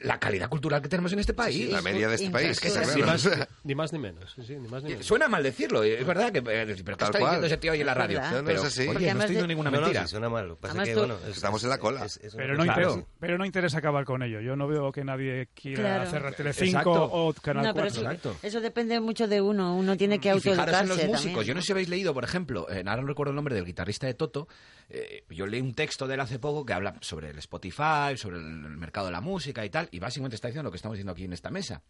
la 0.00 0.18
calidad 0.18 0.48
cultural 0.48 0.82
que 0.82 0.88
tenemos 0.88 1.12
en 1.12 1.18
este 1.20 1.32
país. 1.34 1.70
la 1.70 1.80
media 1.80 2.08
de 2.08 2.16
este 2.16 2.30
país. 2.30 2.50
Es 2.50 2.60
que 2.60 2.68
es 2.68 2.76
está 2.76 2.86
así. 2.88 2.96
Ni 2.98 3.02
claro. 3.02 3.18
más, 3.38 3.48
ni 3.64 3.74
más 3.74 3.92
ni 3.92 3.98
menos. 3.98 4.32
sí, 4.34 4.42
sí, 4.46 4.56
ni 4.56 4.68
más 4.68 4.82
ni 4.82 4.90
menos. 4.90 5.06
Suena 5.06 5.28
mal 5.28 5.42
decirlo, 5.42 5.82
es 5.82 6.04
verdad 6.06 6.30
que 6.32 6.42
pero 6.42 6.66
¿qué 6.66 6.72
está 6.72 7.06
cual. 7.12 7.20
diciendo 7.20 7.46
ese 7.46 7.56
tío 7.56 7.72
hoy 7.72 7.80
en 7.80 7.86
la 7.86 7.94
radio? 7.94 8.18
verdad. 8.18 8.32
No, 8.32 8.38
no 8.42 8.44
Pero, 8.46 8.60
es 8.60 8.66
así. 8.66 8.80
oye, 8.82 8.92
Porque 8.92 9.04
no 9.06 9.10
estoy 9.10 9.20
diciendo 9.20 9.42
de- 9.42 9.48
ninguna 9.48 9.70
No, 9.70 9.76
no, 9.76 9.82
mentira. 9.82 10.02
sí, 10.06 10.10
suena 10.10 10.28
mal. 10.28 10.56
Pasa 10.60 10.82
que, 10.84 10.94
bueno, 10.94 11.16
es- 11.28 11.36
Estamos 11.36 11.64
en 11.64 11.70
la 11.70 11.78
cola. 11.78 12.04
es- 12.04 12.16
es 12.18 12.34
una 12.34 12.42
Pero 12.44 12.64
interesa, 12.64 13.04
pero 13.20 13.38
no 13.38 13.44
interesa 13.46 13.78
acabar 13.78 14.04
con 14.04 14.22
ello. 14.22 14.40
Yo 14.40 14.56
no 14.56 14.68
veo 14.68 14.92
que 14.92 15.04
nadie 15.04 15.48
quiera 15.54 15.82
Claro. 15.82 16.02
hacer 16.02 16.34
Telecinco 16.34 16.78
Exacto. 16.78 17.04
o 17.12 17.32
Canal 17.34 17.64
No, 17.64 17.74
pero 17.74 17.86
4. 17.86 18.00
eso, 18.02 18.10
Exacto. 18.10 18.36
eso 18.42 18.60
depende 18.60 19.00
mucho 19.00 19.26
de 19.28 19.40
uno. 19.40 19.76
Uno 19.76 19.96
tiene 19.96 20.18
que 20.18 20.30
autoeducarse 20.30 20.82
en 20.82 20.88
los 20.88 20.96
músicos. 20.98 21.22
también. 21.22 21.46
Yo 21.46 21.54
no 21.54 21.60
sé 21.62 21.66
si 21.66 21.72
habéis 21.72 21.88
leído, 21.88 22.12
por 22.12 22.24
ejemplo, 22.24 22.66
eh, 22.70 22.82
ahora 22.86 23.00
no 23.02 23.08
recuerdo 23.08 23.30
el 23.30 23.36
nombre 23.36 23.54
del 23.54 23.64
guitarrista 23.64 24.06
de 24.06 24.14
Toto. 24.14 24.48
eh, 24.88 25.24
yo 25.30 25.48
leí 25.48 25.60
un 25.60 25.74
texto 25.74 26.06
de 26.06 26.14
él 26.14 26.20
hace 26.20 26.38
poco 26.38 26.64
que 26.64 26.72
habla 26.72 26.94
sobre 27.00 27.30
el 27.30 27.38
Spotify, 27.38 28.16
sobre 28.16 28.36
el, 28.36 28.44
el 28.44 28.76
mercado 28.76 29.06
de 29.06 29.12
la 29.12 29.20
música 29.20 29.64
y 29.64 29.68
tal, 29.68 29.75
y 29.90 29.98
básicamente 29.98 30.36
está 30.36 30.48
diciendo 30.48 30.68
lo 30.68 30.70
que 30.70 30.76
estamos 30.76 30.96
diciendo 30.96 31.12
aquí 31.12 31.24
en 31.24 31.32
esta 31.32 31.50
mesa. 31.50 31.82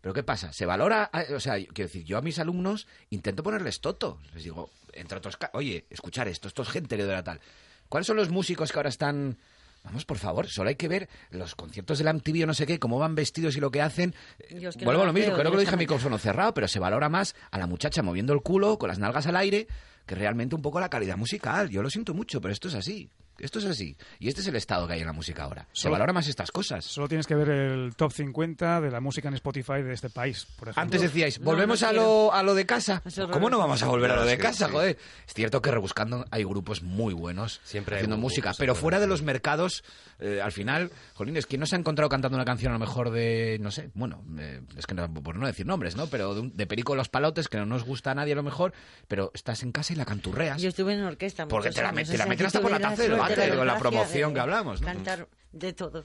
Pero 0.00 0.14
¿qué 0.14 0.22
pasa? 0.22 0.52
Se 0.52 0.64
valora, 0.66 1.10
eh, 1.12 1.34
o 1.34 1.40
sea, 1.40 1.54
quiero 1.54 1.88
decir, 1.88 2.04
yo 2.04 2.18
a 2.18 2.22
mis 2.22 2.38
alumnos 2.38 2.86
intento 3.10 3.42
ponerles 3.42 3.80
Toto. 3.80 4.18
Les 4.34 4.44
digo, 4.44 4.70
entre 4.92 5.18
otros, 5.18 5.36
oye, 5.52 5.86
escuchar 5.90 6.28
esto, 6.28 6.48
esto 6.48 6.62
es 6.62 6.68
gente 6.68 6.96
que 6.96 7.04
tal. 7.22 7.40
¿Cuáles 7.88 8.06
son 8.06 8.16
los 8.16 8.30
músicos 8.30 8.70
que 8.70 8.78
ahora 8.78 8.90
están 8.90 9.38
Vamos, 9.84 10.04
por 10.04 10.18
favor, 10.18 10.48
solo 10.48 10.68
hay 10.68 10.74
que 10.74 10.88
ver 10.88 11.08
los 11.30 11.54
conciertos 11.54 11.98
de 11.98 12.04
la 12.04 12.12
MTV 12.12 12.42
o 12.42 12.46
no 12.46 12.54
sé 12.54 12.66
qué, 12.66 12.78
cómo 12.78 12.98
van 12.98 13.14
vestidos 13.14 13.56
y 13.56 13.60
lo 13.60 13.70
que 13.70 13.80
hacen. 13.80 14.14
Que 14.48 14.84
Vuelvo 14.84 15.02
no 15.02 15.02
a 15.02 15.06
lo 15.06 15.12
mismo, 15.12 15.32
creo 15.34 15.50
que 15.50 15.56
lo 15.56 15.60
dije 15.60 15.74
a 15.74 15.78
micrófono 15.78 16.18
cerrado, 16.18 16.52
pero 16.52 16.68
se 16.68 16.78
valora 16.78 17.08
más 17.08 17.34
a 17.50 17.58
la 17.58 17.66
muchacha 17.66 18.02
moviendo 18.02 18.32
el 18.32 18.42
culo, 18.42 18.78
con 18.78 18.88
las 18.88 18.98
nalgas 18.98 19.26
al 19.26 19.36
aire, 19.36 19.66
que 20.04 20.14
realmente 20.14 20.54
un 20.54 20.62
poco 20.62 20.80
la 20.80 20.90
calidad 20.90 21.16
musical. 21.16 21.70
Yo 21.70 21.82
lo 21.82 21.90
siento 21.90 22.12
mucho, 22.12 22.40
pero 22.40 22.52
esto 22.52 22.68
es 22.68 22.74
así. 22.74 23.08
Esto 23.38 23.58
es 23.60 23.64
así. 23.66 23.96
Y 24.18 24.28
este 24.28 24.40
es 24.40 24.46
el 24.48 24.56
estado 24.56 24.86
que 24.86 24.94
hay 24.94 25.00
en 25.00 25.06
la 25.06 25.12
música 25.12 25.44
ahora. 25.44 25.66
Se 25.72 25.82
Solo- 25.82 25.92
valora 25.92 26.12
más 26.12 26.26
estas 26.28 26.50
cosas. 26.50 26.84
Solo 26.84 27.08
tienes 27.08 27.26
que 27.26 27.34
ver 27.34 27.48
el 27.50 27.94
top 27.96 28.12
50 28.12 28.80
de 28.80 28.90
la 28.90 29.00
música 29.00 29.28
en 29.28 29.34
Spotify 29.34 29.82
de 29.82 29.92
este 29.92 30.10
país, 30.10 30.46
por 30.58 30.68
ejemplo. 30.68 30.82
Antes 30.82 31.02
decíais, 31.02 31.38
volvemos 31.38 31.82
no 31.82 31.88
a, 31.88 31.92
lo, 31.92 32.32
a 32.34 32.42
lo 32.42 32.54
de 32.54 32.66
casa. 32.66 33.02
Es. 33.04 33.20
¿Cómo 33.30 33.48
no 33.50 33.58
vamos 33.58 33.82
a 33.82 33.86
volver 33.86 34.10
a 34.10 34.16
lo 34.16 34.24
de 34.24 34.38
casa, 34.38 34.68
joder? 34.68 34.98
Es 35.26 35.34
cierto 35.34 35.62
que 35.62 35.70
rebuscando 35.70 36.24
hay 36.30 36.44
grupos 36.44 36.82
muy 36.82 37.14
buenos 37.14 37.60
Siempre 37.64 37.96
haciendo 37.96 38.16
grupos 38.16 38.30
música, 38.32 38.52
pero 38.58 38.74
fuera 38.74 38.98
de 39.00 39.06
los 39.06 39.22
mercados, 39.22 39.84
eh, 40.20 40.40
al 40.42 40.52
final, 40.52 40.90
jolines, 41.14 41.46
¿quién 41.46 41.60
no 41.60 41.66
se 41.66 41.76
ha 41.76 41.78
encontrado 41.78 42.08
cantando 42.08 42.36
una 42.36 42.44
canción 42.44 42.72
a 42.72 42.74
lo 42.74 42.80
mejor 42.80 43.10
de, 43.10 43.58
no 43.60 43.70
sé, 43.70 43.90
bueno, 43.94 44.22
eh, 44.38 44.60
es 44.76 44.86
que 44.86 44.94
no, 44.94 45.12
por 45.14 45.36
no 45.36 45.46
decir 45.46 45.64
nombres, 45.66 45.94
¿no? 45.96 46.06
Pero 46.08 46.34
de, 46.34 46.40
un- 46.40 46.56
de 46.56 46.66
Perico 46.66 46.96
Los 46.96 47.08
Palotes, 47.08 47.48
que 47.48 47.56
no 47.58 47.66
nos 47.66 47.84
gusta 47.84 48.10
a 48.10 48.14
nadie 48.14 48.32
a 48.32 48.36
lo 48.36 48.42
mejor, 48.42 48.72
pero 49.06 49.30
estás 49.34 49.62
en 49.62 49.70
casa 49.72 49.92
y 49.92 49.96
la 49.96 50.04
canturreas. 50.04 50.60
Yo 50.60 50.68
estuve 50.70 50.94
en 50.94 51.02
orquesta. 51.02 51.46
Porque 51.46 51.70
te 51.70 51.82
la 51.82 51.90
años, 51.90 52.08
te 52.08 52.18
la 52.18 52.24
meten 52.26 52.38
que 52.38 52.46
hasta 52.46 52.60
por 52.60 52.70
la 52.70 52.80
taza 52.80 53.02
del 53.02 53.12
con 53.34 53.66
la 53.66 53.78
promoción 53.78 54.30
de 54.30 54.34
que 54.34 54.40
hablamos, 54.40 54.80
¿no? 54.80 54.86
Cantar 54.86 55.28
de 55.52 55.72
todo. 55.72 56.04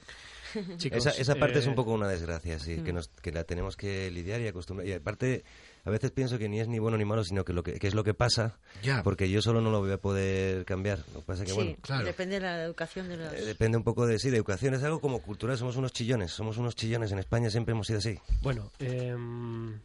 Chicos, 0.76 0.98
esa, 1.06 1.10
esa 1.10 1.34
parte 1.34 1.58
es 1.58 1.66
un 1.66 1.72
eh, 1.72 1.76
poco 1.76 1.92
una 1.92 2.06
desgracia, 2.06 2.58
sí, 2.60 2.76
que, 2.82 2.92
nos, 2.92 3.08
que 3.08 3.32
la 3.32 3.42
tenemos 3.44 3.76
que 3.76 4.10
lidiar 4.10 4.40
y 4.40 4.46
acostumbrar. 4.46 4.86
Y 4.88 4.92
aparte, 4.92 5.44
a 5.84 5.90
veces 5.90 6.12
pienso 6.12 6.38
que 6.38 6.48
ni 6.48 6.60
es 6.60 6.68
ni 6.68 6.78
bueno 6.78 6.96
ni 6.96 7.04
malo, 7.04 7.24
sino 7.24 7.44
que, 7.44 7.52
lo 7.52 7.64
que, 7.64 7.80
que 7.80 7.88
es 7.88 7.94
lo 7.94 8.04
que 8.04 8.14
pasa, 8.14 8.56
Ya. 8.82 9.02
porque 9.02 9.28
yo 9.28 9.42
solo 9.42 9.60
no 9.60 9.70
lo 9.72 9.80
voy 9.80 9.90
a 9.90 9.98
poder 9.98 10.64
cambiar. 10.64 11.00
Lo 11.12 11.20
que 11.20 11.26
pasa 11.26 11.42
es 11.42 11.48
que, 11.48 11.54
sí, 11.54 11.56
bueno, 11.56 11.76
claro. 11.80 12.04
depende 12.04 12.36
de 12.36 12.40
la 12.42 12.62
educación 12.62 13.08
de 13.08 13.16
los... 13.16 13.32
eh, 13.32 13.44
depende 13.44 13.76
un 13.78 13.84
poco 13.84 14.06
de 14.06 14.18
sí, 14.20 14.30
de 14.30 14.36
educación. 14.36 14.74
Es 14.74 14.84
algo 14.84 15.00
como 15.00 15.20
cultural, 15.20 15.58
somos 15.58 15.76
unos 15.76 15.92
chillones, 15.92 16.30
somos 16.30 16.56
unos 16.56 16.76
chillones. 16.76 17.10
En 17.10 17.18
España 17.18 17.50
siempre 17.50 17.72
hemos 17.72 17.88
sido 17.88 17.98
así. 17.98 18.16
Bueno, 18.40 18.70
em, 18.78 19.80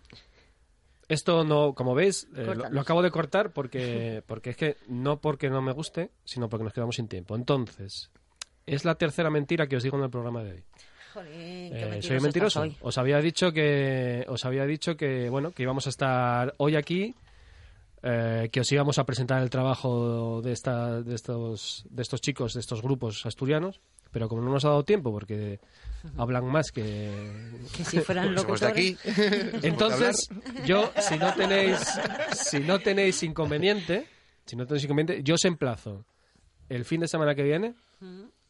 esto 1.10 1.44
no, 1.44 1.74
como 1.74 1.94
veis, 1.96 2.28
eh, 2.36 2.54
lo, 2.72 2.80
acabo 2.80 3.02
de 3.02 3.12
cortar 3.12 3.52
porque, 3.52 4.24
porque 4.28 4.52
es 4.52 4.56
que 4.58 4.78
no 4.88 5.20
porque 5.20 5.50
no 5.50 5.62
me 5.62 5.74
guste, 5.74 6.12
sino 6.24 6.48
porque 6.50 6.64
nos 6.64 6.74
quedamos 6.74 6.96
sin 6.96 7.08
tiempo. 7.08 7.36
Entonces, 7.36 8.10
es 8.66 8.86
la 8.86 8.96
tercera 8.96 9.30
mentira 9.30 9.68
que 9.68 9.76
os 9.76 9.84
digo 9.84 9.98
en 9.98 10.04
el 10.04 10.10
programa 10.10 10.44
de 10.44 10.52
hoy. 10.52 10.64
Jolín, 11.14 11.74
qué 11.74 11.98
Eh, 11.98 12.02
soy 12.04 12.20
mentiroso. 12.20 12.62
hoy. 12.62 12.78
Os 12.82 12.98
había 13.00 13.18
dicho 13.20 13.52
que 13.52 14.24
os 14.28 14.46
había 14.46 14.66
dicho 14.66 14.96
que 14.96 15.30
bueno 15.30 15.52
que 15.52 15.64
íbamos 15.64 15.88
a 15.88 15.90
estar 15.90 16.54
hoy 16.58 16.76
aquí, 16.76 17.16
eh, 18.04 18.50
que 18.52 18.62
os 18.62 18.72
íbamos 18.72 18.98
a 18.98 19.06
presentar 19.06 19.42
el 19.42 19.50
trabajo 19.50 20.42
de 20.42 20.52
esta, 20.54 21.02
de 21.02 21.16
estos 21.16 21.84
de 21.90 22.02
estos 22.02 22.22
chicos, 22.22 22.54
de 22.54 22.60
estos 22.62 22.82
grupos 22.82 23.26
asturianos, 23.26 23.82
pero 24.12 24.30
como 24.30 24.42
no 24.42 24.52
nos 24.52 24.66
ha 24.66 24.70
dado 24.70 24.84
tiempo 24.84 25.12
porque 25.12 25.60
hablan 26.18 26.46
más 26.46 26.72
que 26.72 27.12
Que 27.76 27.84
si 27.84 28.00
fueran 28.00 28.34
locutores... 28.34 28.64
aquí. 28.64 28.98
entonces, 29.64 30.30
yo, 30.66 30.92
si 30.98 31.18
no 31.18 31.34
tenéis, 31.34 31.80
si 32.34 32.60
no 32.60 32.80
tenéis 32.80 33.22
inconveniente, 33.24 34.08
si 34.46 34.56
no 34.56 34.66
tenéis 34.66 34.86
inconveniente, 34.86 35.24
yo 35.24 35.36
os 35.36 35.46
emplazo 35.46 36.06
el 36.70 36.86
fin 36.86 37.02
de 37.02 37.08
semana 37.08 37.36
que 37.36 37.44
viene 37.44 37.76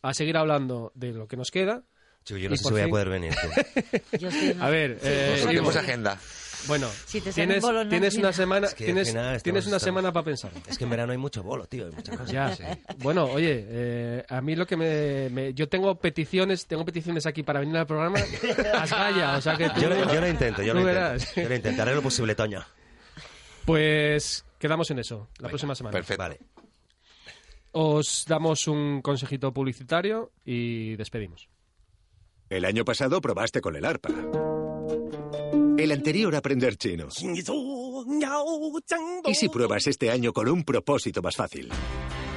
a 0.02 0.14
seguir 0.14 0.38
hablando 0.38 0.92
de 0.96 1.12
lo 1.14 1.28
que 1.28 1.38
nos 1.38 1.50
queda. 1.52 1.84
Chico, 2.24 2.38
yo 2.38 2.50
no 2.50 2.56
sé 2.58 2.64
si 2.66 2.70
voy 2.72 2.82
a 2.82 2.88
poder 2.88 3.10
venir. 3.10 3.34
Yo 4.20 4.30
A 4.60 4.70
ver, 4.70 5.00
Sí, 5.02 5.08
eh, 5.08 5.44
Tenemos 5.48 5.76
agenda. 5.76 6.20
Bueno, 6.68 6.88
Si 7.06 7.22
te 7.22 7.32
tienes, 7.32 7.62
bolos, 7.62 7.86
no 7.86 7.90
tienes 7.90 8.16
una 8.18 8.32
semana, 8.34 8.68
Es 8.68 8.74
que 8.76 8.86
tienes, 8.86 9.10
final 9.10 9.42
tienes 9.42 9.66
una 9.66 9.78
estamos- 9.78 9.84
semana 9.84 10.12
para 10.14 10.26
pensar. 10.26 10.52
Es 10.68 10.78
que 10.78 10.84
en 10.84 10.90
verano 10.90 11.12
hay 11.12 11.18
mucho 11.18 11.42
bolo, 11.42 11.66
tío, 11.68 11.86
hay 11.88 11.92
muchas 11.92 12.18
cosas. 12.18 12.32
Ya. 12.60 12.78
Bueno, 12.98 13.26
oye, 13.26 13.66
eh, 13.68 14.26
a 14.28 14.42
mí 14.42 14.56
lo 14.56 14.68
que 14.68 14.76
me, 14.78 15.30
me- 15.30 15.54
yo 15.54 15.68
tengo 15.70 15.96
peticiones, 15.96 16.68
tengo 16.68 16.86
peticiones 16.86 17.26
aquí 17.26 17.44
para 17.44 17.60
venir 17.62 17.78
al 17.78 17.88
programa. 17.88 18.20
Haz 18.74 18.92
galla, 18.92 19.38
o 19.38 19.42
sea 19.42 19.56
que 19.58 19.70
tú- 19.70 19.82
Yo, 19.82 19.90
lo- 19.90 20.14
yo 20.14 20.22
lo 20.22 20.28
intento, 20.28 20.62
yo 20.62 20.74
lo 20.74 20.84
verás. 20.84 21.22
intento. 21.22 21.42
Yo 21.42 21.50
lo 21.50 21.56
intento, 21.56 21.82
haré 21.82 21.96
lo 21.96 22.02
posible, 22.02 22.36
Toño. 22.36 22.64
Pues 23.66 24.46
quedamos 24.60 24.90
en 24.92 25.00
eso 25.00 25.30
la 25.40 25.50
próxima 25.50 25.76
semana. 25.76 25.92
Perfecto. 25.94 26.22
Vale. 26.22 26.40
Os 27.72 28.26
damos 28.28 28.68
un 28.68 29.02
consejito 29.02 29.54
publicitario 29.54 30.32
y 30.44 30.96
despedimos. 30.96 31.48
El 32.50 32.66
año 32.66 32.84
pasado 32.84 33.22
probaste 33.22 33.62
con 33.62 33.76
el 33.76 33.86
arpa. 33.86 34.10
El 35.80 35.94
anterior 35.94 36.36
aprender 36.36 36.76
chino. 36.76 37.08
¿Y 39.26 39.34
si 39.34 39.48
pruebas 39.48 39.88
este 39.88 40.12
año 40.12 40.34
con 40.34 40.50
un 40.50 40.66
propósito 40.66 41.22
más 41.22 41.38
fácil? 41.38 41.70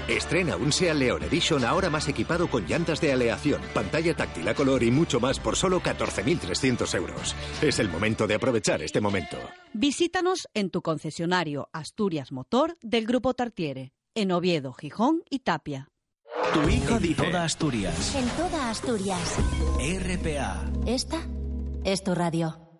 Estrena 0.06 0.54
un 0.54 0.70
Seat 0.70 0.94
León 0.94 1.24
Edition 1.24 1.64
ahora 1.64 1.90
más 1.90 2.06
equipado 2.08 2.48
con 2.48 2.66
llantas 2.66 3.00
de 3.00 3.12
aleación, 3.12 3.60
pantalla 3.74 4.14
táctil 4.14 4.46
a 4.46 4.54
color 4.54 4.84
y 4.84 4.92
mucho 4.92 5.18
más 5.18 5.40
por 5.40 5.56
solo 5.56 5.80
14.300 5.80 6.94
euros. 6.96 7.34
Es 7.60 7.80
el 7.80 7.88
momento 7.88 8.28
de 8.28 8.34
aprovechar 8.34 8.80
este 8.80 9.00
momento. 9.00 9.38
Visítanos 9.72 10.48
en 10.54 10.70
tu 10.70 10.80
concesionario 10.80 11.68
Asturias 11.72 12.30
Motor 12.30 12.78
del 12.80 13.06
Grupo 13.06 13.34
Tartiere, 13.34 13.92
en 14.14 14.30
Oviedo, 14.30 14.72
Gijón 14.72 15.24
y 15.30 15.40
Tapia. 15.40 15.88
Tu 16.54 16.68
hijo 16.68 17.00
dice. 17.00 17.24
Toda 17.24 17.42
Asturias. 17.42 18.14
En 18.14 18.28
toda 18.30 18.70
Asturias. 18.70 19.36
RPA. 19.80 20.70
Esta 20.86 21.26
es 21.84 22.04
tu 22.04 22.14
radio. 22.14 22.71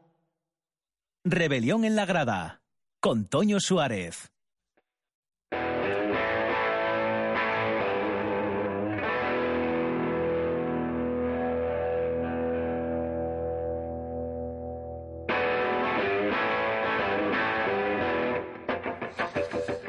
Rebelión 1.25 1.85
en 1.85 1.95
la 1.95 2.05
Grada, 2.05 2.63
con 2.99 3.27
Toño 3.27 3.61
Suárez. 3.61 4.33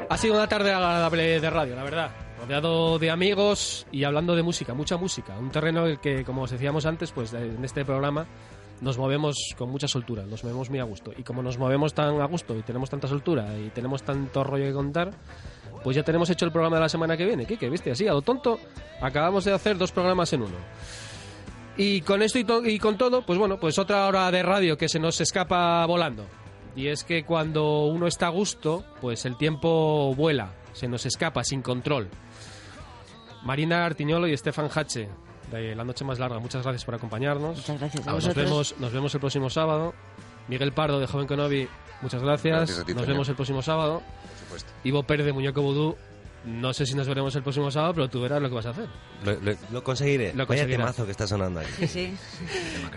Ha 0.08 0.16
sido 0.16 0.34
una 0.34 0.46
tarde 0.46 0.72
agradable 0.72 1.40
de 1.40 1.50
radio, 1.50 1.74
la 1.74 1.82
verdad. 1.82 2.10
Rodeado 2.38 3.00
de 3.00 3.10
amigos 3.10 3.88
y 3.90 4.04
hablando 4.04 4.36
de 4.36 4.44
música, 4.44 4.72
mucha 4.72 4.96
música. 4.96 5.36
Un 5.36 5.50
terreno 5.50 5.84
en 5.86 5.92
el 5.92 5.98
que, 5.98 6.24
como 6.24 6.42
os 6.42 6.52
decíamos 6.52 6.86
antes, 6.86 7.10
pues 7.10 7.32
en 7.32 7.64
este 7.64 7.84
programa 7.84 8.24
nos 8.80 8.98
movemos 8.98 9.36
con 9.56 9.70
mucha 9.70 9.88
soltura, 9.88 10.24
nos 10.24 10.42
movemos 10.44 10.70
muy 10.70 10.78
a 10.78 10.84
gusto. 10.84 11.12
Y 11.16 11.22
como 11.22 11.42
nos 11.42 11.58
movemos 11.58 11.94
tan 11.94 12.20
a 12.20 12.24
gusto 12.26 12.56
y 12.56 12.62
tenemos 12.62 12.90
tanta 12.90 13.08
soltura 13.08 13.56
y 13.58 13.70
tenemos 13.70 14.02
tanto 14.02 14.44
rollo 14.44 14.64
que 14.64 14.72
contar, 14.72 15.10
pues 15.82 15.96
ya 15.96 16.02
tenemos 16.02 16.28
hecho 16.30 16.44
el 16.44 16.52
programa 16.52 16.76
de 16.76 16.82
la 16.82 16.88
semana 16.88 17.16
que 17.16 17.24
viene. 17.24 17.46
Kike, 17.46 17.68
¿viste? 17.70 17.90
Así, 17.90 18.06
a 18.08 18.12
lo 18.12 18.22
tonto, 18.22 18.58
acabamos 19.00 19.44
de 19.44 19.52
hacer 19.52 19.76
dos 19.78 19.92
programas 19.92 20.32
en 20.32 20.42
uno. 20.42 20.56
Y 21.76 22.02
con 22.02 22.22
esto 22.22 22.38
y, 22.38 22.44
to- 22.44 22.64
y 22.64 22.78
con 22.78 22.96
todo, 22.96 23.22
pues 23.26 23.38
bueno, 23.38 23.58
pues 23.58 23.78
otra 23.78 24.06
hora 24.06 24.30
de 24.30 24.42
radio 24.42 24.78
que 24.78 24.88
se 24.88 24.98
nos 25.00 25.20
escapa 25.20 25.84
volando. 25.86 26.24
Y 26.76 26.88
es 26.88 27.04
que 27.04 27.24
cuando 27.24 27.86
uno 27.86 28.06
está 28.06 28.26
a 28.26 28.30
gusto, 28.30 28.84
pues 29.00 29.24
el 29.26 29.36
tiempo 29.36 30.14
vuela, 30.14 30.52
se 30.72 30.88
nos 30.88 31.04
escapa 31.06 31.42
sin 31.44 31.62
control. 31.62 32.08
Marina 33.44 33.84
Artiñolo 33.84 34.26
y 34.26 34.32
Estefan 34.32 34.68
Hache, 34.74 35.08
de 35.50 35.74
La 35.74 35.84
Noche 35.84 36.04
Más 36.04 36.18
Larga, 36.18 36.38
muchas 36.38 36.62
gracias 36.62 36.84
por 36.84 36.94
acompañarnos. 36.94 37.56
Muchas 37.58 37.78
gracias 37.78 38.06
a 38.06 38.12
nos 38.12 38.22
vosotros. 38.24 38.44
vemos, 38.44 38.74
nos 38.78 38.92
vemos 38.92 39.14
el 39.14 39.20
próximo 39.20 39.50
sábado. 39.50 39.94
Miguel 40.48 40.72
Pardo, 40.72 41.00
de 41.00 41.06
Joven 41.06 41.26
Conovi, 41.26 41.68
muchas 42.02 42.22
gracias. 42.22 42.56
Gracias 42.56 42.78
a 42.80 42.84
ti, 42.84 42.94
nos 42.94 43.06
vemos 43.06 43.28
el 43.28 43.34
próximo 43.34 43.62
sábado. 43.62 44.02
Por 44.02 44.38
supuesto. 44.40 44.70
Ivo 44.84 45.02
Pérez 45.04 45.26
de 45.26 45.32
Muñeco 45.32 45.62
Vudú, 45.62 45.96
no 46.44 46.74
sé 46.74 46.84
si 46.84 46.94
nos 46.94 47.08
veremos 47.08 47.34
el 47.36 47.42
próximo 47.42 47.70
sábado, 47.70 47.94
pero 47.94 48.08
tú 48.08 48.20
verás 48.20 48.42
lo 48.42 48.48
que 48.50 48.54
vas 48.54 48.66
a 48.66 48.70
hacer. 48.70 48.86
Lo, 49.24 49.32
lo- 49.40 49.56
lo 49.72 49.82
conseguiré. 49.84 50.34
Lo 50.34 50.46
Vaya 50.46 50.66
temazo 50.66 51.04
que 51.06 51.12
está 51.12 51.26
sonando 51.26 51.60
ahí. 51.60 51.66
Sí, 51.78 51.86
sí. 51.88 52.14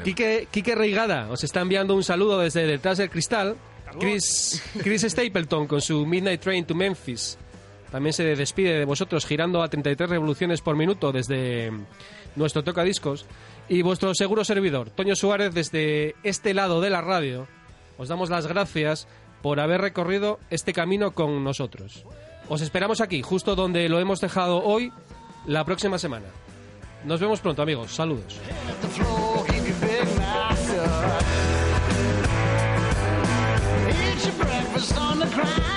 Quique, 0.04 0.48
Quique 0.52 0.76
Reigada 0.76 1.30
os 1.30 1.44
está 1.44 1.62
enviando 1.62 1.96
un 1.96 2.04
saludo 2.04 2.40
desde 2.40 2.66
detrás 2.66 2.98
del 2.98 3.10
cristal. 3.10 3.56
Chris, 4.00 4.62
Chris 4.84 5.04
Stapleton 5.04 5.66
con 5.66 5.80
su 5.82 6.06
Midnight 6.06 6.42
Train 6.42 6.66
to 6.66 6.76
Memphis. 6.76 7.38
También 7.92 8.14
se 8.14 8.36
despide 8.36 8.80
de 8.80 8.86
vosotros 8.86 9.26
girando 9.26 9.62
a 9.62 9.70
33 9.70 10.10
revoluciones 10.10 10.62
por 10.62 10.76
minuto 10.76 11.12
desde 11.12 11.72
nuestro 12.36 12.64
tocadiscos. 12.64 13.26
Y 13.70 13.82
vuestro 13.82 14.14
seguro 14.14 14.44
servidor, 14.44 14.90
Toño 14.90 15.16
Suárez, 15.16 15.54
desde 15.54 16.16
este 16.24 16.54
lado 16.54 16.82
de 16.82 16.90
la 16.90 17.02
radio, 17.02 17.48
os 17.98 18.08
damos 18.08 18.30
las 18.30 18.48
gracias 18.48 19.08
por 19.42 19.60
haber 19.60 19.82
recorrido 19.82 20.40
este 20.50 20.74
camino 20.74 21.12
con 21.12 21.44
nosotros. 21.44 22.04
Os 22.50 22.62
esperamos 22.62 23.02
aquí, 23.02 23.22
justo 23.22 23.56
donde 23.56 23.90
lo 23.90 24.00
hemos 24.00 24.22
dejado 24.22 24.64
hoy, 24.64 24.92
la 25.46 25.66
próxima 25.66 25.98
semana. 25.98 26.28
Nos 27.04 27.20
vemos 27.20 27.40
pronto, 27.42 27.62
amigos. 27.62 27.92
Saludos. 27.92 28.40
breakfast 34.38 34.98
on 34.98 35.20
the 35.20 35.26
ground. 35.28 35.77